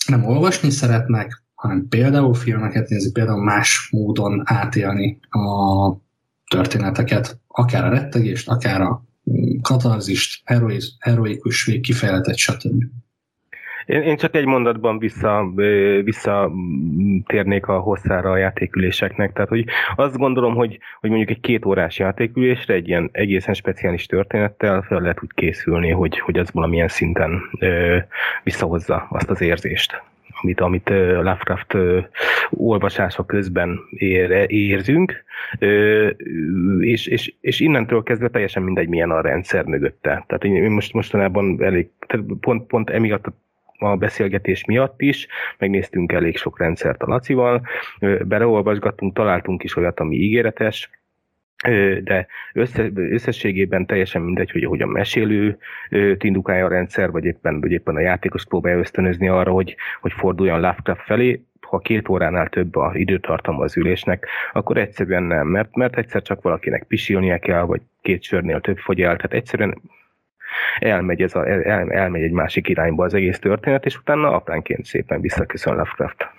nem 0.06 0.24
olvasni 0.24 0.70
szeretnek, 0.70 1.44
hanem 1.56 1.88
például 1.88 2.34
filmeket 2.34 2.88
nézni, 2.88 3.12
például 3.12 3.44
más 3.44 3.88
módon 3.92 4.42
átélni 4.44 5.18
a 5.30 5.96
történeteket, 6.50 7.38
akár 7.48 7.84
a 7.84 7.88
rettegést, 7.88 8.48
akár 8.48 8.80
a 8.80 9.02
mm, 9.30 9.58
katarzist, 9.62 10.42
heroikus 10.98 11.64
vég 11.64 11.94
stb. 12.34 12.84
Én, 13.86 14.02
én 14.02 14.16
csak 14.16 14.34
egy 14.34 14.44
mondatban 14.44 14.98
vissza, 14.98 15.52
visszatérnék 16.04 17.66
a 17.66 17.78
hosszára 17.78 18.30
a 18.30 18.36
játéküléseknek. 18.36 19.32
Tehát, 19.32 19.48
hogy 19.48 19.64
azt 19.96 20.16
gondolom, 20.16 20.54
hogy, 20.54 20.78
hogy 21.00 21.10
mondjuk 21.10 21.30
egy 21.30 21.40
két 21.40 21.64
órás 21.64 21.98
játékülésre 21.98 22.74
egy 22.74 22.88
ilyen 22.88 23.08
egészen 23.12 23.54
speciális 23.54 24.06
történettel 24.06 24.82
fel 24.82 25.00
lehet 25.00 25.22
úgy 25.22 25.32
készülni, 25.34 25.90
hogy, 25.90 26.18
hogy 26.18 26.38
az 26.38 26.50
valamilyen 26.52 26.88
szinten 26.88 27.40
ö, 27.58 27.98
visszahozza 28.42 29.06
azt 29.10 29.30
az 29.30 29.40
érzést 29.40 30.02
amit, 30.46 30.60
amit 30.60 30.88
Lovecraft 30.88 31.76
olvasása 32.50 33.24
közben 33.24 33.78
ér, 33.90 34.44
érzünk, 34.48 35.24
és, 36.80 37.06
és, 37.06 37.34
és 37.40 37.60
innentől 37.60 38.02
kezdve 38.02 38.28
teljesen 38.28 38.62
mindegy, 38.62 38.88
milyen 38.88 39.10
a 39.10 39.20
rendszer 39.20 39.64
mögötte. 39.64 40.24
Tehát 40.26 40.44
én 40.44 40.70
most 40.70 40.92
mostanában 40.92 41.62
elég, 41.62 41.88
pont, 42.40 42.66
pont 42.66 42.90
emiatt 42.90 43.26
a 43.26 43.32
a 43.78 43.96
beszélgetés 43.96 44.64
miatt 44.64 45.00
is, 45.00 45.26
megnéztünk 45.58 46.12
elég 46.12 46.36
sok 46.36 46.58
rendszert 46.58 47.02
a 47.02 47.06
Lacival, 47.06 47.66
beleolvasgattunk, 48.24 49.14
találtunk 49.14 49.62
is 49.64 49.76
olyat, 49.76 50.00
ami 50.00 50.16
ígéretes, 50.16 50.90
de 52.02 52.26
össze, 52.52 52.90
összességében 52.94 53.86
teljesen 53.86 54.22
mindegy, 54.22 54.50
hogy 54.50 54.64
hogyan 54.64 54.88
mesélő 54.88 55.58
indukálja 56.18 56.64
a 56.64 56.68
rendszer, 56.68 57.10
vagy 57.10 57.24
éppen, 57.24 57.60
vagy 57.60 57.70
éppen 57.70 57.96
a 57.96 58.00
játékos 58.00 58.44
próbálja 58.44 58.78
ösztönözni 58.78 59.28
arra, 59.28 59.52
hogy, 59.52 59.76
hogy 60.00 60.12
forduljon 60.12 60.60
Lovecraft 60.60 61.02
felé, 61.02 61.42
ha 61.60 61.78
két 61.78 62.08
óránál 62.08 62.48
több 62.48 62.76
a 62.76 62.90
időtartama 62.94 63.62
az 63.62 63.76
ülésnek, 63.76 64.26
akkor 64.52 64.76
egyszerűen 64.76 65.22
nem, 65.22 65.46
mert, 65.46 65.76
mert 65.76 65.96
egyszer 65.96 66.22
csak 66.22 66.42
valakinek 66.42 66.84
pisilnie 66.84 67.38
kell, 67.38 67.62
vagy 67.62 67.80
két 68.02 68.22
sörnél 68.22 68.60
több 68.60 68.78
fogy 68.78 69.00
el, 69.00 69.16
tehát 69.16 69.32
egyszerűen 69.32 69.80
elmegy, 70.78 71.22
ez 71.22 71.34
a, 71.34 71.48
el, 71.48 71.90
elmegy 71.90 72.22
egy 72.22 72.30
másik 72.30 72.68
irányba 72.68 73.04
az 73.04 73.14
egész 73.14 73.38
történet, 73.38 73.84
és 73.84 73.98
utána 73.98 74.34
apránként 74.34 74.84
szépen 74.84 75.20
visszaköszön 75.20 75.74
Lovecraft. 75.74 76.30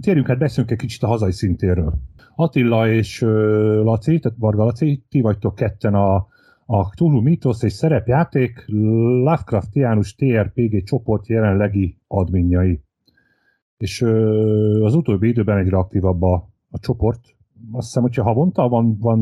Térjünk 0.00 0.26
hát 0.26 0.38
beszéljünk 0.38 0.70
egy 0.70 0.78
kicsit 0.78 1.02
a 1.02 1.06
hazai 1.06 1.32
szintéről. 1.32 1.94
Attila 2.34 2.88
és 2.88 3.20
Laci, 3.20 4.18
tehát 4.18 4.38
Varga 4.38 4.64
Laci, 4.64 5.04
ti 5.08 5.20
vagytok 5.20 5.54
ketten 5.54 5.94
a, 5.94 6.14
a 6.66 6.90
Tulu 6.94 7.20
Mythos 7.20 7.62
és 7.62 7.72
szerepjáték 7.72 8.64
Lovecraftiánus 8.66 10.14
TRPG 10.14 10.82
csoport 10.84 11.26
jelenlegi 11.26 11.98
adminjai. 12.06 12.80
És 13.76 14.02
az 14.82 14.94
utóbbi 14.94 15.28
időben 15.28 15.58
egyre 15.58 15.76
aktívabb 15.76 16.22
a, 16.22 16.48
a 16.70 16.78
csoport. 16.78 17.20
Azt 17.72 17.86
hiszem, 17.86 18.02
hogyha 18.02 18.22
havonta 18.22 18.68
van, 18.68 18.98
van 18.98 19.20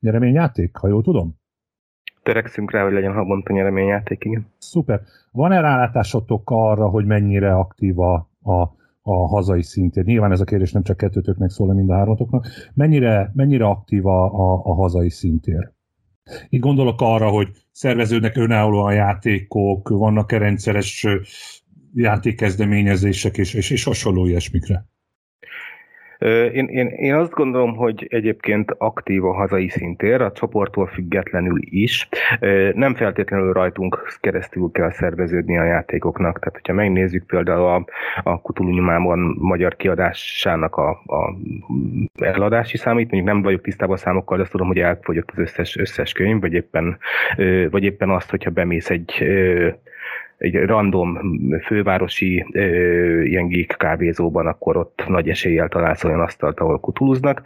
nyereményjáték, 0.00 0.76
ha 0.76 0.88
jól 0.88 1.02
tudom? 1.02 1.38
Törekszünk 2.22 2.70
rá, 2.70 2.82
hogy 2.82 2.92
legyen 2.92 3.12
havonta 3.12 3.52
nyereményjáték, 3.52 4.24
igen. 4.24 4.46
Szuper. 4.58 5.02
Van-e 5.32 5.60
rálátásotok 5.60 6.42
arra, 6.44 6.88
hogy 6.88 7.04
mennyire 7.04 7.54
aktív 7.54 7.98
a, 7.98 8.14
a, 8.42 8.78
a 9.02 9.28
hazai 9.28 9.62
szintén? 9.62 10.04
Nyilván 10.06 10.32
ez 10.32 10.40
a 10.40 10.44
kérdés 10.44 10.72
nem 10.72 10.82
csak 10.82 10.96
kettőtöknek 10.96 11.50
szól, 11.50 11.74
mind 11.74 11.90
a 11.90 11.94
hármatoknak. 11.94 12.46
Mennyire, 12.74 13.30
mennyire 13.34 13.64
aktív 13.64 14.06
a, 14.06 14.24
a, 14.24 14.62
a 14.64 14.74
hazai 14.74 15.10
szintér? 15.10 15.72
Itt 16.48 16.60
gondolok 16.60 17.00
arra, 17.00 17.28
hogy 17.28 17.48
szerveződnek 17.70 18.36
önállóan 18.36 18.94
játékok, 18.94 19.88
vannak-e 19.88 20.38
rendszeres 20.38 21.06
játékkezdeményezések 21.94 23.38
és, 23.38 23.54
és, 23.54 23.70
és 23.70 23.84
hasonló 23.84 24.26
ilyesmikre. 24.26 24.89
Én, 26.52 26.66
én, 26.66 26.86
én 26.86 27.14
azt 27.14 27.30
gondolom, 27.32 27.76
hogy 27.76 28.06
egyébként 28.10 28.74
aktív 28.78 29.24
a 29.24 29.32
hazai 29.32 29.68
szintér, 29.68 30.20
a 30.20 30.32
csoporttól 30.32 30.86
függetlenül 30.86 31.58
is. 31.60 32.08
Nem 32.74 32.94
feltétlenül 32.94 33.52
rajtunk 33.52 34.18
keresztül 34.20 34.70
kell 34.72 34.90
szerveződni 34.90 35.58
a 35.58 35.64
játékoknak. 35.64 36.38
Tehát, 36.38 36.54
hogyha 36.54 36.72
megnézzük 36.72 37.26
például 37.26 37.66
a, 37.66 37.84
a 38.22 38.40
Kutulunyumában 38.40 39.36
magyar 39.38 39.76
kiadásának 39.76 40.76
a, 40.76 40.90
a 40.90 41.34
eladási 42.14 42.76
számít, 42.76 43.10
mondjuk 43.10 43.32
nem 43.32 43.42
vagyok 43.42 43.60
tisztában 43.60 43.94
a 43.94 43.98
számokkal, 43.98 44.36
de 44.36 44.42
azt 44.42 44.52
tudom, 44.52 44.66
hogy 44.66 44.78
elfogyott 44.78 45.30
az 45.30 45.38
összes, 45.38 45.76
összes 45.76 46.12
könyv, 46.12 46.40
vagy 46.40 46.52
éppen, 46.52 46.98
vagy 47.70 47.84
éppen 47.84 48.10
azt, 48.10 48.30
hogyha 48.30 48.50
bemész 48.50 48.90
egy 48.90 49.24
egy 50.40 50.54
random 50.54 51.18
fővárosi 51.62 52.46
ö, 52.52 53.22
ilyen 53.22 53.48
geek 53.48 53.74
kávézóban, 53.78 54.46
akkor 54.46 54.76
ott 54.76 55.04
nagy 55.08 55.28
eséllyel 55.28 55.68
találsz 55.68 56.04
olyan 56.04 56.20
asztalt, 56.20 56.60
ahol 56.60 56.80
kutuluznak. 56.80 57.42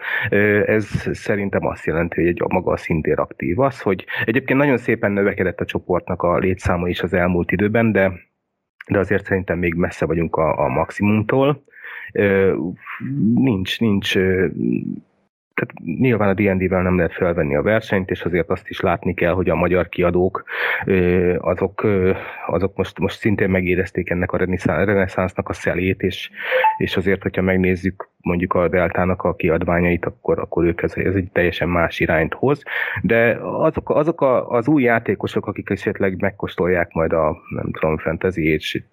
Ez 0.67 0.87
szerintem 1.13 1.67
azt 1.67 1.87
jelenti, 1.87 2.21
hogy 2.21 2.29
egy 2.29 2.43
maga 2.49 2.73
a 2.73 2.77
szintér 2.77 3.19
aktív. 3.19 3.61
Az, 3.61 3.81
hogy 3.81 4.05
egyébként 4.25 4.59
nagyon 4.59 4.77
szépen 4.77 5.13
növekedett 5.13 5.61
a 5.61 5.65
csoportnak 5.65 6.23
a 6.23 6.39
létszáma 6.39 6.89
is 6.89 7.03
az 7.03 7.13
elmúlt 7.13 7.53
időben, 7.53 7.93
de, 7.93 8.13
de 8.89 8.99
azért 8.99 9.25
szerintem 9.25 9.59
még 9.59 9.75
messze 9.75 10.07
vagyunk 10.07 10.37
a, 10.37 10.65
a 10.65 10.69
maximumtól. 10.69 11.65
Nincs, 13.35 13.81
nincs 13.81 14.19
tehát 15.55 15.99
nyilván 15.99 16.29
a 16.29 16.35
D&D-vel 16.35 16.83
nem 16.83 16.97
lehet 16.97 17.13
felvenni 17.13 17.57
a 17.57 17.63
versenyt, 17.63 18.11
és 18.11 18.23
azért 18.23 18.51
azt 18.51 18.69
is 18.69 18.81
látni 18.81 19.15
kell, 19.15 19.33
hogy 19.33 19.49
a 19.49 19.55
magyar 19.55 19.89
kiadók 19.89 20.45
azok, 21.39 21.87
azok 22.47 22.77
most, 22.77 22.99
most 22.99 23.19
szintén 23.19 23.51
megérezték 23.51 24.11
ennek 24.11 24.33
a 24.33 24.37
reneszánsznak 24.65 25.49
a 25.49 25.53
szelét, 25.53 26.03
és, 26.03 26.31
és 26.77 26.97
azért, 26.97 27.23
hogyha 27.23 27.43
megnézzük 27.43 28.09
mondjuk 28.25 28.55
a 28.55 28.69
Deltának 28.69 29.23
a 29.23 29.35
kiadványait, 29.35 30.05
akkor, 30.05 30.39
akkor 30.39 30.65
ők 30.65 30.83
ez, 30.83 30.97
ez 30.97 31.15
egy 31.15 31.29
teljesen 31.33 31.69
más 31.69 32.01
irányt 32.01 32.35
hoz. 32.35 32.63
De 33.03 33.39
azok, 33.41 33.91
azok 33.91 34.21
a, 34.21 34.49
az 34.49 34.69
új 34.69 34.83
játékosok, 34.83 35.47
akik 35.47 35.71
esetleg 35.71 36.21
megkóstolják 36.21 36.93
majd 36.93 37.13
a, 37.13 37.37
nem 37.55 37.71
tudom, 37.73 37.99
Fantasy 37.99 38.53
Age, 38.53 38.85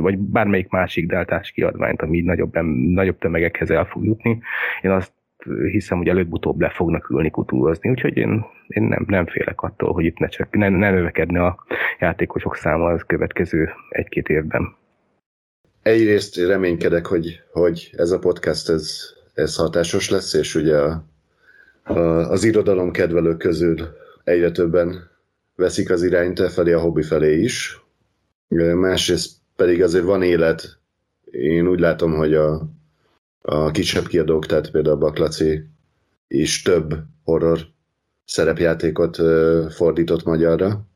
vagy 0.00 0.18
bármelyik 0.18 0.68
másik 0.68 1.06
deltás 1.06 1.50
kiadványt, 1.50 2.02
ami 2.02 2.20
nagyobb, 2.20 2.62
nagyobb 2.94 3.18
tömegekhez 3.18 3.70
el 3.70 3.84
fog 3.84 4.04
jutni, 4.04 4.38
én 4.82 4.90
azt 4.90 5.12
hiszem, 5.70 5.98
hogy 5.98 6.08
előbb-utóbb 6.08 6.60
le 6.60 6.70
fognak 6.70 7.10
ülni 7.10 7.30
kutúrozni, 7.30 7.90
úgyhogy 7.90 8.16
én, 8.16 8.44
én 8.66 8.82
nem, 8.82 9.04
nem 9.06 9.26
félek 9.26 9.60
attól, 9.60 9.92
hogy 9.92 10.04
itt 10.04 10.18
ne, 10.18 10.28
csak, 10.28 10.56
ne, 10.56 10.68
ne 10.68 10.90
növekedne 10.90 11.44
a 11.44 11.64
játékosok 12.00 12.56
száma 12.56 12.86
az 12.86 13.02
következő 13.06 13.70
egy-két 13.88 14.28
évben. 14.28 14.76
Egyrészt 15.82 16.36
reménykedek, 16.36 17.06
hogy, 17.06 17.42
hogy 17.52 17.90
ez 17.96 18.10
a 18.10 18.18
podcast 18.18 18.68
ez, 18.68 19.00
ez 19.34 19.56
hatásos 19.56 20.10
lesz, 20.10 20.34
és 20.34 20.54
ugye 20.54 20.76
a, 20.76 21.04
a, 21.82 21.98
az 22.30 22.44
irodalom 22.44 22.90
kedvelők 22.90 23.38
közül 23.38 23.76
egyre 24.24 24.50
többen 24.50 25.10
veszik 25.56 25.90
az 25.90 26.02
irányt 26.02 26.40
e 26.40 26.48
felé, 26.48 26.72
a 26.72 26.80
hobbi 26.80 27.02
felé 27.02 27.40
is. 27.40 27.80
Másrészt 28.74 29.36
pedig 29.56 29.82
azért 29.82 30.04
van 30.04 30.22
élet. 30.22 30.78
Én 31.30 31.66
úgy 31.66 31.80
látom, 31.80 32.14
hogy 32.14 32.34
a, 32.34 32.68
a 33.48 33.70
kisebb 33.70 34.06
kiadók, 34.06 34.46
tehát 34.46 34.70
például 34.70 34.94
a 34.94 34.98
Baklaci 34.98 35.64
is 36.28 36.62
több 36.62 36.94
horror 37.24 37.58
szerepjátékot 38.24 39.18
fordított 39.72 40.24
magyarra. 40.24 40.86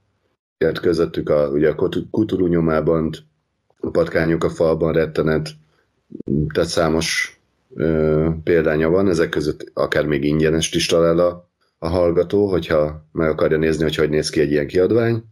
Tehát 0.58 0.80
közöttük 0.80 1.28
a, 1.28 1.48
ugye 1.48 1.68
a 1.68 1.88
Kuturu 2.10 2.46
nyomában, 2.46 3.10
a 3.80 3.90
patkányok 3.90 4.44
a 4.44 4.50
falban 4.50 4.92
rettenet, 4.92 5.48
tehát 6.52 6.68
számos 6.68 7.40
ö, 7.74 8.28
példánya 8.44 8.88
van, 8.88 9.08
ezek 9.08 9.28
között 9.28 9.70
akár 9.74 10.06
még 10.06 10.24
ingyenes 10.24 10.72
is 10.72 10.86
talál 10.86 11.18
a, 11.18 11.48
a 11.78 11.88
hallgató, 11.88 12.46
hogyha 12.46 13.06
meg 13.12 13.28
akarja 13.28 13.56
nézni, 13.56 13.82
hogy 13.82 13.94
hogy 13.94 14.10
néz 14.10 14.30
ki 14.30 14.40
egy 14.40 14.50
ilyen 14.50 14.66
kiadvány. 14.66 15.24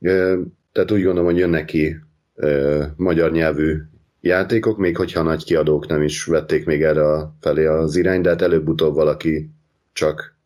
Ö, 0.00 0.40
tehát 0.72 0.90
úgy 0.90 1.02
gondolom, 1.02 1.30
hogy 1.30 1.38
jönnek 1.38 1.64
ki 1.64 1.96
ö, 2.34 2.84
magyar 2.96 3.32
nyelvű 3.32 3.76
játékok, 4.20 4.78
még 4.78 4.96
hogyha 4.96 5.22
nagy 5.22 5.44
kiadók 5.44 5.86
nem 5.86 6.02
is 6.02 6.24
vették 6.24 6.66
még 6.66 6.82
erre 6.82 7.12
a 7.12 7.36
felé 7.40 7.64
az 7.64 7.96
irány, 7.96 8.20
de 8.20 8.28
hát 8.28 8.42
előbb-utóbb 8.42 8.94
valaki 8.94 9.50
csak 9.92 10.36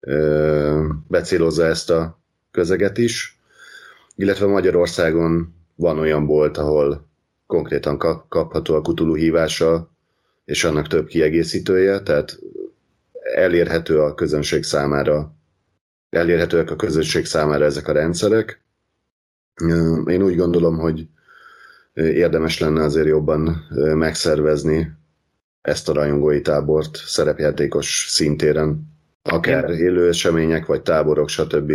ö, 0.00 0.88
becélozza 1.08 1.64
ezt 1.64 1.90
a 1.90 2.20
közeget 2.50 2.98
is. 2.98 3.38
Illetve 4.16 4.46
Magyarországon 4.46 5.54
van 5.74 5.98
olyan 5.98 6.26
bolt, 6.26 6.58
ahol 6.58 7.08
konkrétan 7.46 7.98
kap, 7.98 8.28
kapható 8.28 8.74
a 8.74 8.82
kutulú 8.82 9.14
hívása, 9.14 9.90
és 10.44 10.64
annak 10.64 10.86
több 10.86 11.06
kiegészítője, 11.06 12.00
tehát 12.00 12.38
elérhető 13.34 14.00
a 14.00 14.14
közönség 14.14 14.62
számára, 14.62 15.34
elérhetőek 16.10 16.70
a 16.70 16.76
közönség 16.76 17.24
számára 17.24 17.64
ezek 17.64 17.88
a 17.88 17.92
rendszerek. 17.92 18.62
Én 20.06 20.22
úgy 20.22 20.36
gondolom, 20.36 20.78
hogy 20.78 21.08
érdemes 21.94 22.58
lenne 22.58 22.82
azért 22.82 23.06
jobban 23.06 23.66
megszervezni 23.94 24.92
ezt 25.62 25.88
a 25.88 25.92
rajongói 25.92 26.40
tábort 26.40 26.96
szerepjátékos 26.96 28.06
szintéren, 28.08 28.92
akár 29.22 29.70
élő 29.70 30.08
események, 30.08 30.66
vagy 30.66 30.82
táborok, 30.82 31.28
stb. 31.28 31.72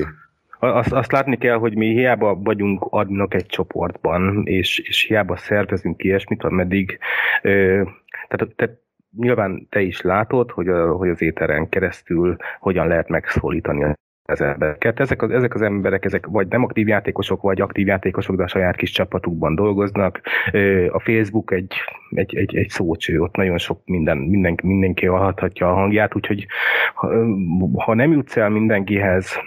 Azt, 0.60 0.92
azt 0.92 1.12
látni 1.12 1.38
kell, 1.38 1.56
hogy 1.56 1.76
mi 1.76 1.88
hiába 1.88 2.36
vagyunk 2.36 2.86
adnak 2.90 3.34
egy 3.34 3.46
csoportban, 3.46 4.44
és, 4.46 4.80
és 4.80 5.04
hiába 5.04 5.38
szervezünk 5.38 6.04
ilyesmit, 6.04 6.44
ameddig 6.44 7.00
ö, 7.42 7.82
tehát, 8.28 8.56
tehát 8.56 8.78
nyilván 9.18 9.68
te 9.70 9.82
is 9.82 10.02
látod, 10.02 10.52
hogy, 10.52 10.68
a, 10.68 10.92
hogy 10.92 11.10
az 11.10 11.22
éteren 11.22 11.70
keresztül 11.70 12.36
hogyan 12.60 12.88
lehet 12.88 13.10
megszólítani 13.10 13.84
az 14.30 14.42
embereket. 14.42 15.00
Ezek 15.00 15.22
az, 15.22 15.32
ezek 15.32 15.54
az 15.54 15.62
emberek, 15.62 16.06
ezek 16.06 16.26
vagy 16.26 16.48
nem 16.48 16.64
aktív 16.64 16.88
játékosok, 16.88 17.42
vagy 17.42 17.62
aktív 17.62 17.88
játékosok, 17.88 18.36
de 18.36 18.44
a 18.44 18.48
saját 18.48 18.76
kis 18.76 18.92
csapatukban 18.92 19.56
dolgoznak. 19.56 20.22
A 20.90 21.00
Facebook 21.00 21.52
egy, 21.52 21.74
egy, 22.10 22.36
egy, 22.36 22.56
egy 22.56 22.70
szócső, 22.70 23.22
ott 23.22 23.36
nagyon 23.36 23.58
sok 23.58 23.82
minden, 23.86 24.18
mindenki, 24.18 24.68
mindenki 24.68 25.06
hallhatja 25.06 25.72
a 25.72 25.74
hangját, 25.74 26.16
úgyhogy 26.16 26.46
ha, 26.94 27.08
ha 27.74 27.94
nem 27.94 28.12
jutsz 28.12 28.38
el 28.38 28.50
mindenkihez, 28.50 29.40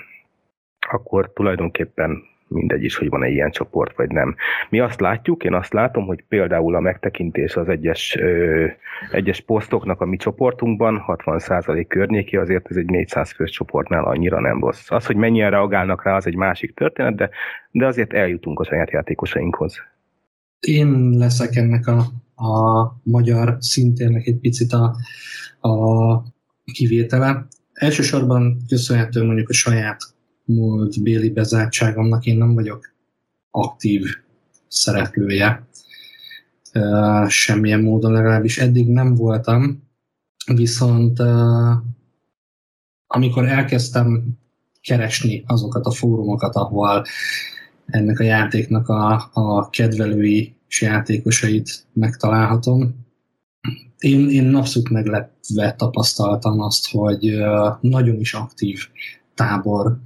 akkor 0.91 1.33
tulajdonképpen 1.33 2.23
mindegy 2.53 2.85
is, 2.85 2.97
hogy 2.97 3.09
van-e 3.09 3.29
ilyen 3.29 3.51
csoport, 3.51 3.97
vagy 3.97 4.11
nem. 4.11 4.35
Mi 4.69 4.81
azt 4.81 5.01
látjuk, 5.01 5.45
én 5.45 5.55
azt 5.55 5.73
látom, 5.73 6.07
hogy 6.07 6.25
például 6.29 6.75
a 6.75 6.81
megtekintés 6.81 7.57
az 7.57 7.69
egyes, 7.69 8.17
ö, 8.17 8.67
egyes 9.11 9.41
posztoknak 9.41 10.01
a 10.01 10.05
mi 10.05 10.17
csoportunkban 10.17 11.05
60% 11.07 11.85
környéki, 11.89 12.37
azért 12.37 12.71
ez 12.71 12.77
egy 12.77 12.87
400 12.87 13.33
fős 13.33 13.51
csoportnál 13.51 14.05
annyira 14.05 14.41
nem 14.41 14.61
rossz. 14.61 14.91
Az, 14.91 15.07
hogy 15.07 15.17
mennyien 15.17 15.51
reagálnak 15.51 16.05
rá, 16.05 16.17
az 16.17 16.27
egy 16.27 16.37
másik 16.37 16.75
történet, 16.75 17.15
de, 17.15 17.31
de 17.71 17.87
azért 17.87 18.13
eljutunk 18.13 18.61
a 18.61 18.65
saját 18.65 18.91
játékosainkhoz. 18.91 19.77
Én 20.61 21.11
leszek 21.11 21.57
ennek 21.57 21.87
a, 21.87 21.99
a 22.45 22.87
magyar 23.03 23.57
szintérnek 23.61 24.27
egy 24.27 24.39
picit 24.39 24.73
a, 24.73 24.97
a 25.69 26.23
kivétele. 26.73 27.47
Elsősorban 27.73 28.57
köszönhető 28.69 29.25
mondjuk 29.25 29.49
a 29.49 29.53
saját 29.53 29.97
múlt 30.55 31.03
béli 31.03 31.31
bezártságomnak 31.31 32.27
én 32.27 32.37
nem 32.37 32.55
vagyok 32.55 32.93
aktív 33.51 34.07
szereplője. 34.69 35.67
Semmilyen 37.27 37.81
módon 37.81 38.13
legalábbis 38.13 38.59
eddig 38.59 38.89
nem 38.89 39.15
voltam, 39.15 39.83
viszont 40.55 41.19
amikor 43.07 43.49
elkezdtem 43.49 44.39
keresni 44.81 45.45
azokat 45.47 45.87
a 45.87 45.91
fórumokat, 45.91 46.55
ahol 46.55 47.05
ennek 47.87 48.19
a 48.19 48.25
játéknak 48.25 48.89
a, 48.89 49.31
a 49.33 49.71
kedvelői 49.71 50.57
és 50.69 50.83
játékosait 50.83 51.87
megtalálhatom, 51.93 53.03
én, 54.03 54.29
én 54.29 54.55
abszolút 54.55 54.91
meglepve 54.91 55.73
tapasztaltam 55.73 56.61
azt, 56.61 56.91
hogy 56.91 57.43
nagyon 57.81 58.21
is 58.21 58.35
aktív 58.35 58.81
tábor 59.35 59.99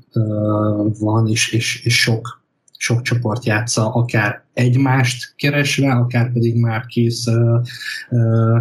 van, 0.98 1.28
és, 1.28 1.52
és, 1.52 1.84
és 1.84 2.00
sok, 2.00 2.44
sok 2.76 3.02
csoport 3.02 3.44
játsza, 3.44 3.92
akár 3.92 4.44
egymást 4.52 5.34
keresve, 5.36 5.92
akár 5.92 6.32
pedig 6.32 6.56
már 6.56 6.86
kész 6.86 7.26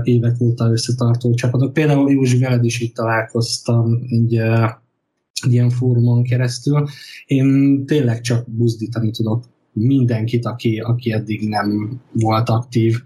évek 0.04 0.36
óta 0.40 0.72
összetartó 0.72 1.34
csapatok. 1.34 1.74
Például 1.74 2.12
Józsi 2.12 2.38
veled 2.38 2.64
is 2.64 2.80
itt 2.80 2.96
találkoztam 2.96 4.00
egy, 4.10 4.36
egy 5.44 5.54
ilyen 5.54 5.70
fórumon 5.70 6.24
keresztül. 6.24 6.88
Én 7.26 7.86
tényleg 7.86 8.22
csak 8.22 8.50
buzdítani 8.50 9.12
tudok 9.12 9.44
mindenkit, 9.72 10.46
aki, 10.46 10.80
aki 10.80 11.12
eddig 11.12 11.50
nem 11.50 12.00
volt 12.12 12.50
aktív 12.50 13.02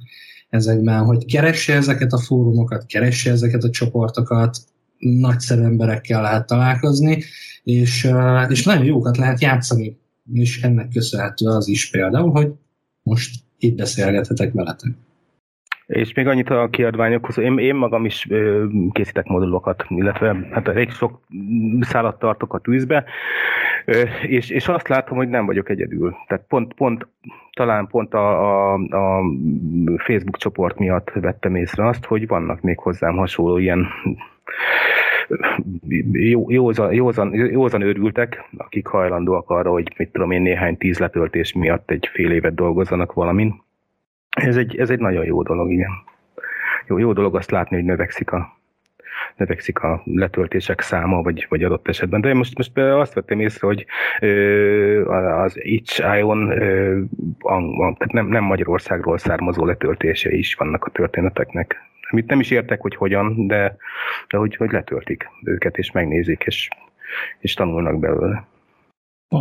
ezekben, 0.49 1.05
hogy 1.05 1.25
keresse 1.25 1.73
ezeket 1.75 2.13
a 2.13 2.19
fórumokat, 2.19 2.85
keresse 2.85 3.31
ezeket 3.31 3.63
a 3.63 3.69
csoportokat, 3.69 4.57
nagyszerű 4.99 5.61
emberekkel 5.61 6.21
lehet 6.21 6.47
találkozni, 6.47 7.23
és, 7.63 8.11
és 8.47 8.63
nagyon 8.63 8.85
jókat 8.85 9.17
lehet 9.17 9.41
játszani, 9.41 9.97
és 10.33 10.61
ennek 10.61 10.89
köszönhető 10.89 11.45
az 11.45 11.67
is 11.67 11.89
például, 11.89 12.31
hogy 12.31 12.51
most 13.03 13.35
itt 13.57 13.77
beszélgethetek 13.77 14.53
veletek. 14.53 14.91
És 15.89 16.13
még 16.13 16.27
annyit 16.27 16.49
a 16.49 16.67
kiadványokhoz, 16.71 17.37
én, 17.37 17.57
én 17.57 17.75
magam 17.75 18.05
is 18.05 18.27
ö, 18.29 18.65
készítek 18.91 19.25
modulokat, 19.25 19.85
illetve 19.87 20.47
hát 20.51 20.67
elég 20.67 20.91
sok 20.91 21.21
szállat 21.81 22.19
tartok 22.19 22.53
a 22.53 22.59
tűzbe, 22.59 23.05
ö, 23.85 24.01
és, 24.27 24.49
és 24.49 24.67
azt 24.67 24.87
látom, 24.87 25.17
hogy 25.17 25.29
nem 25.29 25.45
vagyok 25.45 25.69
egyedül. 25.69 26.15
Tehát 26.27 26.45
pont, 26.47 26.73
pont 26.73 27.07
talán 27.51 27.87
pont 27.87 28.13
a, 28.13 28.41
a, 28.41 28.73
a 28.73 29.21
Facebook 29.97 30.37
csoport 30.37 30.77
miatt 30.77 31.09
vettem 31.09 31.55
észre 31.55 31.87
azt, 31.87 32.05
hogy 32.05 32.27
vannak 32.27 32.61
még 32.61 32.79
hozzám 32.79 33.15
hasonló 33.15 33.57
ilyen 33.57 33.87
jó, 36.11 36.51
józan, 36.51 36.93
józan, 36.93 37.33
józan 37.33 37.81
őrültek, 37.81 38.49
akik 38.57 38.87
hajlandóak 38.87 39.49
arra, 39.49 39.71
hogy 39.71 39.93
mit 39.97 40.11
tudom 40.11 40.31
én, 40.31 40.41
néhány 40.41 40.77
tíz 40.77 40.99
letöltés 40.99 41.53
miatt 41.53 41.91
egy 41.91 42.09
fél 42.11 42.31
évet 42.31 42.55
dolgozzanak 42.55 43.13
valamin. 43.13 43.61
Ez 44.29 44.57
egy, 44.57 44.77
ez 44.77 44.89
egy 44.89 44.99
nagyon 44.99 45.25
jó 45.25 45.43
dolog, 45.43 45.71
igen. 45.71 45.91
Jó, 46.87 46.97
jó 46.97 47.13
dolog 47.13 47.35
azt 47.35 47.51
látni, 47.51 47.75
hogy 47.75 47.85
növekszik 47.85 48.31
a, 48.31 48.57
növekszik 49.35 49.79
a 49.79 50.01
letöltések 50.05 50.81
száma, 50.81 51.21
vagy, 51.21 51.45
vagy 51.49 51.63
adott 51.63 51.87
esetben. 51.87 52.21
De 52.21 52.33
most, 52.33 52.57
most 52.57 52.77
azt 52.77 53.13
vettem 53.13 53.39
észre, 53.39 53.67
hogy 53.67 53.85
ö, 54.19 55.13
az 55.13 55.65
Itch.io-n 55.65 56.47
tehát 57.73 58.11
nem, 58.11 58.27
nem 58.27 58.43
Magyarországról 58.43 59.17
származó 59.17 59.65
letöltése 59.65 60.31
is 60.31 60.53
vannak 60.55 60.85
a 60.85 60.89
történeteknek. 60.89 61.87
Amit 62.11 62.29
nem 62.29 62.39
is 62.39 62.51
értek, 62.51 62.81
hogy 62.81 62.95
hogyan, 62.95 63.47
de, 63.47 63.75
de 64.29 64.37
hogy, 64.37 64.55
hogy 64.55 64.71
letöltik 64.71 65.27
őket, 65.43 65.77
és 65.77 65.91
megnézik, 65.91 66.43
és, 66.45 66.67
és 67.39 67.53
tanulnak 67.53 67.99
belőle. 67.99 68.47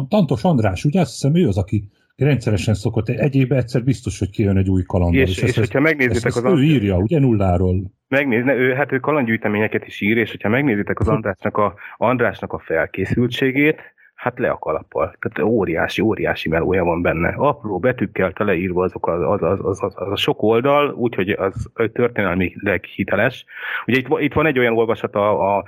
Tantos 0.08 0.44
András, 0.44 0.84
ugye 0.84 1.00
azt 1.00 1.12
hiszem 1.12 1.34
ő 1.34 1.48
az, 1.48 1.58
aki 1.58 1.88
rendszeresen 2.16 2.74
szokott, 2.74 3.08
egyéb 3.08 3.52
egyszer 3.52 3.84
biztos, 3.84 4.18
hogy 4.18 4.30
kijön 4.30 4.56
egy 4.56 4.68
új 4.68 4.82
kalandor. 4.82 5.20
És, 5.20 5.30
és, 5.30 5.36
és 5.36 5.42
ezt, 5.42 5.56
hogyha 5.56 5.80
megnézitek 5.80 6.24
ezt, 6.24 6.44
az... 6.44 6.58
Ő 6.58 6.62
írja, 6.62 6.96
ugye 6.96 7.18
nulláról. 7.18 7.92
Megnézne, 8.08 8.54
ő, 8.54 8.74
hát 8.74 8.92
ő 8.92 8.98
kalandgyűjteményeket 8.98 9.86
is 9.86 10.00
ír, 10.00 10.16
és 10.16 10.30
hogyha 10.30 10.48
megnézitek 10.48 11.00
az 11.00 11.08
Andrásnak 11.18 11.56
a, 11.56 11.74
Andrásnak 11.96 12.52
a 12.52 12.58
felkészültségét, 12.58 13.80
hát 14.18 14.38
le 14.38 14.50
a 14.50 14.58
kalappal. 14.58 15.16
Tehát 15.18 15.50
óriási, 15.50 16.02
óriási 16.02 16.48
melója 16.48 16.84
van 16.84 17.02
benne. 17.02 17.34
Apró 17.36 17.78
betűkkel 17.78 18.32
teleírva 18.32 18.82
azok 18.82 19.08
az, 19.08 19.22
az, 19.22 19.42
az, 19.42 19.60
az, 19.82 19.92
az, 19.94 20.10
a 20.10 20.16
sok 20.16 20.42
oldal, 20.42 20.90
úgyhogy 20.90 21.30
az 21.30 21.70
történelmileg 21.92 22.84
hiteles. 22.84 23.44
Ugye 23.86 23.98
itt, 23.98 24.06
itt 24.18 24.32
van 24.32 24.46
egy 24.46 24.58
olyan 24.58 24.76
olvasat 24.76 25.14
a, 25.14 25.56
a, 25.56 25.64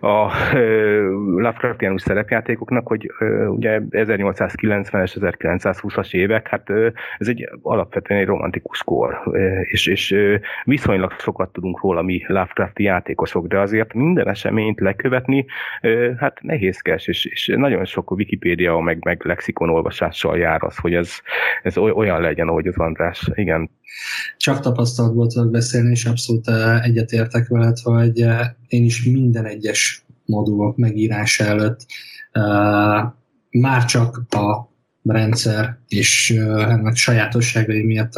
a 0.00 0.32
Lovecraftianus 1.36 2.02
szerepjátékoknak, 2.02 2.86
hogy 2.86 3.12
ugye 3.48 3.80
1890-es, 3.90 5.36
1920-as 5.50 6.14
évek, 6.14 6.48
hát 6.48 6.70
ez 7.18 7.28
egy 7.28 7.48
alapvetően 7.62 8.20
egy 8.20 8.26
romantikus 8.26 8.82
kor, 8.82 9.20
és, 9.62 9.86
és 9.86 10.16
viszonylag 10.64 11.12
sokat 11.18 11.52
tudunk 11.52 11.80
róla 11.80 12.02
mi 12.02 12.24
Lovecrafti 12.26 12.82
játékosok, 12.82 13.46
de 13.46 13.58
azért 13.58 13.94
minden 13.94 14.28
eseményt 14.28 14.80
lekövetni, 14.80 15.46
hát 16.18 16.38
nehézkes, 16.42 17.06
és, 17.06 17.24
és 17.24 17.52
nagyon 17.56 17.88
sok 17.90 18.10
Wikipédia, 18.10 18.78
meg, 18.78 19.04
meg 19.04 19.24
lexikon 19.24 19.70
olvasással 19.70 20.38
jár 20.38 20.62
az, 20.62 20.76
hogy 20.76 20.94
ez, 20.94 21.10
ez 21.62 21.76
olyan 21.76 22.20
legyen, 22.20 22.48
ahogy 22.48 22.66
az 22.66 22.76
András. 22.76 23.30
Igen. 23.34 23.70
Csak 24.36 24.60
tapasztalatból 24.60 25.26
tudok 25.26 25.50
beszélni, 25.50 25.90
és 25.90 26.04
abszolút 26.04 26.48
eh, 26.48 26.84
egyetértek 26.84 27.48
veled, 27.48 27.78
hogy 27.78 28.20
eh, 28.20 28.48
én 28.68 28.84
is 28.84 29.04
minden 29.04 29.44
egyes 29.44 30.04
modulok 30.24 30.76
megírása 30.76 31.44
előtt 31.44 31.86
uh, 32.34 33.12
már 33.50 33.84
csak 33.84 34.22
a 34.30 34.68
rendszer 35.02 35.78
és 35.88 36.30
ennek 36.30 36.94
sajátosságai 36.94 37.84
miatt 37.84 38.12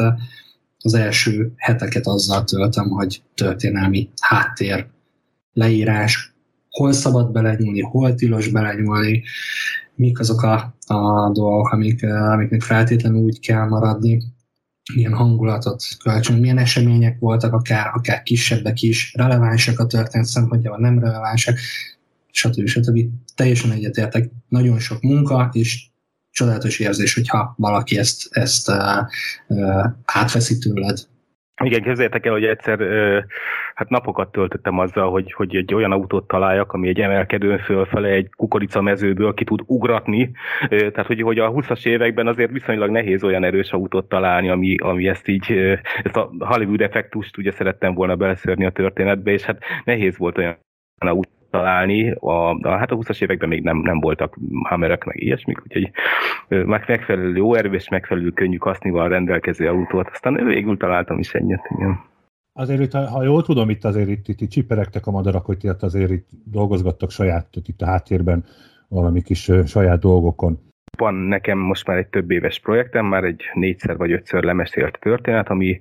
az 0.79 0.93
első 0.93 1.53
heteket 1.57 2.07
azzal 2.07 2.43
töltöm, 2.43 2.89
hogy 2.89 3.23
történelmi 3.35 4.09
háttér 4.21 4.87
leírás, 5.53 6.32
hol 6.73 6.91
szabad 6.91 7.31
belenyúlni, 7.31 7.81
hol 7.81 8.15
tilos 8.15 8.47
belenyúlni, 8.47 9.23
mik 9.95 10.19
azok 10.19 10.41
a, 10.41 10.75
a 10.87 11.31
dolgok, 11.31 11.69
amik, 11.69 12.03
amiknek 12.03 12.61
feltétlenül 12.61 13.21
úgy 13.21 13.39
kell 13.39 13.67
maradni, 13.67 14.23
milyen 14.93 15.13
hangulatot 15.13 15.83
kölcsön, 16.03 16.39
milyen 16.39 16.57
események 16.57 17.19
voltak, 17.19 17.53
akár, 17.53 17.91
akár 17.93 18.23
kisebbek 18.23 18.81
is, 18.81 19.13
relevánsak 19.13 19.79
a 19.79 19.85
történet 19.85 20.27
szempontjában, 20.27 20.81
nem 20.81 20.99
relevánsak, 20.99 21.57
stb. 22.31 22.67
stb. 22.67 22.99
Teljesen 23.35 23.71
egyetértek, 23.71 24.29
nagyon 24.47 24.79
sok 24.79 25.01
munka, 25.01 25.49
és 25.53 25.85
csodálatos 26.31 26.79
érzés, 26.79 27.13
hogyha 27.13 27.53
valaki 27.57 27.97
ezt, 27.97 28.27
ezt 28.31 28.69
uh, 28.69 28.77
uh, 29.47 29.85
átveszi 30.05 30.57
tőled, 30.57 31.07
igen, 31.61 31.81
képzeljétek 31.81 32.25
el, 32.25 32.31
hogy 32.31 32.45
egyszer 32.45 32.79
hát 33.73 33.89
napokat 33.89 34.31
töltöttem 34.31 34.79
azzal, 34.79 35.09
hogy, 35.09 35.33
hogy 35.33 35.55
egy 35.55 35.73
olyan 35.73 35.91
autót 35.91 36.27
találjak, 36.27 36.73
ami 36.73 36.87
egy 36.87 36.99
emelkedőn 36.99 37.57
fölfele 37.57 38.07
egy 38.07 38.29
kukoricamezőből 38.35 39.33
ki 39.33 39.43
tud 39.43 39.59
ugratni. 39.65 40.31
Tehát, 40.69 41.05
hogy, 41.05 41.21
hogy 41.21 41.39
a 41.39 41.51
20-as 41.51 41.85
években 41.85 42.27
azért 42.27 42.51
viszonylag 42.51 42.89
nehéz 42.89 43.23
olyan 43.23 43.43
erős 43.43 43.71
autót 43.71 44.09
találni, 44.09 44.49
ami, 44.49 44.75
ami 44.77 45.07
ezt 45.07 45.27
így, 45.27 45.51
ezt 46.03 46.17
a 46.17 46.31
Hollywood 46.39 46.81
effektust 46.81 47.37
ugye 47.37 47.51
szerettem 47.51 47.93
volna 47.93 48.15
beleszörni 48.15 48.65
a 48.65 48.71
történetbe, 48.71 49.31
és 49.31 49.43
hát 49.43 49.63
nehéz 49.83 50.17
volt 50.17 50.37
olyan 50.37 50.57
autó 50.97 51.42
találni. 51.53 52.11
A, 52.11 52.49
a, 52.49 52.77
hát 52.77 52.91
a 52.91 52.95
20-as 52.95 53.21
években 53.21 53.49
még 53.49 53.63
nem, 53.63 53.77
nem 53.77 53.99
voltak 53.99 54.37
hammerek, 54.63 55.03
meg 55.03 55.21
ilyesmik, 55.21 55.61
úgyhogy 55.63 55.91
megfelelő 56.65 57.35
jó 57.35 57.53
erő 57.53 57.73
és 57.73 57.89
megfelelő 57.89 58.29
könnyű 58.29 58.57
kasznival 58.57 59.09
rendelkező 59.09 59.67
autót, 59.67 60.09
aztán 60.11 60.45
végül 60.45 60.77
találtam 60.77 61.19
is 61.19 61.33
ennyit, 61.33 61.61
igen. 61.77 61.99
Azért 62.53 62.81
itt, 62.81 62.91
ha 62.91 63.23
jól 63.23 63.43
tudom, 63.43 63.69
itt 63.69 63.83
azért 63.83 64.09
itt, 64.09 64.27
itt, 64.27 64.41
itt 64.41 64.49
csiperegtek 64.49 65.07
a 65.07 65.11
madarak, 65.11 65.45
hogy 65.45 65.63
itt 65.63 65.83
azért 65.83 66.11
itt 66.11 66.29
dolgozgattak 66.45 67.11
saját, 67.11 67.47
itt 67.65 67.81
a 67.81 67.85
háttérben 67.85 68.43
valami 68.87 69.21
kis 69.21 69.51
saját 69.65 69.99
dolgokon. 69.99 70.59
Van 70.97 71.13
nekem 71.13 71.57
most 71.57 71.87
már 71.87 71.97
egy 71.97 72.07
több 72.07 72.31
éves 72.31 72.59
projektem, 72.59 73.05
már 73.05 73.23
egy 73.23 73.49
négyszer 73.53 73.97
vagy 73.97 74.11
ötször 74.11 74.43
lemesélt 74.43 74.99
történet, 74.99 75.49
ami, 75.49 75.79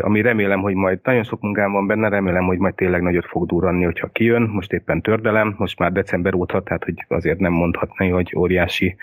ami 0.00 0.20
remélem, 0.20 0.60
hogy 0.60 0.74
majd 0.74 0.98
nagyon 1.02 1.22
sok 1.22 1.40
munkám 1.40 1.72
van 1.72 1.86
benne, 1.86 2.08
remélem, 2.08 2.44
hogy 2.44 2.58
majd 2.58 2.74
tényleg 2.74 3.02
nagyot 3.02 3.26
fog 3.26 3.46
durranni, 3.46 3.84
hogyha 3.84 4.08
kijön. 4.08 4.42
Most 4.42 4.72
éppen 4.72 5.02
tördelem, 5.02 5.54
most 5.58 5.78
már 5.78 5.92
december 5.92 6.34
óta, 6.34 6.62
tehát 6.62 6.84
hogy 6.84 7.04
azért 7.08 7.38
nem 7.38 7.52
mondhatni, 7.52 8.08
hogy 8.08 8.32
óriási, 8.36 8.96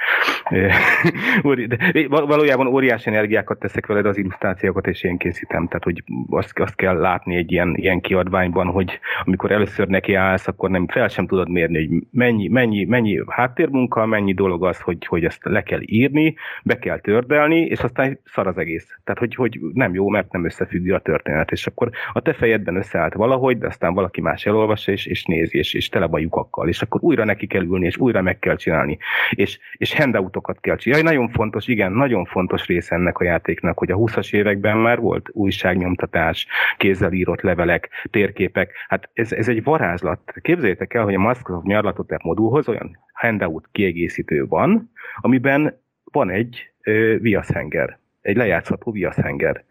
de 1.68 2.08
valójában 2.08 2.68
óriási 2.68 3.10
energiákat 3.10 3.60
teszek 3.60 3.86
veled 3.86 4.06
az 4.06 4.18
illusztrációkat, 4.18 4.88
és 4.88 5.04
én 5.04 5.18
készítem. 5.18 5.68
Tehát, 5.68 5.84
hogy 5.84 6.04
azt, 6.30 6.60
azt 6.60 6.76
kell 6.76 6.98
látni 6.98 7.36
egy 7.36 7.52
ilyen, 7.52 7.76
ilyen 7.76 8.02
kiadványban, 8.02 8.68
hogy 8.68 9.00
amikor 9.26 9.52
először 9.52 9.88
neki 9.88 10.14
állsz, 10.14 10.48
akkor 10.48 10.70
nem 10.70 10.88
fel 10.88 11.08
sem 11.08 11.28
tudod 11.28 11.50
mérni, 11.50 11.88
hogy 11.88 12.04
mennyi, 12.12 12.48
mennyi, 12.48 12.86
mennyi 12.86 13.22
háttérmunka, 13.28 14.06
mennyi 14.06 14.34
dolog 14.34 14.66
az, 14.66 14.80
hogy, 14.80 15.06
hogy 15.06 15.24
ezt 15.24 15.37
le 15.42 15.64
kell 15.64 15.80
írni, 15.82 16.36
be 16.64 16.80
kell 16.80 17.00
tördelni, 17.00 17.60
és 17.60 17.80
aztán 17.80 18.20
szar 18.26 18.48
az 18.48 18.58
egész. 18.58 18.88
Tehát, 19.04 19.20
hogy, 19.20 19.36
hogy 19.36 19.60
nem 19.74 19.94
jó, 19.94 20.10
mert 20.10 20.32
nem 20.32 20.46
összefüggő 20.46 20.94
a 20.94 21.00
történet. 21.00 21.52
És 21.52 21.68
akkor 21.68 21.90
a 22.14 22.22
te 22.22 22.34
fejedben 22.34 22.76
összeállt 22.76 23.14
valahogy, 23.14 23.58
de 23.58 23.68
aztán 23.68 23.94
valaki 23.94 24.22
más 24.22 24.46
elolvassa, 24.46 24.92
és, 24.92 25.06
és 25.06 25.26
nézi, 25.26 25.58
és, 25.58 25.74
és 25.74 25.90
tele 25.90 26.06
van 26.06 26.22
lyukakkal. 26.22 26.68
És 26.68 26.82
akkor 26.82 27.04
újra 27.04 27.26
neki 27.26 27.48
kell 27.48 27.64
ülni, 27.64 27.86
és 27.86 27.98
újra 27.98 28.22
meg 28.22 28.40
kell 28.40 28.56
csinálni. 28.56 28.98
És, 29.30 29.60
és 29.74 29.96
handoutokat 29.96 30.60
kell 30.60 30.76
csinálni. 30.76 31.06
Nagyon 31.06 31.30
fontos, 31.30 31.68
igen, 31.68 31.92
nagyon 31.92 32.26
fontos 32.26 32.66
része 32.66 32.96
ennek 32.96 33.18
a 33.18 33.24
játéknak, 33.24 33.78
hogy 33.78 33.92
a 33.92 33.98
20-as 33.98 34.34
években 34.34 34.78
már 34.78 35.00
volt 35.00 35.30
újságnyomtatás, 35.32 36.48
kézzel 36.78 37.12
írott 37.12 37.42
levelek, 37.42 37.90
térképek. 38.12 38.74
Hát 38.88 39.10
ez, 39.14 39.32
ez 39.32 39.48
egy 39.48 39.64
varázslat. 39.64 40.34
Képzeljétek 40.42 40.94
el, 40.94 41.04
hogy 41.04 41.14
a 41.14 41.20
Microsoft 41.20 41.66
nyarlatot 41.66 42.24
modulhoz 42.24 42.68
olyan 42.68 42.98
handout 43.14 43.70
kiegészítő 43.72 44.46
van, 44.46 44.92
amiben 45.28 45.82
van 46.04 46.30
egy 46.30 46.72
ö, 46.82 47.16
viaszhenger, 47.20 47.98
egy 48.22 48.36
lejátszható 48.36 48.92
viaszhenger. 48.92 49.64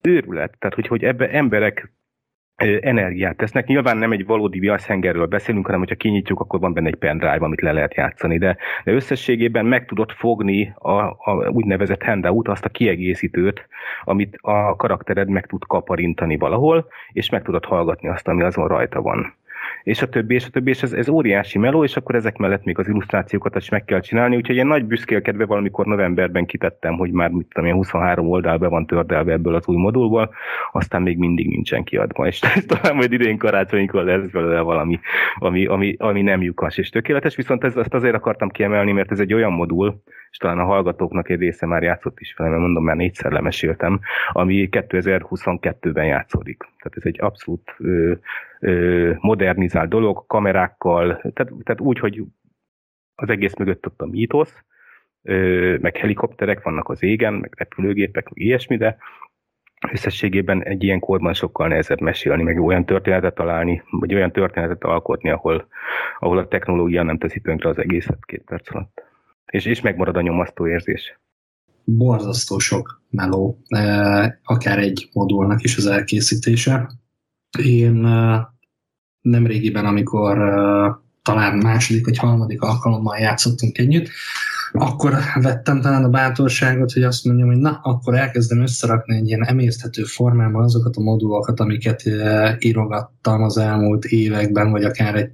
Őrület, 0.00 0.56
tehát 0.58 0.74
hogy, 0.74 0.86
hogy 0.86 1.04
ebbe 1.04 1.30
emberek 1.30 1.92
ö, 2.56 2.76
energiát 2.80 3.36
tesznek. 3.36 3.66
Nyilván 3.66 3.96
nem 3.96 4.12
egy 4.12 4.26
valódi 4.26 4.58
viaszhengerről 4.58 5.26
beszélünk, 5.26 5.64
hanem 5.64 5.80
hogyha 5.80 5.94
kinyitjuk, 5.94 6.40
akkor 6.40 6.60
van 6.60 6.72
benne 6.72 6.88
egy 6.88 6.94
pendrive, 6.94 7.44
amit 7.44 7.60
le 7.60 7.72
lehet 7.72 7.94
játszani, 7.94 8.38
de, 8.38 8.56
de 8.84 8.92
összességében 8.92 9.66
meg 9.66 9.86
tudod 9.86 10.10
fogni 10.10 10.72
a, 10.78 11.00
a 11.02 11.48
úgynevezett 11.50 12.02
handout, 12.02 12.48
azt 12.48 12.64
a 12.64 12.68
kiegészítőt, 12.68 13.68
amit 14.04 14.36
a 14.40 14.76
karaktered 14.76 15.28
meg 15.28 15.46
tud 15.46 15.64
kaparintani 15.66 16.36
valahol, 16.36 16.86
és 17.12 17.30
meg 17.30 17.42
tudod 17.42 17.64
hallgatni 17.64 18.08
azt, 18.08 18.28
ami 18.28 18.42
azon 18.42 18.68
rajta 18.68 19.02
van 19.02 19.34
és 19.82 20.02
a 20.02 20.08
többi, 20.08 20.34
és 20.34 20.46
a 20.46 20.50
többi, 20.50 20.70
és 20.70 20.82
ez, 20.82 20.92
ez 20.92 21.08
óriási 21.08 21.58
meló, 21.58 21.84
és 21.84 21.96
akkor 21.96 22.14
ezek 22.14 22.36
mellett 22.36 22.64
még 22.64 22.78
az 22.78 22.88
illusztrációkat 22.88 23.56
is 23.56 23.68
meg 23.68 23.84
kell 23.84 24.00
csinálni, 24.00 24.36
úgyhogy 24.36 24.56
én 24.56 24.66
nagy 24.66 24.84
büszkélkedve 24.84 25.44
valamikor 25.44 25.86
novemberben 25.86 26.46
kitettem, 26.46 26.96
hogy 26.96 27.10
már 27.10 27.30
mit 27.30 27.46
tudom, 27.52 27.72
23 27.72 28.28
oldal 28.28 28.58
be 28.58 28.68
van 28.68 28.86
tördelve 28.86 29.32
ebből 29.32 29.54
az 29.54 29.66
új 29.66 29.76
modulból, 29.76 30.34
aztán 30.72 31.02
még 31.02 31.18
mindig 31.18 31.48
nincsen 31.48 31.84
kiadva, 31.84 32.26
és 32.26 32.38
talán 32.66 32.96
majd 32.96 33.12
idén 33.12 33.38
karácsonykor 33.38 34.04
lesz 34.04 34.26
belőle 34.26 34.60
valami, 34.60 35.00
ami, 35.38 35.66
ami, 35.66 35.94
ami 35.98 36.22
nem 36.22 36.42
lyukas 36.42 36.78
és 36.78 36.88
tökéletes, 36.88 37.36
viszont 37.36 37.64
ez, 37.64 37.76
ezt 37.76 37.94
azért 37.94 38.14
akartam 38.14 38.48
kiemelni, 38.48 38.92
mert 38.92 39.10
ez 39.10 39.20
egy 39.20 39.34
olyan 39.34 39.52
modul, 39.52 40.02
és 40.34 40.40
talán 40.40 40.58
a 40.58 40.64
hallgatóknak 40.64 41.28
egy 41.28 41.38
része 41.38 41.66
már 41.66 41.82
játszott 41.82 42.20
is 42.20 42.34
vele, 42.36 42.50
mert 42.50 42.62
mondom, 42.62 42.84
már 42.84 42.96
négyszer 42.96 43.32
lemeséltem, 43.32 44.00
ami 44.32 44.68
2022-ben 44.70 46.04
játszódik. 46.04 46.58
Tehát 46.58 46.96
ez 46.96 47.04
egy 47.04 47.20
abszolút 47.20 47.74
ö, 47.78 48.12
modernizált 49.20 49.88
dolog, 49.88 50.26
kamerákkal, 50.26 51.06
tehát, 51.06 51.52
tehát 51.62 51.80
úgy, 51.80 51.98
hogy 51.98 52.22
az 53.14 53.28
egész 53.28 53.54
mögött 53.54 53.86
ott 53.86 54.00
a 54.00 54.06
mítosz, 54.06 54.64
meg 55.80 55.96
helikopterek 55.96 56.62
vannak 56.62 56.88
az 56.88 57.02
égen, 57.02 57.34
meg 57.34 57.52
repülőgépek, 57.56 58.24
meg 58.24 58.44
ilyesmi, 58.44 58.76
de 58.76 58.96
összességében 59.92 60.62
egy 60.62 60.82
ilyen 60.82 61.00
kódban 61.00 61.34
sokkal 61.34 61.68
nehezebb 61.68 62.00
mesélni, 62.00 62.42
meg 62.42 62.60
olyan 62.60 62.84
történetet 62.84 63.34
találni, 63.34 63.82
vagy 63.90 64.14
olyan 64.14 64.32
történetet 64.32 64.84
alkotni, 64.84 65.30
ahol, 65.30 65.66
ahol 66.18 66.38
a 66.38 66.48
technológia 66.48 67.02
nem 67.02 67.18
teszi 67.18 67.40
tönkre 67.40 67.68
az 67.68 67.78
egészet 67.78 68.24
két 68.24 68.42
perc 68.44 68.74
alatt. 68.74 69.02
És, 69.46 69.64
és 69.64 69.80
megmarad 69.80 70.16
a 70.16 70.20
nyomasztó 70.20 70.66
érzés. 70.66 71.18
Borzasztó 71.84 72.58
sok 72.58 73.02
meló, 73.10 73.58
akár 74.44 74.78
egy 74.78 75.08
modulnak 75.12 75.62
is 75.62 75.76
az 75.76 75.86
elkészítése. 75.86 76.90
Én 77.64 78.06
nem 79.24 79.46
régiben, 79.46 79.86
amikor 79.86 80.38
talán 81.22 81.58
második 81.58 82.04
vagy 82.04 82.18
harmadik 82.18 82.62
alkalommal 82.62 83.18
játszottunk 83.18 83.78
együtt, 83.78 84.08
akkor 84.72 85.14
vettem 85.40 85.80
talán 85.80 86.04
a 86.04 86.08
bátorságot, 86.08 86.92
hogy 86.92 87.02
azt 87.02 87.24
mondjam, 87.24 87.48
hogy 87.48 87.56
na, 87.56 87.80
akkor 87.82 88.14
elkezdem 88.14 88.60
összerakni 88.60 89.16
egy 89.16 89.26
ilyen 89.26 89.46
emészthető 89.46 90.02
formában 90.02 90.62
azokat 90.62 90.96
a 90.96 91.00
modulokat, 91.00 91.60
amiket 91.60 92.02
írogattam 92.58 93.42
az 93.42 93.58
elmúlt 93.58 94.04
években, 94.04 94.70
vagy 94.70 94.84
akár 94.84 95.14
egy, 95.14 95.30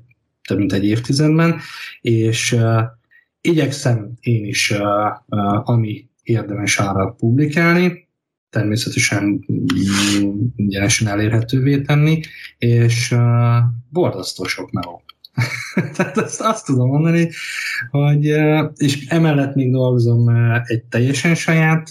több 0.48 0.58
mint 0.58 0.72
egy 0.72 0.84
évtizedben, 0.84 1.58
és 2.00 2.52
uh, 2.52 2.82
igyekszem 3.40 4.12
én 4.20 4.44
is, 4.44 4.70
uh, 4.70 4.80
uh, 5.26 5.68
ami 5.68 6.08
érdemes 6.22 6.78
arra 6.78 7.10
publikálni, 7.18 8.08
természetesen 8.50 9.44
ingyenesen 10.56 11.08
elérhetővé 11.08 11.80
tenni, 11.80 12.20
és 12.58 13.10
uh, 13.10 13.20
borzasztó 13.88 14.44
sok 14.44 14.70
meló. 14.70 15.02
Tehát 15.96 16.16
azt, 16.16 16.40
azt 16.40 16.66
tudom 16.66 16.88
mondani, 16.88 17.30
hogy 17.90 18.24
és 18.76 19.06
emellett 19.08 19.54
még 19.54 19.70
dolgozom 19.70 20.28
egy 20.64 20.82
teljesen 20.82 21.34
saját 21.34 21.88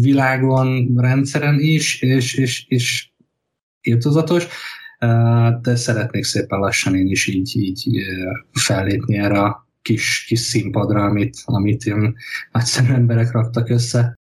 világon, 0.00 0.94
rendszeren 0.96 1.60
is, 1.60 2.02
és, 2.02 2.34
és, 2.34 2.64
és 2.68 3.08
írtozatos, 3.82 4.46
de 5.62 5.76
szeretnék 5.76 6.24
szépen 6.24 6.58
lassan 6.58 6.94
én 6.94 7.06
is 7.06 7.26
így, 7.26 7.56
így 7.56 7.88
fellépni 8.52 9.16
erre 9.16 9.40
a 9.40 9.65
kis, 9.86 10.24
kis 10.26 10.38
színpadra, 10.38 11.02
amit, 11.02 11.36
amit 11.44 11.84
én 11.84 12.16
nagyszerű 12.52 12.92
emberek 12.92 13.32
raktak 13.32 13.68
össze. 13.68 14.14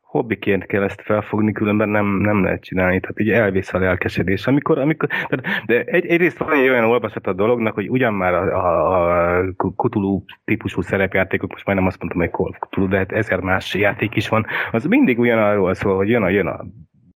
Hobbiként 0.00 0.66
kell 0.66 0.82
ezt 0.82 1.02
felfogni, 1.02 1.52
különben 1.52 1.88
nem, 1.88 2.06
nem 2.06 2.44
lehet 2.44 2.62
csinálni, 2.62 3.00
tehát 3.00 3.20
így 3.20 3.30
elvész 3.30 3.72
a 3.72 3.78
lelkesedés. 3.78 4.46
Amikor, 4.46 4.78
amikor, 4.78 5.08
tehát, 5.08 5.66
de 5.66 5.84
egy, 5.84 6.06
egyrészt 6.06 6.38
van 6.38 6.52
egy 6.52 6.68
olyan 6.68 6.84
olvasat 6.84 7.26
a 7.26 7.32
dolognak, 7.32 7.74
hogy 7.74 7.90
ugyan 7.90 8.14
már 8.14 8.34
a, 8.34 8.42
a, 8.42 9.38
a 9.38 9.44
Cthulhu 9.76 10.24
típusú 10.44 10.80
szerepjátékok, 10.80 11.50
most 11.50 11.66
már 11.66 11.76
nem 11.76 11.86
azt 11.86 11.98
mondtam, 11.98 12.20
hogy 12.20 12.30
Call 12.30 12.82
of 12.82 12.88
de 12.90 12.96
hát 12.96 13.12
ezer 13.12 13.40
más 13.40 13.74
játék 13.74 14.14
is 14.14 14.28
van, 14.28 14.46
az 14.72 14.84
mindig 14.84 15.18
ugyanarról 15.18 15.74
szól, 15.74 15.96
hogy 15.96 16.08
jön 16.08 16.22
a, 16.22 16.28
jön 16.28 16.46
a 16.46 16.64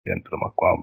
nem 0.02 0.22
tudom, 0.22 0.42
akkor 0.42 0.68
a 0.68 0.78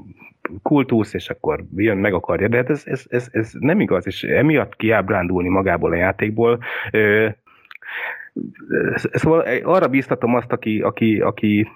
kultusz, 0.61 1.13
és 1.13 1.29
akkor 1.29 1.65
jön, 1.75 1.97
meg 1.97 2.13
akarja, 2.13 2.47
de 2.47 2.57
hát 2.57 2.69
ez, 2.69 2.83
ez, 2.85 3.05
ez, 3.09 3.27
ez 3.31 3.51
nem 3.59 3.79
igaz, 3.79 4.07
és 4.07 4.23
emiatt 4.23 4.75
kiábrándulni 4.75 5.49
magából 5.49 5.91
a 5.91 5.95
játékból, 5.95 6.59
ö, 6.91 7.29
Szóval 8.95 9.39
arra 9.63 9.87
bíztatom 9.87 10.35
azt, 10.35 10.51
aki, 10.51 10.81
aki, 10.81 11.19
aki 11.21 11.67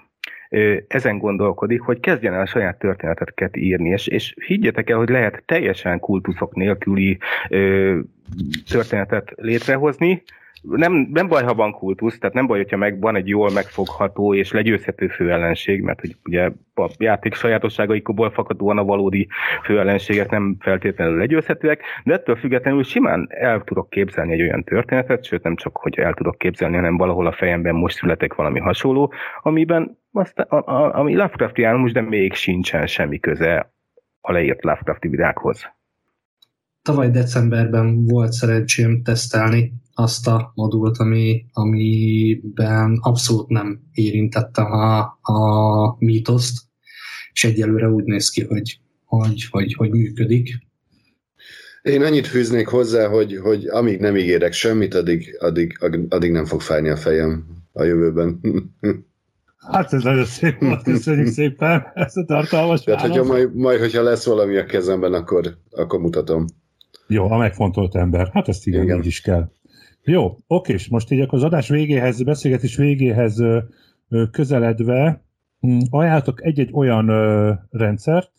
ezen 0.88 1.18
gondolkodik, 1.18 1.80
hogy 1.80 2.00
kezdjen 2.00 2.34
el 2.34 2.44
saját 2.44 2.78
történeteket 2.78 3.56
írni, 3.56 3.88
és, 3.88 4.06
és 4.06 4.34
higgyetek 4.46 4.90
el, 4.90 4.96
hogy 4.96 5.08
lehet 5.08 5.42
teljesen 5.46 6.00
kultuszok 6.00 6.54
nélküli 6.54 7.18
ö, 7.48 7.98
történetet 8.70 9.32
létrehozni, 9.36 10.22
nem, 10.68 11.08
nem 11.12 11.28
baj, 11.28 11.42
ha 11.42 11.54
van 11.54 11.72
kultusz, 11.72 12.18
tehát 12.18 12.34
nem 12.34 12.46
baj, 12.46 12.58
hogyha 12.58 12.76
meg 12.76 13.00
van 13.00 13.16
egy 13.16 13.28
jól 13.28 13.50
megfogható 13.50 14.34
és 14.34 14.52
legyőzhető 14.52 15.08
főellenség, 15.08 15.82
mert 15.82 16.00
hogy 16.00 16.16
ugye 16.24 16.50
a 16.74 16.90
játék 16.98 17.34
sajátosságaikból 17.34 18.30
fakadóan 18.30 18.78
a 18.78 18.84
valódi 18.84 19.28
főellenségek 19.62 20.30
nem 20.30 20.56
feltétlenül 20.60 21.16
legyőzhetőek, 21.16 21.82
de 22.04 22.12
ettől 22.12 22.36
függetlenül 22.36 22.82
simán 22.82 23.26
el 23.30 23.62
tudok 23.64 23.90
képzelni 23.90 24.32
egy 24.32 24.42
olyan 24.42 24.64
történetet, 24.64 25.24
sőt 25.24 25.42
nem 25.42 25.56
csak, 25.56 25.76
hogy 25.76 25.98
el 25.98 26.14
tudok 26.14 26.38
képzelni, 26.38 26.76
hanem 26.76 26.96
valahol 26.96 27.26
a 27.26 27.32
fejemben 27.32 27.74
most 27.74 27.96
születek 27.96 28.34
valami 28.34 28.60
hasonló, 28.60 29.12
amiben 29.42 29.98
aztán, 30.12 30.46
a, 30.46 30.56
a, 30.56 30.98
ami 30.98 31.14
Lovecraftiánus, 31.14 31.92
de 31.92 32.00
még 32.00 32.34
sincsen 32.34 32.86
semmi 32.86 33.20
köze 33.20 33.72
a 34.20 34.32
leírt 34.32 34.64
Lovecrafti 34.64 35.08
világhoz. 35.08 35.72
Tavaly 36.82 37.10
decemberben 37.10 38.04
volt 38.06 38.32
szerencsém 38.32 39.02
tesztelni 39.02 39.72
azt 39.94 40.26
a 40.26 40.52
modult, 40.54 40.98
ami, 40.98 41.44
amiben 41.52 42.98
abszolút 43.00 43.48
nem 43.48 43.80
érintettem 43.92 44.72
a, 44.72 44.98
a 45.22 45.96
mítoszt, 45.98 46.62
és 47.32 47.44
egyelőre 47.44 47.88
úgy 47.88 48.04
néz 48.04 48.30
ki, 48.30 48.44
hogy, 48.44 48.78
hogy, 49.04 49.48
hogy, 49.50 49.74
hogy 49.74 49.90
működik. 49.90 50.48
Én 51.82 52.02
annyit 52.02 52.26
fűznék 52.26 52.66
hozzá, 52.66 53.08
hogy, 53.08 53.36
hogy 53.36 53.66
amíg 53.66 54.00
nem 54.00 54.16
ígérek 54.16 54.52
semmit, 54.52 54.94
addig, 54.94 55.36
addig, 55.40 55.76
addig 56.08 56.30
nem 56.30 56.44
fog 56.44 56.60
fájni 56.60 56.88
a 56.88 56.96
fejem 56.96 57.46
a 57.72 57.82
jövőben. 57.82 58.40
Hát 59.72 59.92
ez 59.92 60.02
nagyon 60.02 60.24
szép 60.24 60.60
volt, 60.60 60.82
köszönjük 60.82 61.26
szépen 61.26 61.86
ezt 61.94 62.16
a 62.16 62.24
tartalmas 62.24 62.82
Tehát, 62.82 63.00
hogyha 63.00 63.24
majd, 63.24 63.54
majd, 63.54 63.78
hogyha 63.78 64.02
lesz 64.02 64.24
valami 64.24 64.56
a 64.56 64.64
kezemben, 64.64 65.12
akkor, 65.12 65.58
akkor 65.70 66.00
mutatom. 66.00 66.44
Jó, 67.06 67.30
a 67.30 67.36
megfontolt 67.36 67.94
ember. 67.94 68.30
Hát 68.32 68.48
ezt 68.48 68.66
igen, 68.66 68.82
igen. 68.82 68.98
így 68.98 69.06
is 69.06 69.20
kell. 69.20 69.50
Jó, 70.06 70.38
oké, 70.46 70.72
és 70.72 70.88
most 70.88 71.10
így 71.10 71.20
akkor 71.20 71.38
az 71.38 71.44
adás 71.44 71.68
végéhez, 71.68 72.22
beszélgetés 72.22 72.76
végéhez 72.76 73.42
közeledve 74.30 75.24
hm, 75.60 75.78
ajánlatok 75.90 76.44
egy-egy 76.44 76.70
olyan 76.72 77.06
rendszert, 77.70 78.32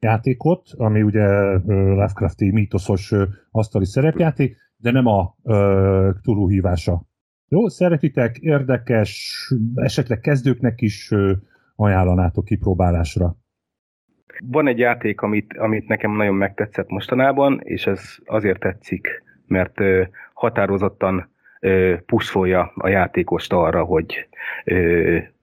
játékot, 0.00 0.68
ami 0.76 1.02
ugye 1.02 1.26
Lovecrafti 1.66 2.50
mítoszos 2.50 3.12
asztali 3.50 3.84
szerepjáték, 3.84 4.56
de 4.76 4.90
nem 4.90 5.06
a 5.06 5.36
hívása. 6.48 7.02
Jó, 7.48 7.68
szeretitek, 7.68 8.36
érdekes, 8.36 9.52
esetleg 9.74 10.20
kezdőknek 10.20 10.80
is 10.80 11.14
ajánlanátok 11.76 12.44
kipróbálásra. 12.44 13.36
Van 14.44 14.66
egy 14.66 14.78
játék, 14.78 15.20
amit, 15.20 15.56
amit 15.56 15.88
nekem 15.88 16.16
nagyon 16.16 16.34
megtetszett 16.34 16.88
mostanában, 16.88 17.60
és 17.62 17.86
ez 17.86 18.16
azért 18.24 18.60
tetszik, 18.60 19.22
mert 19.46 19.80
határozottan 20.38 21.30
puszolja 22.06 22.72
a 22.74 22.88
játékost 22.88 23.52
arra, 23.52 23.84
hogy, 23.84 24.28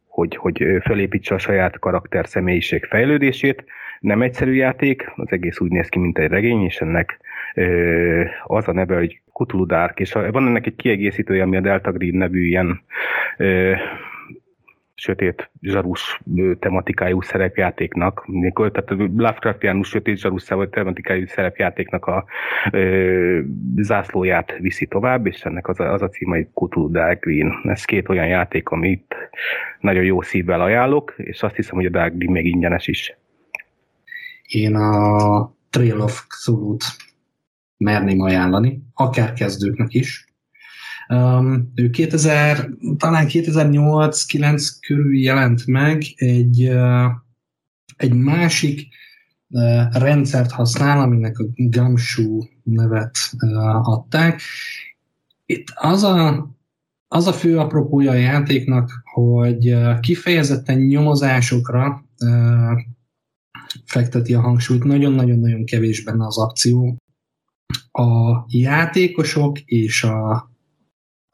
hogy, 0.08 0.36
hogy 0.36 0.66
felépítse 0.82 1.36
a 1.36 1.38
saját 1.38 1.80
karakter 1.80 2.28
személyiség 2.28 2.86
fejlődését. 2.86 3.66
Nem 4.00 4.22
egyszerű 4.22 4.54
játék, 4.54 5.12
az 5.16 5.32
egész 5.32 5.60
úgy 5.60 5.72
néz 5.72 5.90
ki, 5.90 6.00
mint 6.00 6.18
egy 6.18 6.30
regény, 6.30 6.64
és 6.64 6.82
ennek 6.82 7.20
az 8.44 8.68
a 8.68 8.72
neve, 8.72 8.96
hogy 8.96 9.22
Cthulhu 9.34 9.66
Dark, 9.66 10.00
és 10.00 10.12
van 10.12 10.48
ennek 10.48 10.66
egy 10.66 10.76
kiegészítője, 10.76 11.44
ami 11.44 11.58
a 11.58 11.62
Delta 11.62 11.92
Green 11.92 12.16
nevű 12.16 12.46
ilyen 12.46 12.82
sötét 14.96 15.50
zsarus 15.62 16.22
tematikájú 16.60 17.22
szerepjátéknak, 17.22 18.28
tehát 18.56 18.90
Lovecraftiánus 18.90 19.88
sötét 19.88 20.18
zsarus 20.18 20.44
tematikájú 20.70 21.26
szerepjátéknak 21.28 22.06
a 22.06 22.26
ö, 22.72 23.40
zászlóját 23.76 24.58
viszi 24.58 24.86
tovább, 24.86 25.26
és 25.26 25.42
ennek 25.42 25.68
az 25.68 25.80
a, 25.80 25.94
az 25.94 26.02
a 26.02 26.10
címe, 26.10 26.36
hogy 26.36 26.48
Cthulhu 26.54 26.92
Dark 26.92 27.24
Green. 27.24 27.54
Ez 27.64 27.86
két 27.86 28.10
olyan 28.10 28.28
játék, 28.28 28.70
amit 28.70 29.16
nagyon 29.80 30.04
jó 30.04 30.22
szívvel 30.22 30.62
ajánlok, 30.62 31.14
és 31.18 31.44
azt 31.44 31.56
hiszem, 31.56 31.76
hogy 31.76 31.86
a 31.86 31.90
Dark 31.90 32.14
Green 32.16 32.32
még 32.32 32.46
ingyenes 32.46 32.88
is. 32.88 33.18
Én 34.48 34.76
a 34.76 35.54
Trail 35.70 36.02
of 36.02 36.26
Cthulhu-t 36.28 36.84
merném 37.78 38.20
ajánlani, 38.20 38.82
akár 38.94 39.34
kezdőknek 39.34 39.94
is, 39.94 40.25
Um, 41.10 41.72
ő 41.76 41.90
2000, 41.90 42.70
talán 42.98 43.26
2008-9 43.30 44.70
körül 44.88 45.18
jelent 45.18 45.66
meg 45.66 46.04
egy, 46.16 46.70
uh, 46.70 47.12
egy 47.98 48.14
másik 48.14 48.88
rendszert 49.92 50.52
használ, 50.52 51.02
aminek 51.02 51.40
a 51.40 51.44
Gumshoe 51.56 52.48
nevet 52.64 53.18
adták. 53.82 54.42
Itt 55.46 55.68
az 55.76 56.04
a, 56.04 56.50
az 57.08 57.28
a 57.28 57.34
fő 57.34 57.60
apropója 57.60 58.12
a 58.12 58.16
játéknak, 58.16 58.92
hogy 59.14 59.76
kifejezetten 60.00 60.80
nyomozásokra 60.80 62.06
fekteti 63.86 64.34
a 64.34 64.42
hangsúlyt, 64.42 64.84
nagyon-nagyon-nagyon 64.84 65.66
kevés 65.66 66.04
benne 66.04 66.26
az 66.26 66.38
akció. 66.38 66.96
A 67.92 68.44
játékosok 68.48 69.60
és 69.60 70.04
a, 70.04 70.50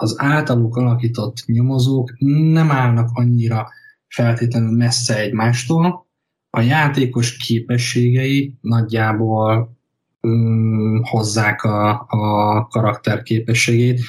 az 0.01 0.15
általuk 0.17 0.75
alakított 0.75 1.45
nyomozók 1.45 2.13
nem 2.53 2.71
állnak 2.71 3.09
annyira 3.13 3.67
feltétlenül 4.07 4.77
messze 4.77 5.19
egymástól, 5.19 6.07
a 6.49 6.61
játékos 6.61 7.37
képességei 7.37 8.53
nagyjából 8.61 9.77
um, 10.21 11.03
hozzák 11.03 11.63
a, 11.63 12.05
a 12.07 12.67
karakter 12.67 13.23
képességét. 13.23 14.01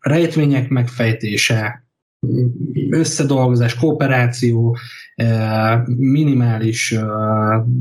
Rejtvények 0.00 0.68
megfejtése, 0.68 1.86
összedolgozás, 2.90 3.74
kooperáció, 3.74 4.76
e, 5.14 5.82
minimális 5.96 6.92
e, 6.92 7.04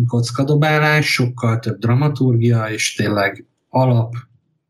kockadobálás, 0.07 1.11
sokkal 1.11 1.59
több 1.59 1.79
dramaturgia, 1.79 2.65
és 2.65 2.95
tényleg 2.95 3.45
alap, 3.69 4.13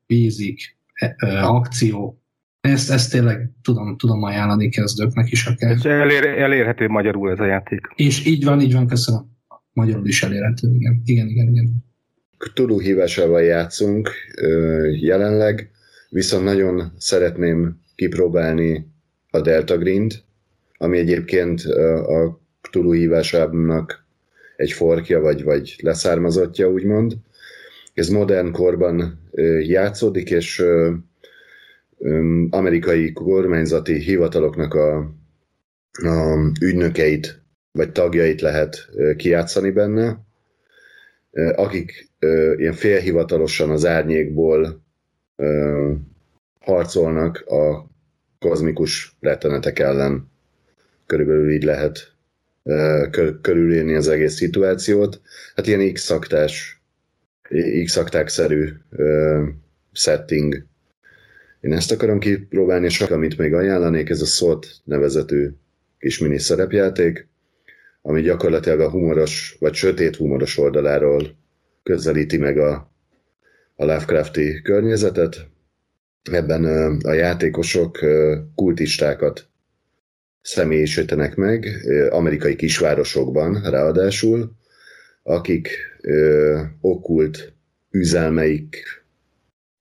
basic 0.08 0.64
e, 0.94 1.16
akció, 1.46 2.21
ezt, 2.62 2.92
ezt 2.92 3.12
tényleg 3.12 3.50
tudom, 3.62 3.98
tudom 3.98 4.24
ajánlani 4.24 4.70
kezdőknek 4.70 5.32
is 5.32 5.46
akár. 5.46 5.72
És 5.72 5.84
elér, 5.84 6.26
elérhető 6.26 6.88
magyarul 6.88 7.32
ez 7.32 7.40
a 7.40 7.46
játék. 7.46 7.82
És 7.96 8.26
így 8.26 8.44
van, 8.44 8.62
így 8.62 8.74
van, 8.74 8.88
köszönöm. 8.88 9.30
Magyarul 9.74 10.08
is 10.08 10.24
elérhető, 10.24 10.74
igen. 10.74 11.02
Igen, 11.06 11.28
igen, 11.28 11.48
igen. 11.48 11.86
Tudó 12.54 12.80
hívásával 12.80 13.42
játszunk 13.42 14.10
jelenleg, 15.00 15.72
viszont 16.10 16.44
nagyon 16.44 16.94
szeretném 16.98 17.80
kipróbálni 17.96 18.88
a 19.30 19.42
Delta 19.42 19.78
Green-t, 19.78 20.24
ami 20.78 20.98
egyébként 20.98 21.62
a 22.08 22.40
Cthulhu 22.62 22.92
hívásának 22.92 24.06
egy 24.56 24.72
forkja, 24.72 25.20
vagy, 25.20 25.44
vagy 25.44 25.76
leszármazottja, 25.82 26.70
úgymond. 26.70 27.14
Ez 27.94 28.10
modern 28.10 28.52
korban 28.52 29.20
játszódik, 29.62 30.30
és 30.30 30.64
amerikai 32.50 33.12
kormányzati 33.12 33.94
hivataloknak 33.94 34.74
a, 34.74 34.98
a 35.92 36.52
ügynökeit 36.62 37.42
vagy 37.72 37.92
tagjait 37.92 38.42
lehet 38.42 38.90
kiátszani 39.16 39.72
benne, 39.72 40.20
akik 41.56 42.10
ilyen 42.56 42.74
félhivatalosan 42.74 43.70
az 43.70 43.86
árnyékból 43.86 44.84
harcolnak 46.60 47.44
a 47.46 47.90
kozmikus 48.40 49.16
rettenetek 49.20 49.80
ellen. 49.80 50.32
Körülbelül 51.06 51.52
így 51.52 51.64
lehet 51.64 52.14
körülírni 53.42 53.94
az 53.94 54.08
egész 54.08 54.34
szituációt. 54.36 55.22
Hát 55.56 55.68
ilyen 55.68 55.94
x-szaktás, 55.94 56.82
x-szakták-szerű 57.84 58.70
setting 59.92 60.70
én 61.62 61.74
ezt 61.74 61.92
akarom 61.92 62.20
kipróbálni, 62.20 62.86
és 62.86 63.02
amit 63.02 63.38
még 63.38 63.54
ajánlanék, 63.54 64.10
ez 64.10 64.22
a 64.22 64.26
SWOT 64.26 64.68
nevezetű 64.84 65.50
kis 66.00 66.20
mini 66.20 66.40
szerepjáték, 66.40 67.28
ami 68.02 68.22
gyakorlatilag 68.22 68.80
a 68.80 68.90
humoros, 68.90 69.56
vagy 69.60 69.74
sötét 69.74 70.16
humoros 70.16 70.58
oldaláról 70.58 71.36
közelíti 71.84 72.38
meg 72.38 72.58
a, 72.58 72.92
a 73.76 73.86
Lovecrafti 73.86 74.62
környezetet. 74.62 75.48
Ebben 76.32 76.66
a 77.04 77.14
játékosok 77.14 78.00
kultistákat 78.56 79.50
személyisítenek 80.42 81.36
meg, 81.36 81.68
amerikai 82.10 82.56
kisvárosokban 82.56 83.62
ráadásul, 83.70 84.52
akik 85.24 85.70
okkult 86.82 87.54
üzelmeik 87.92 89.01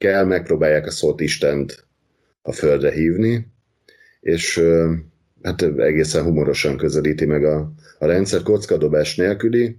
kell, 0.00 0.24
megpróbálják 0.24 0.86
a 0.86 0.90
szót 0.90 1.20
Istent 1.20 1.84
a 2.42 2.52
földre 2.52 2.90
hívni, 2.90 3.46
és 4.20 4.60
hát 5.42 5.62
egészen 5.62 6.24
humorosan 6.24 6.76
közelíti 6.76 7.24
meg 7.24 7.44
a, 7.44 7.72
a 7.98 8.06
rendszer 8.06 8.42
kockadobás 8.42 9.16
nélküli, 9.16 9.76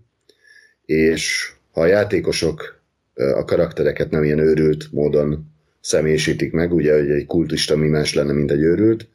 és 0.85 1.53
ha 1.71 1.81
a 1.81 1.85
játékosok 1.85 2.81
a 3.13 3.45
karaktereket 3.45 4.09
nem 4.09 4.23
ilyen 4.23 4.39
őrült 4.39 4.91
módon 4.91 5.51
személyisítik 5.79 6.51
meg, 6.51 6.73
ugye, 6.73 6.93
hogy 6.93 7.09
egy 7.09 7.25
kultista 7.25 7.75
mi 7.75 7.87
más 7.87 8.13
lenne, 8.13 8.33
mint 8.33 8.51
egy 8.51 8.61
őrült, 8.61 9.07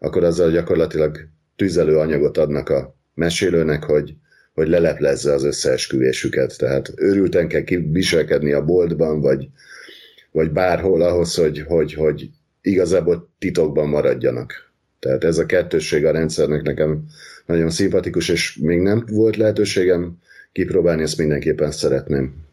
akkor 0.00 0.24
azzal 0.24 0.50
gyakorlatilag 0.50 1.28
tüzelő 1.56 1.96
anyagot 1.96 2.38
adnak 2.38 2.68
a 2.68 2.96
mesélőnek, 3.14 3.84
hogy, 3.84 4.14
hogy 4.54 4.68
leleplezze 4.68 5.32
az 5.32 5.44
összeesküvésüket. 5.44 6.58
Tehát 6.58 6.92
őrülten 6.96 7.48
kell 7.48 7.64
viselkedni 7.90 8.52
a 8.52 8.64
boltban, 8.64 9.20
vagy 9.20 9.48
vagy 10.32 10.50
bárhol 10.50 11.02
ahhoz, 11.02 11.34
hogy, 11.34 11.60
hogy, 11.60 11.94
hogy 11.94 12.30
igazából 12.60 13.28
titokban 13.38 13.88
maradjanak. 13.88 14.72
Tehát 14.98 15.24
ez 15.24 15.38
a 15.38 15.46
kettősség 15.46 16.04
a 16.04 16.10
rendszernek 16.10 16.62
nekem 16.62 17.04
nagyon 17.46 17.70
szimpatikus, 17.70 18.28
és 18.28 18.56
még 18.56 18.80
nem 18.80 19.04
volt 19.10 19.36
lehetőségem 19.36 20.18
kipróbálni, 20.52 21.02
ezt 21.02 21.18
mindenképpen 21.18 21.70
szeretném. 21.70 22.46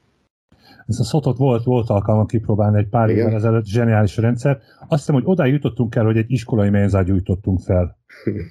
Ez 0.88 1.00
a 1.00 1.04
szotot 1.04 1.38
volt, 1.38 1.64
volt 1.64 1.90
alkalma 1.90 2.26
kipróbálni 2.26 2.78
egy 2.78 2.88
pár 2.88 3.10
évvel 3.10 3.34
ezelőtt, 3.34 3.66
zseniális 3.66 4.18
rendszer. 4.18 4.60
Azt 4.80 5.00
hiszem, 5.00 5.16
hogy 5.16 5.24
odáig 5.26 5.54
jutottunk 5.54 5.96
el, 5.96 6.06
hogy 6.06 6.18
egy 6.18 6.32
iskolai 6.32 6.70
menzát 6.70 7.06
gyújtottunk 7.06 7.60
fel. 7.60 7.98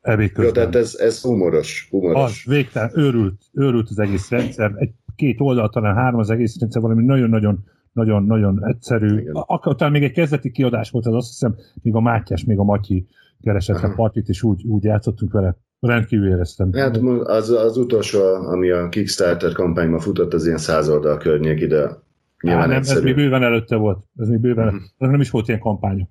Ebéd 0.00 0.30
Jó, 0.36 0.50
tehát 0.50 0.74
ez, 0.74 0.94
ez 0.94 1.20
humoros. 1.20 1.88
humoros. 1.90 2.22
Az, 2.22 2.52
végtelen, 2.52 2.90
őrült, 2.94 3.42
őrült 3.52 3.88
az 3.90 3.98
egész 3.98 4.30
rendszer. 4.30 4.72
Egy, 4.76 4.90
két 5.16 5.40
oldal, 5.40 5.68
talán 5.68 5.94
három 5.94 6.20
az 6.20 6.30
egész 6.30 6.58
rendszer, 6.60 6.82
valami 6.82 7.04
nagyon-nagyon 7.04 7.64
nagyon-nagyon 7.92 8.66
egyszerű. 8.66 9.30
Akkor 9.32 9.74
talán 9.74 9.92
még 9.92 10.02
egy 10.02 10.12
kezdeti 10.12 10.50
kiadás 10.50 10.90
volt, 10.90 11.06
az 11.06 11.14
azt 11.14 11.28
hiszem, 11.28 11.56
még 11.82 11.94
a 11.94 12.00
Mátyás, 12.00 12.44
még 12.44 12.58
a 12.58 12.64
Matyi 12.64 13.06
keresett 13.42 13.82
a 13.82 13.92
partit, 13.96 14.28
és 14.28 14.42
úgy, 14.42 14.64
úgy 14.64 14.84
játszottunk 14.84 15.32
vele. 15.32 15.56
Rendkívül 15.80 16.28
éreztem. 16.28 16.72
Hát 16.72 16.96
az, 17.22 17.50
az 17.50 17.76
utolsó, 17.76 18.20
ami 18.34 18.70
a 18.70 18.88
Kickstarter 18.88 19.52
kampányban 19.52 20.00
futott, 20.00 20.32
az 20.32 20.46
ilyen 20.46 20.58
száz 20.58 20.88
oldal 20.88 21.16
környék 21.16 21.60
ide. 21.60 21.90
Nyilván 22.40 22.68
nem, 22.68 22.76
egyszerű. 22.76 22.98
ez 22.98 23.04
még 23.04 23.14
bőven 23.14 23.42
előtte 23.42 23.76
volt. 23.76 24.04
Ez 24.16 24.28
még 24.28 24.38
bőven, 24.38 24.66
uh-huh. 24.66 25.10
nem 25.10 25.20
is 25.20 25.30
volt 25.30 25.48
ilyen 25.48 25.60
kampánya. 25.60 26.08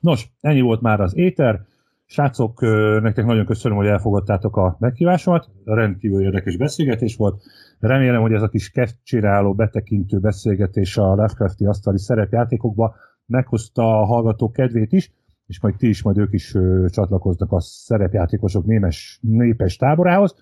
Nos, 0.00 0.26
ennyi 0.40 0.60
volt 0.60 0.80
már 0.80 1.00
az 1.00 1.16
éter. 1.16 1.66
Srácok, 2.14 2.60
nektek 3.02 3.24
nagyon 3.24 3.46
köszönöm, 3.46 3.76
hogy 3.76 3.86
elfogadtátok 3.86 4.56
a 4.56 4.76
meghívásomat. 4.78 5.50
Rendkívül 5.64 6.22
érdekes 6.22 6.56
beszélgetés 6.56 7.16
volt. 7.16 7.42
Remélem, 7.80 8.20
hogy 8.20 8.32
ez 8.32 8.42
a 8.42 8.48
kis 8.48 8.70
kettcsiráló, 8.70 9.54
betekintő 9.54 10.18
beszélgetés 10.18 10.96
a 10.96 11.02
Lovecrafti 11.02 11.64
asztali 11.64 11.98
szerepjátékokba 11.98 12.94
meghozta 13.26 14.00
a 14.00 14.04
hallgatók 14.04 14.52
kedvét 14.52 14.92
is, 14.92 15.12
és 15.46 15.60
majd 15.60 15.76
ti 15.76 15.88
is, 15.88 16.02
majd 16.02 16.18
ők 16.18 16.32
is 16.32 16.56
csatlakoznak 16.86 17.52
a 17.52 17.60
szerepjátékosok 17.60 18.64
némes, 18.64 19.18
népes 19.22 19.76
táborához. 19.76 20.34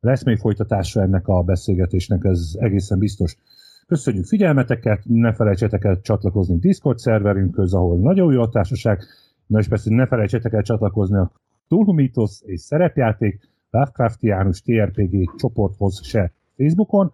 Lesz 0.00 0.24
még 0.24 0.38
folytatása 0.38 1.00
ennek 1.00 1.28
a 1.28 1.42
beszélgetésnek, 1.42 2.24
ez 2.24 2.52
egészen 2.58 2.98
biztos. 2.98 3.36
Köszönjük 3.86 4.24
figyelmeteket, 4.24 5.02
ne 5.04 5.32
felejtsetek 5.32 5.84
el 5.84 6.00
csatlakozni 6.00 6.58
Discord 6.58 6.98
szerverünkhöz, 6.98 7.74
ahol 7.74 7.98
nagyon 7.98 8.32
jó 8.32 8.42
a 8.42 8.48
társaság, 8.48 9.04
Na 9.50 9.58
és 9.58 9.68
persze 9.68 9.94
ne 9.94 10.06
felejtsetek 10.06 10.52
el 10.52 10.62
csatlakozni 10.62 11.16
a 11.16 11.32
Túlhumitos 11.68 12.40
és 12.44 12.60
szerepjáték 12.60 13.48
Lovecraftiánus 13.70 14.62
TRPG 14.62 15.36
csoporthoz 15.36 16.02
se 16.02 16.32
Facebookon, 16.56 17.12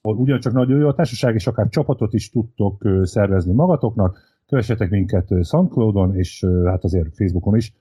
ahol 0.00 0.16
ugyancsak 0.16 0.52
nagyon 0.52 0.78
jó 0.78 0.88
a 0.88 0.94
társaság, 0.94 1.34
és 1.34 1.46
akár 1.46 1.68
csapatot 1.68 2.12
is 2.12 2.30
tudtok 2.30 2.82
szervezni 3.02 3.52
magatoknak. 3.52 4.18
Kövessetek 4.46 4.90
minket 4.90 5.28
SoundCloudon, 5.42 6.14
és 6.14 6.44
hát 6.64 6.84
azért 6.84 7.14
Facebookon 7.14 7.56
is. 7.56 7.74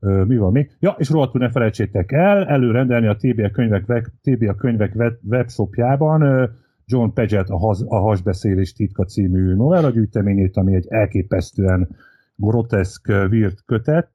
Mi 0.00 0.36
van 0.36 0.52
még? 0.52 0.76
Ja, 0.80 0.94
és 0.98 1.10
rohadtul 1.10 1.40
ne 1.40 1.50
felejtsétek 1.50 2.12
el 2.12 2.44
előrendelni 2.44 3.06
a 3.06 3.16
TBA 3.16 3.50
könyvek, 3.50 4.12
TBA 4.22 4.54
könyvek 4.54 4.94
web, 4.94 5.14
webshopjában 5.22 6.50
John 6.86 7.12
Paget 7.14 7.48
a, 7.48 7.56
has, 7.56 7.80
a 7.86 7.96
Hasbeszélés 7.96 8.72
titka 8.72 9.04
című 9.04 9.54
novella 9.54 9.90
gyűjteményét, 9.90 10.56
ami 10.56 10.74
egy 10.74 10.86
elképesztően 10.88 11.88
groteszk 12.36 13.12
vírt 13.28 13.62
kötet, 13.66 14.10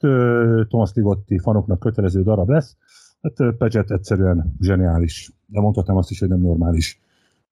Thomas 0.68 0.91
Ligotti 0.94 1.40
fanoknak 1.40 1.80
kötelező 1.80 2.24
darab 2.24 2.50
lesz, 2.50 2.78
hát 3.22 3.56
Paget 3.58 3.91
egyszerűen 3.91 4.56
zseniális, 4.60 5.32
de 5.46 5.60
mondhatnám 5.60 5.98
azt 5.98 6.12
is, 6.12 6.20
hogy 6.20 6.30
nem 6.30 6.41
normális. 6.41 7.02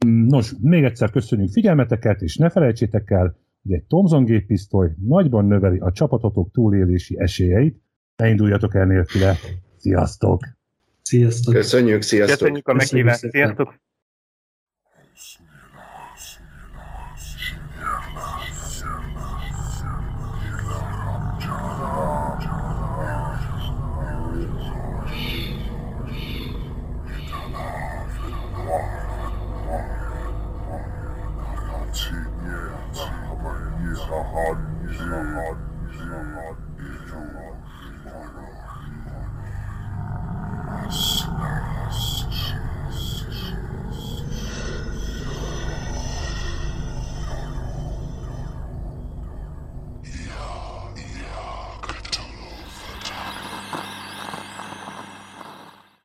Nos, 0.06 0.54
még 0.62 0.84
egyszer 0.84 1.10
köszönjük 1.10 1.52
figyelmeteket, 1.52 2.22
és 2.22 2.38
ne 2.38 2.50
felejtsétek 2.50 3.12
el, 3.12 3.38
hogy 3.64 3.74
egy 3.74 3.84
Thomson 3.84 4.26
géppisztoly 4.26 4.96
nagyban 5.06 5.46
növeli 5.46 5.78
a 5.78 5.92
csapatotok 5.92 6.52
túlélési 6.52 7.20
esélyeit. 7.20 7.82
Ne 8.16 8.30
induljatok 8.30 8.76
el 8.76 8.86
nélküle. 8.86 9.36
Sziasztok! 9.78 10.42
Sziasztok! 11.02 11.54
Köszönjük, 11.54 12.02
sziasztok! 12.02 12.38
Köszönjük 12.38 12.68
a 12.68 12.74
meghívást, 12.74 13.30
sziasztok! 13.30 13.80